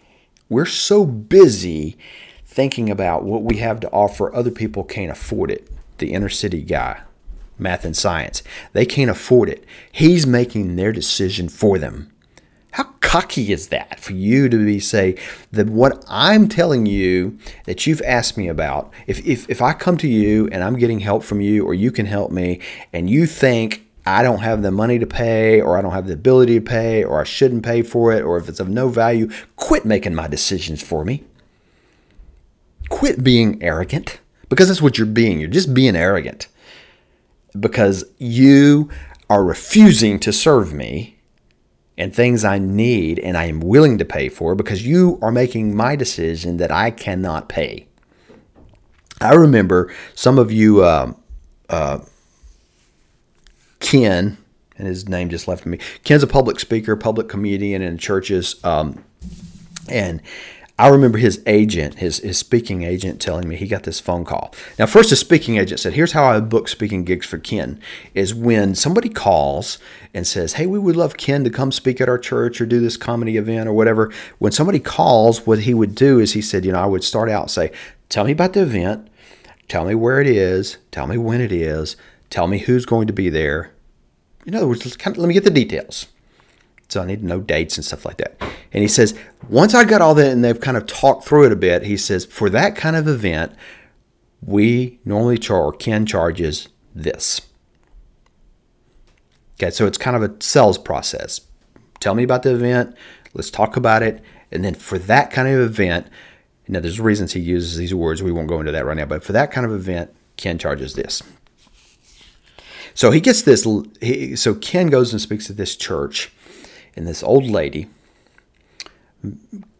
we're 0.47 0.65
so 0.65 1.05
busy 1.05 1.97
thinking 2.45 2.89
about 2.89 3.23
what 3.23 3.43
we 3.43 3.57
have 3.57 3.81
to 3.81 3.91
offer, 3.91 4.33
other 4.33 4.49
people 4.49 4.83
can't 4.83 5.11
afford 5.11 5.51
it. 5.51 5.67
The 5.97 6.13
inner 6.13 6.29
city 6.29 6.61
guy, 6.61 7.01
math 7.59 7.83
and 7.83 7.95
science, 7.95 8.43
they 8.71 8.85
can't 8.85 9.11
afford 9.11 9.49
it. 9.49 9.65
He's 9.91 10.25
making 10.25 10.75
their 10.75 10.93
decision 10.93 11.49
for 11.49 11.77
them. 11.77 12.11
How 12.71 12.85
cocky 13.01 13.51
is 13.51 13.67
that 13.67 13.99
for 13.99 14.13
you 14.13 14.47
to 14.47 14.65
be 14.65 14.79
say 14.79 15.17
that 15.51 15.69
what 15.69 16.05
I'm 16.07 16.47
telling 16.47 16.85
you 16.85 17.37
that 17.65 17.85
you've 17.85 18.01
asked 18.03 18.37
me 18.37 18.47
about, 18.47 18.93
if, 19.05 19.25
if, 19.25 19.49
if 19.49 19.61
I 19.61 19.73
come 19.73 19.97
to 19.97 20.07
you 20.07 20.47
and 20.51 20.63
I'm 20.63 20.77
getting 20.77 21.01
help 21.01 21.23
from 21.23 21.41
you 21.41 21.65
or 21.65 21.73
you 21.73 21.91
can 21.91 22.05
help 22.05 22.31
me 22.31 22.61
and 22.93 23.09
you 23.09 23.25
think 23.25 23.86
I 24.07 24.23
don't 24.23 24.39
have 24.39 24.61
the 24.61 24.71
money 24.71 24.99
to 24.99 25.05
pay 25.05 25.61
or 25.61 25.77
I 25.77 25.81
don't 25.81 25.91
have 25.91 26.07
the 26.07 26.13
ability 26.13 26.55
to 26.55 26.65
pay 26.65 27.03
or 27.03 27.21
I 27.21 27.23
shouldn't 27.23 27.63
pay 27.63 27.81
for 27.81 28.11
it 28.11 28.23
or 28.23 28.37
if 28.37 28.49
it's 28.49 28.59
of 28.59 28.69
no 28.69 28.89
value, 28.89 29.29
quit 29.55 29.85
making 29.85 30.15
my 30.15 30.27
decisions 30.27 30.81
for 30.81 31.03
me. 31.03 31.23
Quit 32.89 33.23
being 33.23 33.61
arrogant 33.61 34.19
because 34.49 34.67
that's 34.67 34.81
what 34.81 34.97
you're 34.97 35.07
being. 35.07 35.39
You're 35.39 35.49
just 35.49 35.73
being 35.73 35.95
arrogant 35.95 36.47
because 37.59 38.05
you 38.17 38.89
are 39.29 39.43
refusing 39.43 40.19
to 40.19 40.31
serve 40.31 40.73
me 40.73 41.17
and 41.97 42.15
things 42.15 42.45
I 42.45 42.59
need 42.59 43.19
and 43.19 43.35
I 43.35 43.45
am 43.45 43.59
willing 43.59 43.97
to 43.97 44.05
pay 44.05 44.29
for 44.29 44.55
because 44.55 44.85
you 44.85 45.19
are 45.21 45.31
making 45.31 45.75
my 45.75 45.95
decision 45.95 46.57
that 46.57 46.71
I 46.71 46.91
cannot 46.91 47.49
pay. 47.49 47.87
I 49.19 49.33
remember 49.33 49.93
some 50.13 50.37
of 50.37 50.51
you, 50.51 50.83
uh, 50.83 51.13
uh, 51.69 51.99
Ken, 53.79 54.37
and 54.77 54.87
his 54.87 55.07
name 55.07 55.29
just 55.29 55.47
left 55.47 55.65
me. 55.65 55.79
Ken's 56.03 56.23
a 56.23 56.27
public 56.27 56.59
speaker, 56.59 56.95
public 56.95 57.27
comedian 57.29 57.81
in 57.81 57.97
churches, 57.97 58.63
um, 58.63 59.03
and 59.89 60.21
I 60.79 60.89
remember 60.89 61.17
his 61.17 61.41
agent, 61.47 61.95
his, 61.95 62.19
his 62.19 62.37
speaking 62.37 62.83
agent, 62.83 63.19
telling 63.19 63.47
me 63.47 63.55
he 63.55 63.67
got 63.67 63.81
this 63.81 63.99
phone 63.99 64.23
call. 64.23 64.53
Now, 64.77 64.85
first, 64.85 65.09
his 65.09 65.19
speaking 65.19 65.57
agent 65.57 65.79
said, 65.79 65.93
Here's 65.93 66.11
how 66.11 66.25
I 66.25 66.39
book 66.39 66.67
speaking 66.67 67.03
gigs 67.03 67.25
for 67.25 67.39
Ken 67.39 67.79
is 68.13 68.35
when 68.35 68.75
somebody 68.75 69.09
calls 69.09 69.79
and 70.13 70.27
says, 70.27 70.53
Hey, 70.53 70.67
we 70.67 70.77
would 70.77 70.95
love 70.95 71.17
Ken 71.17 71.43
to 71.43 71.49
come 71.49 71.71
speak 71.71 71.99
at 71.99 72.07
our 72.07 72.19
church 72.19 72.61
or 72.61 72.67
do 72.67 72.79
this 72.79 72.95
comedy 72.95 73.37
event 73.37 73.67
or 73.67 73.73
whatever. 73.73 74.13
When 74.37 74.51
somebody 74.51 74.79
calls, 74.79 75.47
what 75.47 75.61
he 75.61 75.73
would 75.73 75.95
do 75.95 76.19
is 76.19 76.33
he 76.33 76.43
said, 76.43 76.63
You 76.63 76.73
know, 76.73 76.79
I 76.79 76.85
would 76.85 77.03
start 77.03 77.27
out 77.27 77.43
and 77.43 77.51
say, 77.51 77.71
Tell 78.09 78.25
me 78.25 78.33
about 78.33 78.53
the 78.53 78.61
event, 78.61 79.07
tell 79.67 79.85
me 79.85 79.95
where 79.95 80.21
it 80.21 80.27
is, 80.27 80.77
tell 80.91 81.07
me 81.07 81.17
when 81.17 81.41
it 81.41 81.51
is, 81.51 81.97
tell 82.29 82.47
me 82.47 82.59
who's 82.59 82.85
going 82.85 83.07
to 83.07 83.13
be 83.13 83.29
there. 83.29 83.71
In 84.45 84.55
other 84.55 84.67
words, 84.67 84.95
kind 84.97 85.15
of, 85.15 85.21
let 85.21 85.27
me 85.27 85.33
get 85.33 85.43
the 85.43 85.49
details. 85.49 86.07
So 86.89 87.01
I 87.01 87.05
need 87.05 87.19
to 87.19 87.25
know 87.25 87.41
dates 87.41 87.77
and 87.77 87.85
stuff 87.85 88.05
like 88.05 88.17
that. 88.17 88.41
And 88.71 88.81
he 88.81 88.87
says, 88.87 89.17
once 89.49 89.73
I 89.73 89.83
got 89.83 90.01
all 90.01 90.15
that 90.15 90.31
and 90.31 90.43
they've 90.43 90.59
kind 90.59 90.77
of 90.77 90.85
talked 90.85 91.25
through 91.25 91.45
it 91.45 91.51
a 91.51 91.57
bit, 91.57 91.83
he 91.83 91.97
says, 91.97 92.25
for 92.25 92.49
that 92.49 92.75
kind 92.75 92.95
of 92.95 93.07
event, 93.07 93.53
we 94.41 94.99
normally 95.03 95.37
charge, 95.37 95.79
Ken 95.79 96.05
charges 96.05 96.69
this. 96.95 97.41
Okay, 99.59 99.71
so 99.71 99.85
it's 99.85 99.97
kind 99.97 100.15
of 100.15 100.23
a 100.23 100.41
sales 100.41 100.77
process. 100.77 101.41
Tell 101.99 102.13
me 102.13 102.23
about 102.23 102.43
the 102.43 102.53
event, 102.53 102.95
let's 103.33 103.49
talk 103.49 103.75
about 103.75 104.03
it. 104.03 104.23
And 104.51 104.63
then 104.63 104.75
for 104.75 104.97
that 104.99 105.31
kind 105.31 105.47
of 105.47 105.59
event, 105.59 106.07
now 106.67 106.79
there's 106.79 106.99
reasons 106.99 107.33
he 107.33 107.39
uses 107.39 107.77
these 107.77 107.93
words, 107.93 108.21
we 108.21 108.31
won't 108.31 108.47
go 108.47 108.59
into 108.59 108.71
that 108.71 108.85
right 108.85 108.97
now, 108.97 109.05
but 109.05 109.23
for 109.23 109.33
that 109.33 109.51
kind 109.51 109.65
of 109.65 109.73
event, 109.73 110.15
Ken 110.37 110.57
charges 110.57 110.93
this. 110.93 111.23
So 112.97 113.11
he 113.11 113.21
gets 113.21 113.43
this, 113.43 113.67
he, 114.01 114.35
so 114.35 114.55
Ken 114.55 114.87
goes 114.87 115.11
and 115.11 115.21
speaks 115.21 115.51
at 115.51 115.55
this 115.55 115.75
church 115.75 116.31
and 116.95 117.05
this 117.05 117.21
old 117.21 117.45
lady, 117.45 117.89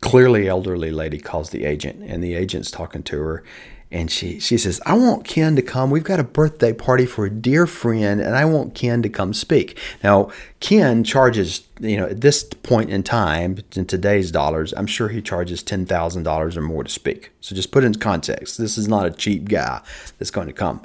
clearly 0.01 0.47
elderly 0.47 0.91
lady, 0.91 1.17
calls 1.17 1.49
the 1.49 1.65
agent, 1.65 2.03
and 2.03 2.23
the 2.23 2.35
agent's 2.35 2.69
talking 2.69 3.01
to 3.01 3.17
her. 3.17 3.43
And 3.89 4.11
she, 4.11 4.39
she 4.39 4.55
says, 4.59 4.79
I 4.85 4.93
want 4.93 5.25
Ken 5.25 5.55
to 5.55 5.63
come. 5.63 5.89
We've 5.89 6.03
got 6.03 6.19
a 6.19 6.23
birthday 6.23 6.73
party 6.73 7.07
for 7.07 7.25
a 7.25 7.31
dear 7.31 7.65
friend, 7.65 8.21
and 8.21 8.35
I 8.35 8.45
want 8.45 8.75
Ken 8.75 9.01
to 9.01 9.09
come 9.09 9.33
speak. 9.33 9.79
Now, 10.03 10.29
Ken 10.59 11.03
charges, 11.03 11.63
you 11.79 11.97
know, 11.97 12.05
at 12.05 12.21
this 12.21 12.43
point 12.43 12.91
in 12.91 13.01
time, 13.01 13.57
in 13.75 13.87
today's 13.87 14.29
dollars, 14.29 14.75
I'm 14.77 14.85
sure 14.85 15.09
he 15.09 15.23
charges 15.23 15.63
$10,000 15.63 16.55
or 16.55 16.61
more 16.61 16.83
to 16.83 16.89
speak. 16.91 17.31
So 17.41 17.55
just 17.55 17.71
put 17.71 17.83
it 17.83 17.87
in 17.87 17.95
context. 17.95 18.59
This 18.59 18.77
is 18.77 18.87
not 18.87 19.07
a 19.07 19.11
cheap 19.11 19.49
guy 19.49 19.81
that's 20.19 20.29
going 20.29 20.47
to 20.47 20.53
come. 20.53 20.83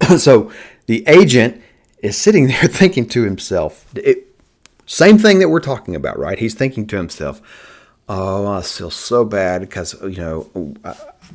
so 0.18 0.50
the 0.86 1.06
agent 1.06 1.62
is 1.98 2.16
sitting 2.16 2.46
there 2.48 2.68
thinking 2.68 3.06
to 3.08 3.22
himself, 3.22 3.86
it, 3.96 4.28
same 4.86 5.18
thing 5.18 5.38
that 5.38 5.48
we're 5.48 5.60
talking 5.60 5.94
about, 5.94 6.18
right? 6.18 6.38
He's 6.38 6.54
thinking 6.54 6.86
to 6.88 6.96
himself, 6.96 7.40
"Oh, 8.08 8.46
I 8.46 8.60
feel 8.62 8.90
so 8.90 9.24
bad 9.24 9.62
because 9.62 9.94
you 10.02 10.18
know 10.18 10.74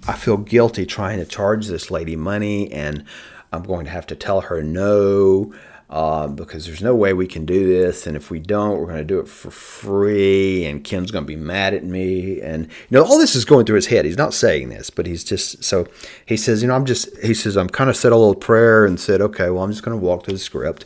I 0.07 0.13
feel 0.13 0.37
guilty 0.37 0.85
trying 0.85 1.17
to 1.19 1.25
charge 1.25 1.67
this 1.67 1.89
lady 1.89 2.15
money, 2.15 2.71
and 2.71 3.05
I'm 3.51 3.63
going 3.63 3.85
to 3.85 3.91
have 3.91 4.05
to 4.07 4.15
tell 4.15 4.41
her 4.41 4.61
no." 4.61 5.53
Uh, 5.89 6.27
because 6.27 6.67
there's 6.67 6.83
no 6.83 6.93
way 6.93 7.13
we 7.13 7.25
can 7.25 7.47
do 7.47 7.67
this, 7.67 8.05
and 8.05 8.15
if 8.15 8.29
we 8.29 8.37
don't, 8.37 8.77
we're 8.77 8.85
going 8.85 8.99
to 8.99 9.03
do 9.03 9.19
it 9.19 9.27
for 9.27 9.49
free, 9.49 10.63
and 10.65 10.83
Kim's 10.83 11.09
going 11.09 11.23
to 11.23 11.27
be 11.27 11.35
mad 11.35 11.73
at 11.73 11.83
me, 11.83 12.39
and 12.41 12.65
you 12.65 12.71
know 12.91 13.03
all 13.03 13.17
this 13.17 13.33
is 13.33 13.43
going 13.43 13.65
through 13.65 13.77
his 13.77 13.87
head. 13.87 14.05
He's 14.05 14.15
not 14.15 14.35
saying 14.35 14.69
this, 14.69 14.91
but 14.91 15.07
he's 15.07 15.23
just 15.23 15.63
so 15.63 15.87
he 16.27 16.37
says, 16.37 16.61
you 16.61 16.67
know, 16.67 16.75
I'm 16.75 16.85
just 16.85 17.09
he 17.23 17.33
says 17.33 17.57
I'm 17.57 17.69
kind 17.69 17.89
of 17.89 17.97
said 17.97 18.11
a 18.11 18.17
little 18.17 18.35
prayer 18.35 18.85
and 18.85 18.99
said, 18.99 19.19
okay, 19.19 19.49
well 19.49 19.63
I'm 19.63 19.71
just 19.71 19.81
going 19.81 19.99
to 19.99 20.05
walk 20.05 20.25
through 20.25 20.35
the 20.35 20.39
script, 20.39 20.85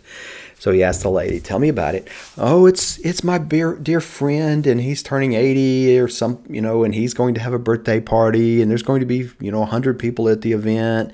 So 0.63 0.71
he 0.71 0.81
asked 0.81 1.01
the 1.01 1.11
lady, 1.11 1.41
"Tell 1.41 1.59
me 1.59 1.67
about 1.67 1.93
it." 1.93 2.07
Oh, 2.37 2.65
it's 2.67 2.97
it's 2.99 3.21
my 3.21 3.37
dear 3.37 3.75
dear 3.75 3.99
friend, 3.99 4.65
and 4.65 4.79
he's 4.79 5.03
turning 5.03 5.33
eighty 5.33 5.99
or 5.99 6.07
some, 6.07 6.41
you 6.49 6.61
know, 6.61 6.85
and 6.85 6.95
he's 6.95 7.13
going 7.13 7.33
to 7.33 7.41
have 7.41 7.51
a 7.51 7.59
birthday 7.59 7.99
party, 7.99 8.61
and 8.61 8.71
there's 8.71 8.81
going 8.81 9.01
to 9.01 9.05
be 9.05 9.29
you 9.41 9.51
know 9.51 9.65
hundred 9.65 9.99
people 9.99 10.29
at 10.29 10.39
the 10.39 10.53
event, 10.53 11.11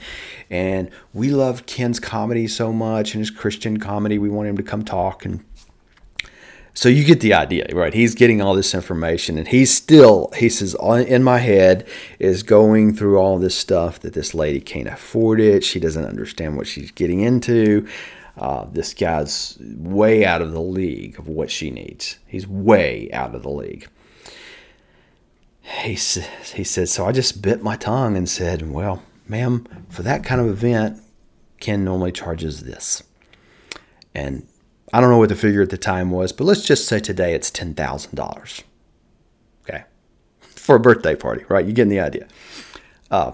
and 0.51 0.91
we 1.15 1.31
love 1.31 1.65
Ken's 1.65 1.99
comedy 1.99 2.47
so 2.47 2.71
much 2.71 3.15
and 3.15 3.21
his 3.21 3.31
Christian 3.31 3.79
comedy. 3.79 4.19
We 4.19 4.29
want 4.29 4.47
him 4.49 4.57
to 4.57 4.61
come 4.61 4.85
talk 4.85 5.25
and. 5.25 5.43
So 6.75 6.87
you 6.87 7.03
get 7.03 7.19
the 7.19 7.33
idea, 7.33 7.65
right? 7.73 7.93
He's 7.93 8.13
getting 8.13 8.41
all 8.41 8.53
this 8.53 8.75
information, 8.75 9.37
and 9.39 9.47
he's 9.47 9.73
still, 9.73 10.31
he 10.37 10.47
says, 10.47 10.75
in 11.07 11.23
my 11.23 11.39
head 11.39 11.85
is 12.19 12.41
going 12.43 12.93
through 12.93 13.17
all 13.17 13.37
this 13.37 13.57
stuff 13.57 13.99
that 13.99 14.13
this 14.13 14.33
lady 14.33 14.61
can't 14.61 14.87
afford 14.87 15.41
it. 15.41 15.65
She 15.65 15.79
doesn't 15.79 16.05
understand 16.05 16.55
what 16.55 16.67
she's 16.67 16.91
getting 16.91 17.19
into. 17.19 17.85
Uh, 18.39 18.65
this 18.71 18.93
guy's 18.93 19.57
way 19.59 20.25
out 20.25 20.41
of 20.41 20.53
the 20.53 20.61
league 20.61 21.19
of 21.19 21.27
what 21.27 21.51
she 21.51 21.69
needs. 21.69 22.17
He's 22.25 22.47
way 22.47 23.09
out 23.11 23.35
of 23.35 23.43
the 23.43 23.49
league. 23.49 23.89
He, 25.61 25.91
he 25.91 26.63
said, 26.63 26.87
So 26.87 27.05
I 27.05 27.11
just 27.11 27.41
bit 27.41 27.61
my 27.61 27.75
tongue 27.75 28.15
and 28.15 28.29
said, 28.29 28.71
Well, 28.71 29.03
ma'am, 29.27 29.67
for 29.89 30.03
that 30.03 30.23
kind 30.23 30.39
of 30.39 30.47
event, 30.47 31.01
Ken 31.59 31.83
normally 31.83 32.13
charges 32.13 32.61
this. 32.61 33.03
And 34.15 34.47
I 34.93 35.01
don't 35.01 35.09
know 35.09 35.17
what 35.17 35.29
the 35.29 35.35
figure 35.35 35.61
at 35.61 35.69
the 35.69 35.77
time 35.77 36.09
was, 36.09 36.31
but 36.31 36.45
let's 36.45 36.65
just 36.65 36.87
say 36.87 36.99
today 36.99 37.33
it's 37.33 37.51
$10,000. 37.51 38.63
Okay. 39.63 39.83
For 40.39 40.77
a 40.77 40.79
birthday 40.79 41.15
party, 41.15 41.43
right? 41.49 41.65
You 41.65 41.73
getting 41.73 41.89
the 41.89 41.99
idea. 41.99 42.27
Uh, 43.11 43.33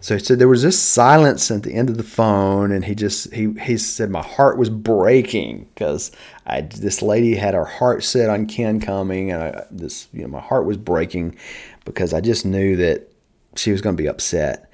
so 0.00 0.14
he 0.14 0.24
said 0.24 0.38
there 0.38 0.48
was 0.48 0.62
this 0.62 0.80
silence 0.80 1.50
at 1.50 1.64
the 1.64 1.74
end 1.74 1.90
of 1.90 1.96
the 1.96 2.02
phone, 2.02 2.70
and 2.70 2.84
he 2.84 2.94
just 2.94 3.32
he 3.32 3.52
he 3.54 3.76
said 3.76 4.10
my 4.10 4.22
heart 4.22 4.56
was 4.56 4.70
breaking 4.70 5.68
because 5.74 6.12
I 6.46 6.62
this 6.62 7.02
lady 7.02 7.34
had 7.34 7.54
her 7.54 7.64
heart 7.64 8.04
set 8.04 8.30
on 8.30 8.46
Ken 8.46 8.80
coming, 8.80 9.32
and 9.32 9.42
I, 9.42 9.64
this 9.70 10.08
you 10.12 10.22
know 10.22 10.28
my 10.28 10.40
heart 10.40 10.66
was 10.66 10.76
breaking 10.76 11.36
because 11.84 12.12
I 12.12 12.20
just 12.20 12.46
knew 12.46 12.76
that 12.76 13.10
she 13.56 13.72
was 13.72 13.80
going 13.80 13.96
to 13.96 14.02
be 14.02 14.08
upset. 14.08 14.70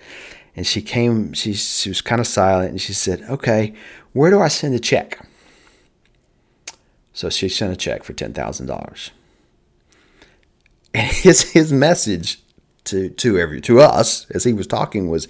And 0.57 0.67
she 0.67 0.83
came, 0.83 1.33
she 1.33 1.55
she 1.55 1.89
was 1.89 2.01
kind 2.01 2.21
of 2.21 2.27
silent, 2.27 2.71
and 2.71 2.81
she 2.81 2.93
said, 2.93 3.23
"Okay, 3.23 3.75
where 4.13 4.31
do 4.31 4.41
I 4.41 4.49
send 4.49 4.75
a 4.75 4.79
check?" 4.79 5.27
So 7.13 7.31
she 7.31 7.49
sent 7.49 7.73
a 7.73 7.77
check 7.77 8.05
for 8.05 8.13
ten 8.13 8.35
thousand 8.35 8.67
dollars. 8.67 9.11
And 10.93 11.11
his 11.11 11.53
his 11.53 11.73
message 11.73 12.44
to 12.85 13.09
to 13.11 13.39
every 13.39 13.61
to 13.63 13.81
us 13.81 14.31
as 14.31 14.45
he 14.45 14.53
was 14.53 14.67
talking 14.67 15.09
was 15.09 15.29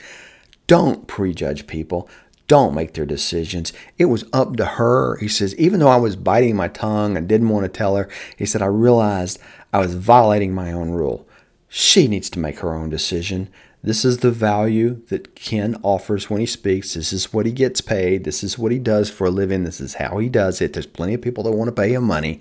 don't 0.66 1.06
prejudge 1.06 1.66
people. 1.66 2.08
Don't 2.46 2.74
make 2.74 2.92
their 2.92 3.06
decisions. 3.06 3.72
It 3.96 4.06
was 4.06 4.24
up 4.32 4.56
to 4.56 4.64
her. 4.64 5.16
He 5.16 5.28
says 5.28 5.54
even 5.56 5.80
though 5.80 5.88
i 5.88 5.96
was 5.96 6.16
biting 6.16 6.56
my 6.56 6.68
tongue 6.68 7.16
and 7.16 7.28
didn't 7.28 7.48
want 7.48 7.64
to 7.64 7.68
tell 7.68 7.96
her 7.96 8.08
he 8.36 8.46
said 8.46 8.62
i 8.62 8.66
realized 8.66 9.38
i 9.72 9.78
was 9.78 9.94
violating 9.94 10.52
my 10.52 10.72
own 10.72 10.90
rule. 10.90 11.28
She 11.68 12.06
needs 12.06 12.30
to 12.30 12.38
make 12.38 12.60
her 12.60 12.72
own 12.72 12.90
decision. 12.90 13.48
This 13.82 14.04
is 14.04 14.18
the 14.18 14.30
value 14.30 15.02
that 15.08 15.34
ken 15.34 15.76
offers 15.82 16.30
when 16.30 16.40
he 16.40 16.46
speaks. 16.46 16.94
This 16.94 17.12
is 17.12 17.32
what 17.32 17.44
he 17.44 17.52
gets 17.52 17.80
paid. 17.80 18.24
This 18.24 18.42
is 18.42 18.56
what 18.56 18.72
he 18.72 18.78
does 18.78 19.10
for 19.10 19.26
a 19.26 19.30
living. 19.30 19.64
This 19.64 19.80
is 19.80 19.94
how 19.94 20.18
he 20.18 20.28
does 20.28 20.62
it. 20.62 20.72
There's 20.72 20.86
plenty 20.86 21.14
of 21.14 21.20
people 21.20 21.44
that 21.44 21.52
want 21.52 21.68
to 21.68 21.82
pay 21.82 21.92
him 21.92 22.04
money. 22.04 22.40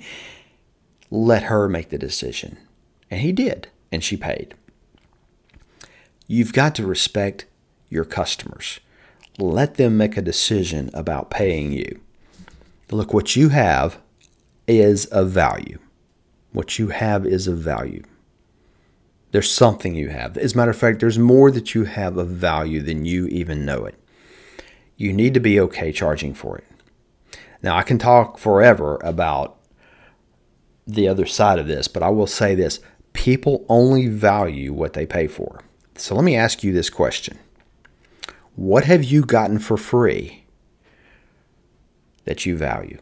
Let 1.10 1.44
her 1.44 1.68
make 1.68 1.90
the 1.90 1.98
decision. 1.98 2.58
And 3.12 3.22
he 3.22 3.34
did. 3.34 3.68
And 3.92 4.04
she 4.04 4.16
paid 4.16 4.56
You've 6.34 6.52
got 6.52 6.74
to 6.76 6.88
respect 6.88 7.46
your 7.90 8.06
customers. 8.06 8.80
Let 9.38 9.76
them 9.76 9.98
make 9.98 10.18
a 10.18 10.22
decision 10.24 10.90
about 10.92 11.30
paying 11.30 11.72
you. 11.72 12.02
Look, 12.90 13.14
what 13.14 13.36
you 13.36 13.50
have 13.50 14.00
is 14.68 15.06
of 15.06 15.30
value. 15.30 15.78
What 16.52 16.80
you 16.80 16.88
have 16.88 17.28
is 17.28 17.48
of 17.48 17.60
value. 17.60 18.02
There's 19.30 19.52
something 19.52 19.94
you 19.94 20.10
have. 20.10 20.36
As 20.36 20.56
a 20.56 20.58
matter 20.58 20.72
of 20.72 20.78
fact, 20.78 21.02
there's 21.02 21.20
more 21.20 21.52
that 21.52 21.76
you 21.76 21.84
have 21.84 22.18
of 22.18 22.30
value 22.30 22.82
than 22.82 23.06
you 23.06 23.28
even 23.28 23.64
know 23.64 23.86
it. 23.86 23.94
You 24.98 25.14
need 25.14 25.36
to 25.36 25.40
be 25.40 25.60
okay 25.60 25.92
charging 25.92 26.34
for 26.34 26.58
it. 26.58 26.66
Now, 27.62 27.78
I 27.78 27.84
can 27.84 28.00
talk 28.00 28.40
forever 28.40 29.00
about 29.04 29.60
the 30.88 31.08
other 31.08 31.28
side 31.28 31.60
of 31.60 31.68
this, 31.68 31.88
but 31.88 32.02
I 32.02 32.10
will 32.10 32.26
say 32.26 32.56
this 32.56 32.80
people 33.14 33.68
only 33.70 34.08
value 34.08 34.74
what 34.74 34.94
they 34.94 35.06
pay 35.06 35.28
for. 35.28 35.62
So 35.96 36.16
let 36.16 36.24
me 36.24 36.36
ask 36.36 36.64
you 36.64 36.74
this 36.74 36.90
question 36.90 37.38
What 38.56 38.86
have 38.86 39.04
you 39.04 39.22
gotten 39.24 39.60
for 39.60 39.78
free 39.78 40.46
that 42.26 42.46
you 42.46 42.58
value? 42.58 43.00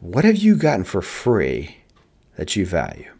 What 0.00 0.24
have 0.24 0.36
you 0.36 0.56
gotten 0.56 0.84
for 0.84 1.00
free 1.00 1.78
that 2.36 2.56
you 2.56 2.66
value? 2.66 3.10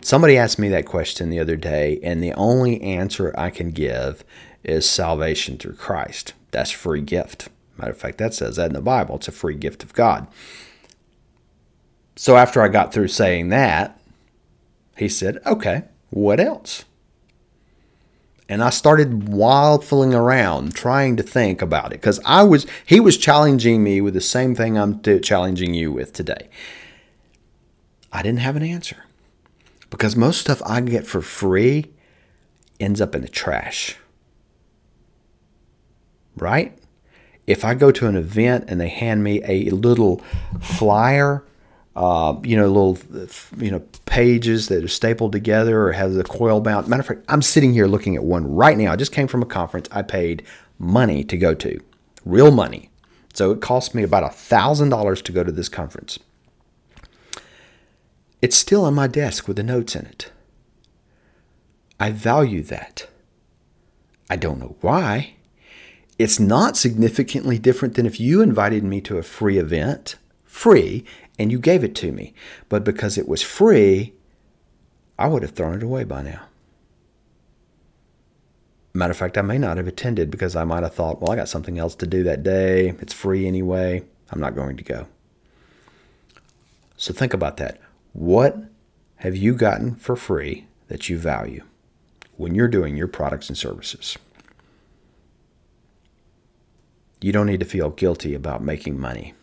Somebody 0.00 0.36
asked 0.36 0.58
me 0.58 0.68
that 0.68 0.86
question 0.86 1.30
the 1.30 1.40
other 1.40 1.56
day, 1.56 1.98
and 2.02 2.22
the 2.22 2.34
only 2.34 2.80
answer 2.82 3.34
I 3.36 3.50
can 3.50 3.70
give 3.70 4.22
is 4.62 4.88
salvation 4.88 5.56
through 5.56 5.76
Christ. 5.76 6.34
That's 6.50 6.70
free 6.70 7.00
gift. 7.00 7.48
Matter 7.78 7.92
of 7.92 7.98
fact, 7.98 8.18
that 8.18 8.34
says 8.34 8.56
that 8.56 8.68
in 8.68 8.74
the 8.74 8.80
Bible. 8.80 9.16
It's 9.16 9.28
a 9.28 9.32
free 9.32 9.56
gift 9.56 9.82
of 9.82 9.94
God. 9.94 10.26
So 12.16 12.36
after 12.36 12.62
I 12.62 12.68
got 12.68 12.92
through 12.92 13.08
saying 13.08 13.48
that, 13.48 13.98
he 14.96 15.08
said, 15.08 15.40
Okay, 15.46 15.84
what 16.10 16.40
else? 16.40 16.84
And 18.48 18.62
I 18.62 18.70
started 18.70 19.22
waffling 19.22 20.14
around 20.14 20.74
trying 20.74 21.16
to 21.16 21.22
think 21.22 21.62
about 21.62 21.86
it 21.92 22.00
because 22.00 22.20
I 22.26 22.42
was 22.42 22.66
he 22.84 23.00
was 23.00 23.16
challenging 23.16 23.82
me 23.82 24.00
with 24.00 24.14
the 24.14 24.20
same 24.20 24.54
thing 24.54 24.76
I'm 24.76 25.00
challenging 25.02 25.72
you 25.72 25.90
with 25.90 26.12
today. 26.12 26.48
I 28.12 28.22
didn't 28.22 28.40
have 28.40 28.56
an 28.56 28.62
answer 28.62 29.04
because 29.88 30.14
most 30.14 30.40
stuff 30.40 30.60
I 30.66 30.80
get 30.82 31.06
for 31.06 31.22
free 31.22 31.86
ends 32.78 33.00
up 33.00 33.14
in 33.14 33.22
the 33.22 33.28
trash. 33.28 33.96
Right? 36.36 36.76
If 37.46 37.64
I 37.64 37.74
go 37.74 37.90
to 37.92 38.06
an 38.06 38.16
event 38.16 38.64
and 38.68 38.80
they 38.80 38.88
hand 38.88 39.24
me 39.24 39.42
a 39.44 39.70
little 39.70 40.22
flyer 40.60 41.44
uh, 41.96 42.36
you 42.42 42.56
know, 42.56 42.66
little, 42.66 42.98
you 43.58 43.70
know, 43.70 43.80
pages 44.06 44.68
that 44.68 44.82
are 44.82 44.88
stapled 44.88 45.32
together 45.32 45.86
or 45.86 45.92
have 45.92 46.14
the 46.14 46.24
coil 46.24 46.60
bound. 46.60 46.88
Matter 46.88 47.00
of 47.00 47.06
fact, 47.06 47.24
I'm 47.28 47.42
sitting 47.42 47.72
here 47.72 47.86
looking 47.86 48.16
at 48.16 48.24
one 48.24 48.52
right 48.52 48.76
now. 48.76 48.92
I 48.92 48.96
just 48.96 49.12
came 49.12 49.28
from 49.28 49.42
a 49.42 49.46
conference 49.46 49.88
I 49.92 50.02
paid 50.02 50.44
money 50.78 51.22
to 51.24 51.36
go 51.36 51.54
to, 51.54 51.80
real 52.24 52.50
money. 52.50 52.90
So 53.32 53.50
it 53.52 53.60
cost 53.60 53.94
me 53.94 54.02
about 54.02 54.24
a 54.24 54.28
thousand 54.28 54.88
dollars 54.88 55.22
to 55.22 55.32
go 55.32 55.44
to 55.44 55.52
this 55.52 55.68
conference. 55.68 56.18
It's 58.42 58.56
still 58.56 58.84
on 58.84 58.94
my 58.94 59.06
desk 59.06 59.48
with 59.48 59.56
the 59.56 59.62
notes 59.62 59.96
in 59.96 60.06
it. 60.06 60.30
I 61.98 62.10
value 62.10 62.62
that. 62.64 63.06
I 64.28 64.36
don't 64.36 64.58
know 64.58 64.76
why. 64.80 65.34
It's 66.18 66.38
not 66.38 66.76
significantly 66.76 67.58
different 67.58 67.94
than 67.94 68.06
if 68.06 68.20
you 68.20 68.40
invited 68.40 68.84
me 68.84 69.00
to 69.02 69.18
a 69.18 69.22
free 69.22 69.58
event, 69.58 70.16
free, 70.44 71.04
and 71.38 71.50
you 71.50 71.58
gave 71.58 71.84
it 71.84 71.94
to 71.96 72.12
me. 72.12 72.34
But 72.68 72.84
because 72.84 73.18
it 73.18 73.28
was 73.28 73.42
free, 73.42 74.14
I 75.18 75.28
would 75.28 75.42
have 75.42 75.52
thrown 75.52 75.76
it 75.76 75.82
away 75.82 76.04
by 76.04 76.22
now. 76.22 76.42
Matter 78.92 79.10
of 79.10 79.16
fact, 79.16 79.36
I 79.36 79.42
may 79.42 79.58
not 79.58 79.76
have 79.76 79.88
attended 79.88 80.30
because 80.30 80.54
I 80.54 80.64
might 80.64 80.84
have 80.84 80.94
thought, 80.94 81.20
well, 81.20 81.32
I 81.32 81.36
got 81.36 81.48
something 81.48 81.78
else 81.78 81.96
to 81.96 82.06
do 82.06 82.22
that 82.22 82.44
day. 82.44 82.94
It's 83.00 83.12
free 83.12 83.46
anyway. 83.46 84.04
I'm 84.30 84.40
not 84.40 84.54
going 84.54 84.76
to 84.76 84.84
go. 84.84 85.08
So 86.96 87.12
think 87.12 87.34
about 87.34 87.56
that. 87.56 87.80
What 88.12 88.56
have 89.16 89.36
you 89.36 89.54
gotten 89.54 89.96
for 89.96 90.14
free 90.14 90.66
that 90.86 91.08
you 91.08 91.18
value 91.18 91.64
when 92.36 92.54
you're 92.54 92.68
doing 92.68 92.96
your 92.96 93.08
products 93.08 93.48
and 93.48 93.58
services? 93.58 94.16
You 97.20 97.32
don't 97.32 97.46
need 97.46 97.60
to 97.60 97.66
feel 97.66 97.90
guilty 97.90 98.34
about 98.34 98.62
making 98.62 99.00
money. 99.00 99.34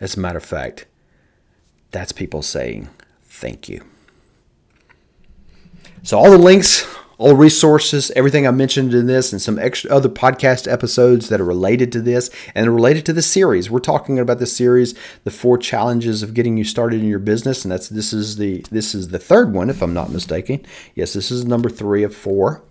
As 0.00 0.16
a 0.16 0.20
matter 0.20 0.38
of 0.38 0.44
fact, 0.44 0.86
that's 1.90 2.12
people 2.12 2.42
saying 2.42 2.88
thank 3.24 3.68
you. 3.68 3.82
So, 6.02 6.18
all 6.18 6.30
the 6.30 6.38
links, 6.38 6.86
all 7.18 7.34
resources, 7.34 8.10
everything 8.14 8.46
I 8.46 8.50
mentioned 8.50 8.92
in 8.92 9.06
this, 9.06 9.32
and 9.32 9.40
some 9.40 9.58
extra 9.58 9.90
other 9.90 10.08
podcast 10.08 10.70
episodes 10.70 11.30
that 11.30 11.40
are 11.40 11.44
related 11.44 11.90
to 11.92 12.02
this 12.02 12.30
and 12.54 12.74
related 12.74 13.06
to 13.06 13.12
the 13.12 13.22
series. 13.22 13.70
We're 13.70 13.78
talking 13.78 14.18
about 14.18 14.38
the 14.38 14.46
series, 14.46 14.94
the 15.24 15.30
four 15.30 15.56
challenges 15.56 16.22
of 16.22 16.34
getting 16.34 16.58
you 16.58 16.64
started 16.64 17.00
in 17.00 17.08
your 17.08 17.18
business, 17.18 17.64
and 17.64 17.72
that's 17.72 17.88
this 17.88 18.12
is 18.12 18.36
the 18.36 18.64
this 18.70 18.94
is 18.94 19.08
the 19.08 19.18
third 19.18 19.52
one, 19.52 19.70
if 19.70 19.82
I'm 19.82 19.94
not 19.94 20.12
mistaken. 20.12 20.64
Yes, 20.94 21.14
this 21.14 21.30
is 21.30 21.44
number 21.44 21.70
three 21.70 22.02
of 22.02 22.14
four. 22.14 22.62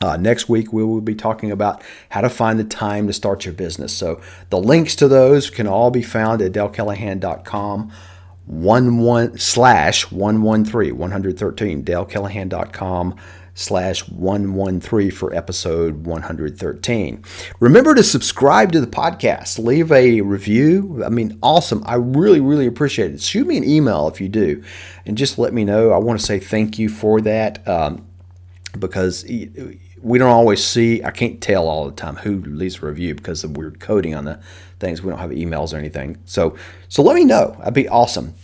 Uh, 0.00 0.16
next 0.16 0.48
week, 0.48 0.72
we 0.72 0.84
will 0.84 1.00
be 1.00 1.14
talking 1.14 1.50
about 1.50 1.82
how 2.10 2.20
to 2.20 2.28
find 2.28 2.58
the 2.58 2.64
time 2.64 3.06
to 3.06 3.12
start 3.12 3.44
your 3.44 3.54
business. 3.54 3.92
So, 3.92 4.20
the 4.50 4.58
links 4.58 4.96
to 4.96 5.08
those 5.08 5.50
can 5.50 5.66
all 5.66 5.90
be 5.90 6.02
found 6.02 6.42
at 6.42 6.52
dalecallahan.com 6.52 7.92
one 8.46 8.98
one 8.98 9.38
slash 9.38 10.10
113 10.10 10.98
113 10.98 11.84
dalecallahan.com 11.84 13.16
slash 13.54 14.06
113 14.08 15.10
for 15.10 15.32
episode 15.34 16.04
113. 16.06 17.24
Remember 17.60 17.94
to 17.94 18.02
subscribe 18.02 18.72
to 18.72 18.80
the 18.80 18.86
podcast, 18.86 19.64
leave 19.64 19.92
a 19.92 20.20
review. 20.20 21.02
I 21.04 21.08
mean, 21.08 21.38
awesome. 21.42 21.82
I 21.86 21.94
really, 21.94 22.40
really 22.40 22.66
appreciate 22.66 23.12
it. 23.12 23.22
Shoot 23.22 23.46
me 23.46 23.56
an 23.56 23.64
email 23.64 24.08
if 24.08 24.20
you 24.20 24.28
do, 24.28 24.62
and 25.06 25.16
just 25.16 25.38
let 25.38 25.54
me 25.54 25.64
know. 25.64 25.92
I 25.92 25.98
want 25.98 26.18
to 26.18 26.26
say 26.26 26.38
thank 26.40 26.78
you 26.78 26.88
for 26.88 27.20
that 27.22 27.66
um, 27.66 28.06
because 28.78 29.24
we 30.04 30.18
don't 30.18 30.30
always 30.30 30.62
see, 30.62 31.02
I 31.02 31.10
can't 31.10 31.40
tell 31.40 31.66
all 31.66 31.86
the 31.86 31.92
time 31.92 32.16
who 32.16 32.36
leaves 32.42 32.82
a 32.82 32.86
review 32.86 33.14
because 33.14 33.42
of 33.42 33.56
weird 33.56 33.80
coding 33.80 34.14
on 34.14 34.26
the 34.26 34.38
things. 34.78 35.02
We 35.02 35.08
don't 35.08 35.18
have 35.18 35.30
emails 35.30 35.72
or 35.72 35.78
anything. 35.78 36.18
So, 36.26 36.56
so 36.88 37.02
let 37.02 37.14
me 37.14 37.24
know. 37.24 37.56
That'd 37.58 37.72
be 37.72 37.88
awesome. 37.88 38.34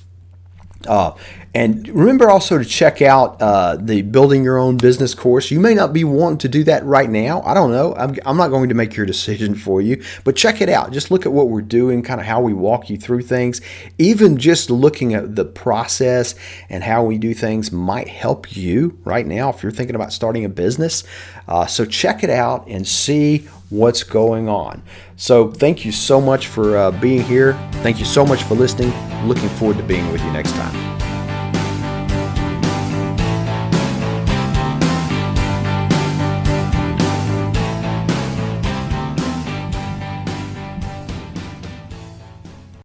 Uh, 0.86 1.12
and 1.52 1.88
remember 1.88 2.30
also 2.30 2.58
to 2.58 2.64
check 2.64 3.02
out 3.02 3.40
uh, 3.42 3.76
the 3.76 4.02
Building 4.02 4.44
Your 4.44 4.56
Own 4.56 4.76
Business 4.76 5.14
course. 5.14 5.50
You 5.50 5.58
may 5.58 5.74
not 5.74 5.92
be 5.92 6.04
wanting 6.04 6.38
to 6.38 6.48
do 6.48 6.62
that 6.64 6.84
right 6.84 7.10
now. 7.10 7.42
I 7.42 7.54
don't 7.54 7.72
know. 7.72 7.94
I'm, 7.96 8.16
I'm 8.24 8.36
not 8.36 8.48
going 8.48 8.68
to 8.68 8.74
make 8.74 8.94
your 8.94 9.06
decision 9.10 9.56
for 9.56 9.80
you, 9.80 10.02
but 10.22 10.36
check 10.36 10.60
it 10.60 10.68
out. 10.68 10.92
Just 10.92 11.10
look 11.10 11.26
at 11.26 11.32
what 11.32 11.48
we're 11.48 11.60
doing, 11.60 12.02
kind 12.02 12.20
of 12.20 12.26
how 12.26 12.40
we 12.40 12.52
walk 12.52 12.88
you 12.88 12.96
through 12.96 13.22
things. 13.22 13.60
Even 13.98 14.38
just 14.38 14.70
looking 14.70 15.12
at 15.12 15.34
the 15.34 15.44
process 15.44 16.36
and 16.68 16.84
how 16.84 17.02
we 17.02 17.18
do 17.18 17.34
things 17.34 17.72
might 17.72 18.08
help 18.08 18.56
you 18.56 18.98
right 19.04 19.26
now 19.26 19.50
if 19.50 19.62
you're 19.62 19.72
thinking 19.72 19.96
about 19.96 20.12
starting 20.12 20.44
a 20.44 20.48
business. 20.48 21.02
Uh, 21.48 21.66
so 21.66 21.84
check 21.84 22.22
it 22.22 22.30
out 22.30 22.66
and 22.68 22.86
see 22.86 23.48
what's 23.70 24.04
going 24.04 24.48
on. 24.48 24.82
So, 25.16 25.50
thank 25.50 25.84
you 25.84 25.92
so 25.92 26.20
much 26.20 26.46
for 26.46 26.76
uh, 26.76 26.90
being 26.92 27.22
here. 27.22 27.52
Thank 27.82 27.98
you 27.98 28.04
so 28.06 28.24
much 28.24 28.42
for 28.44 28.54
listening. 28.54 28.92
Looking 29.26 29.48
forward 29.50 29.76
to 29.76 29.82
being 29.82 30.10
with 30.12 30.22
you 30.22 30.32
next 30.32 30.52
time. 30.52 30.99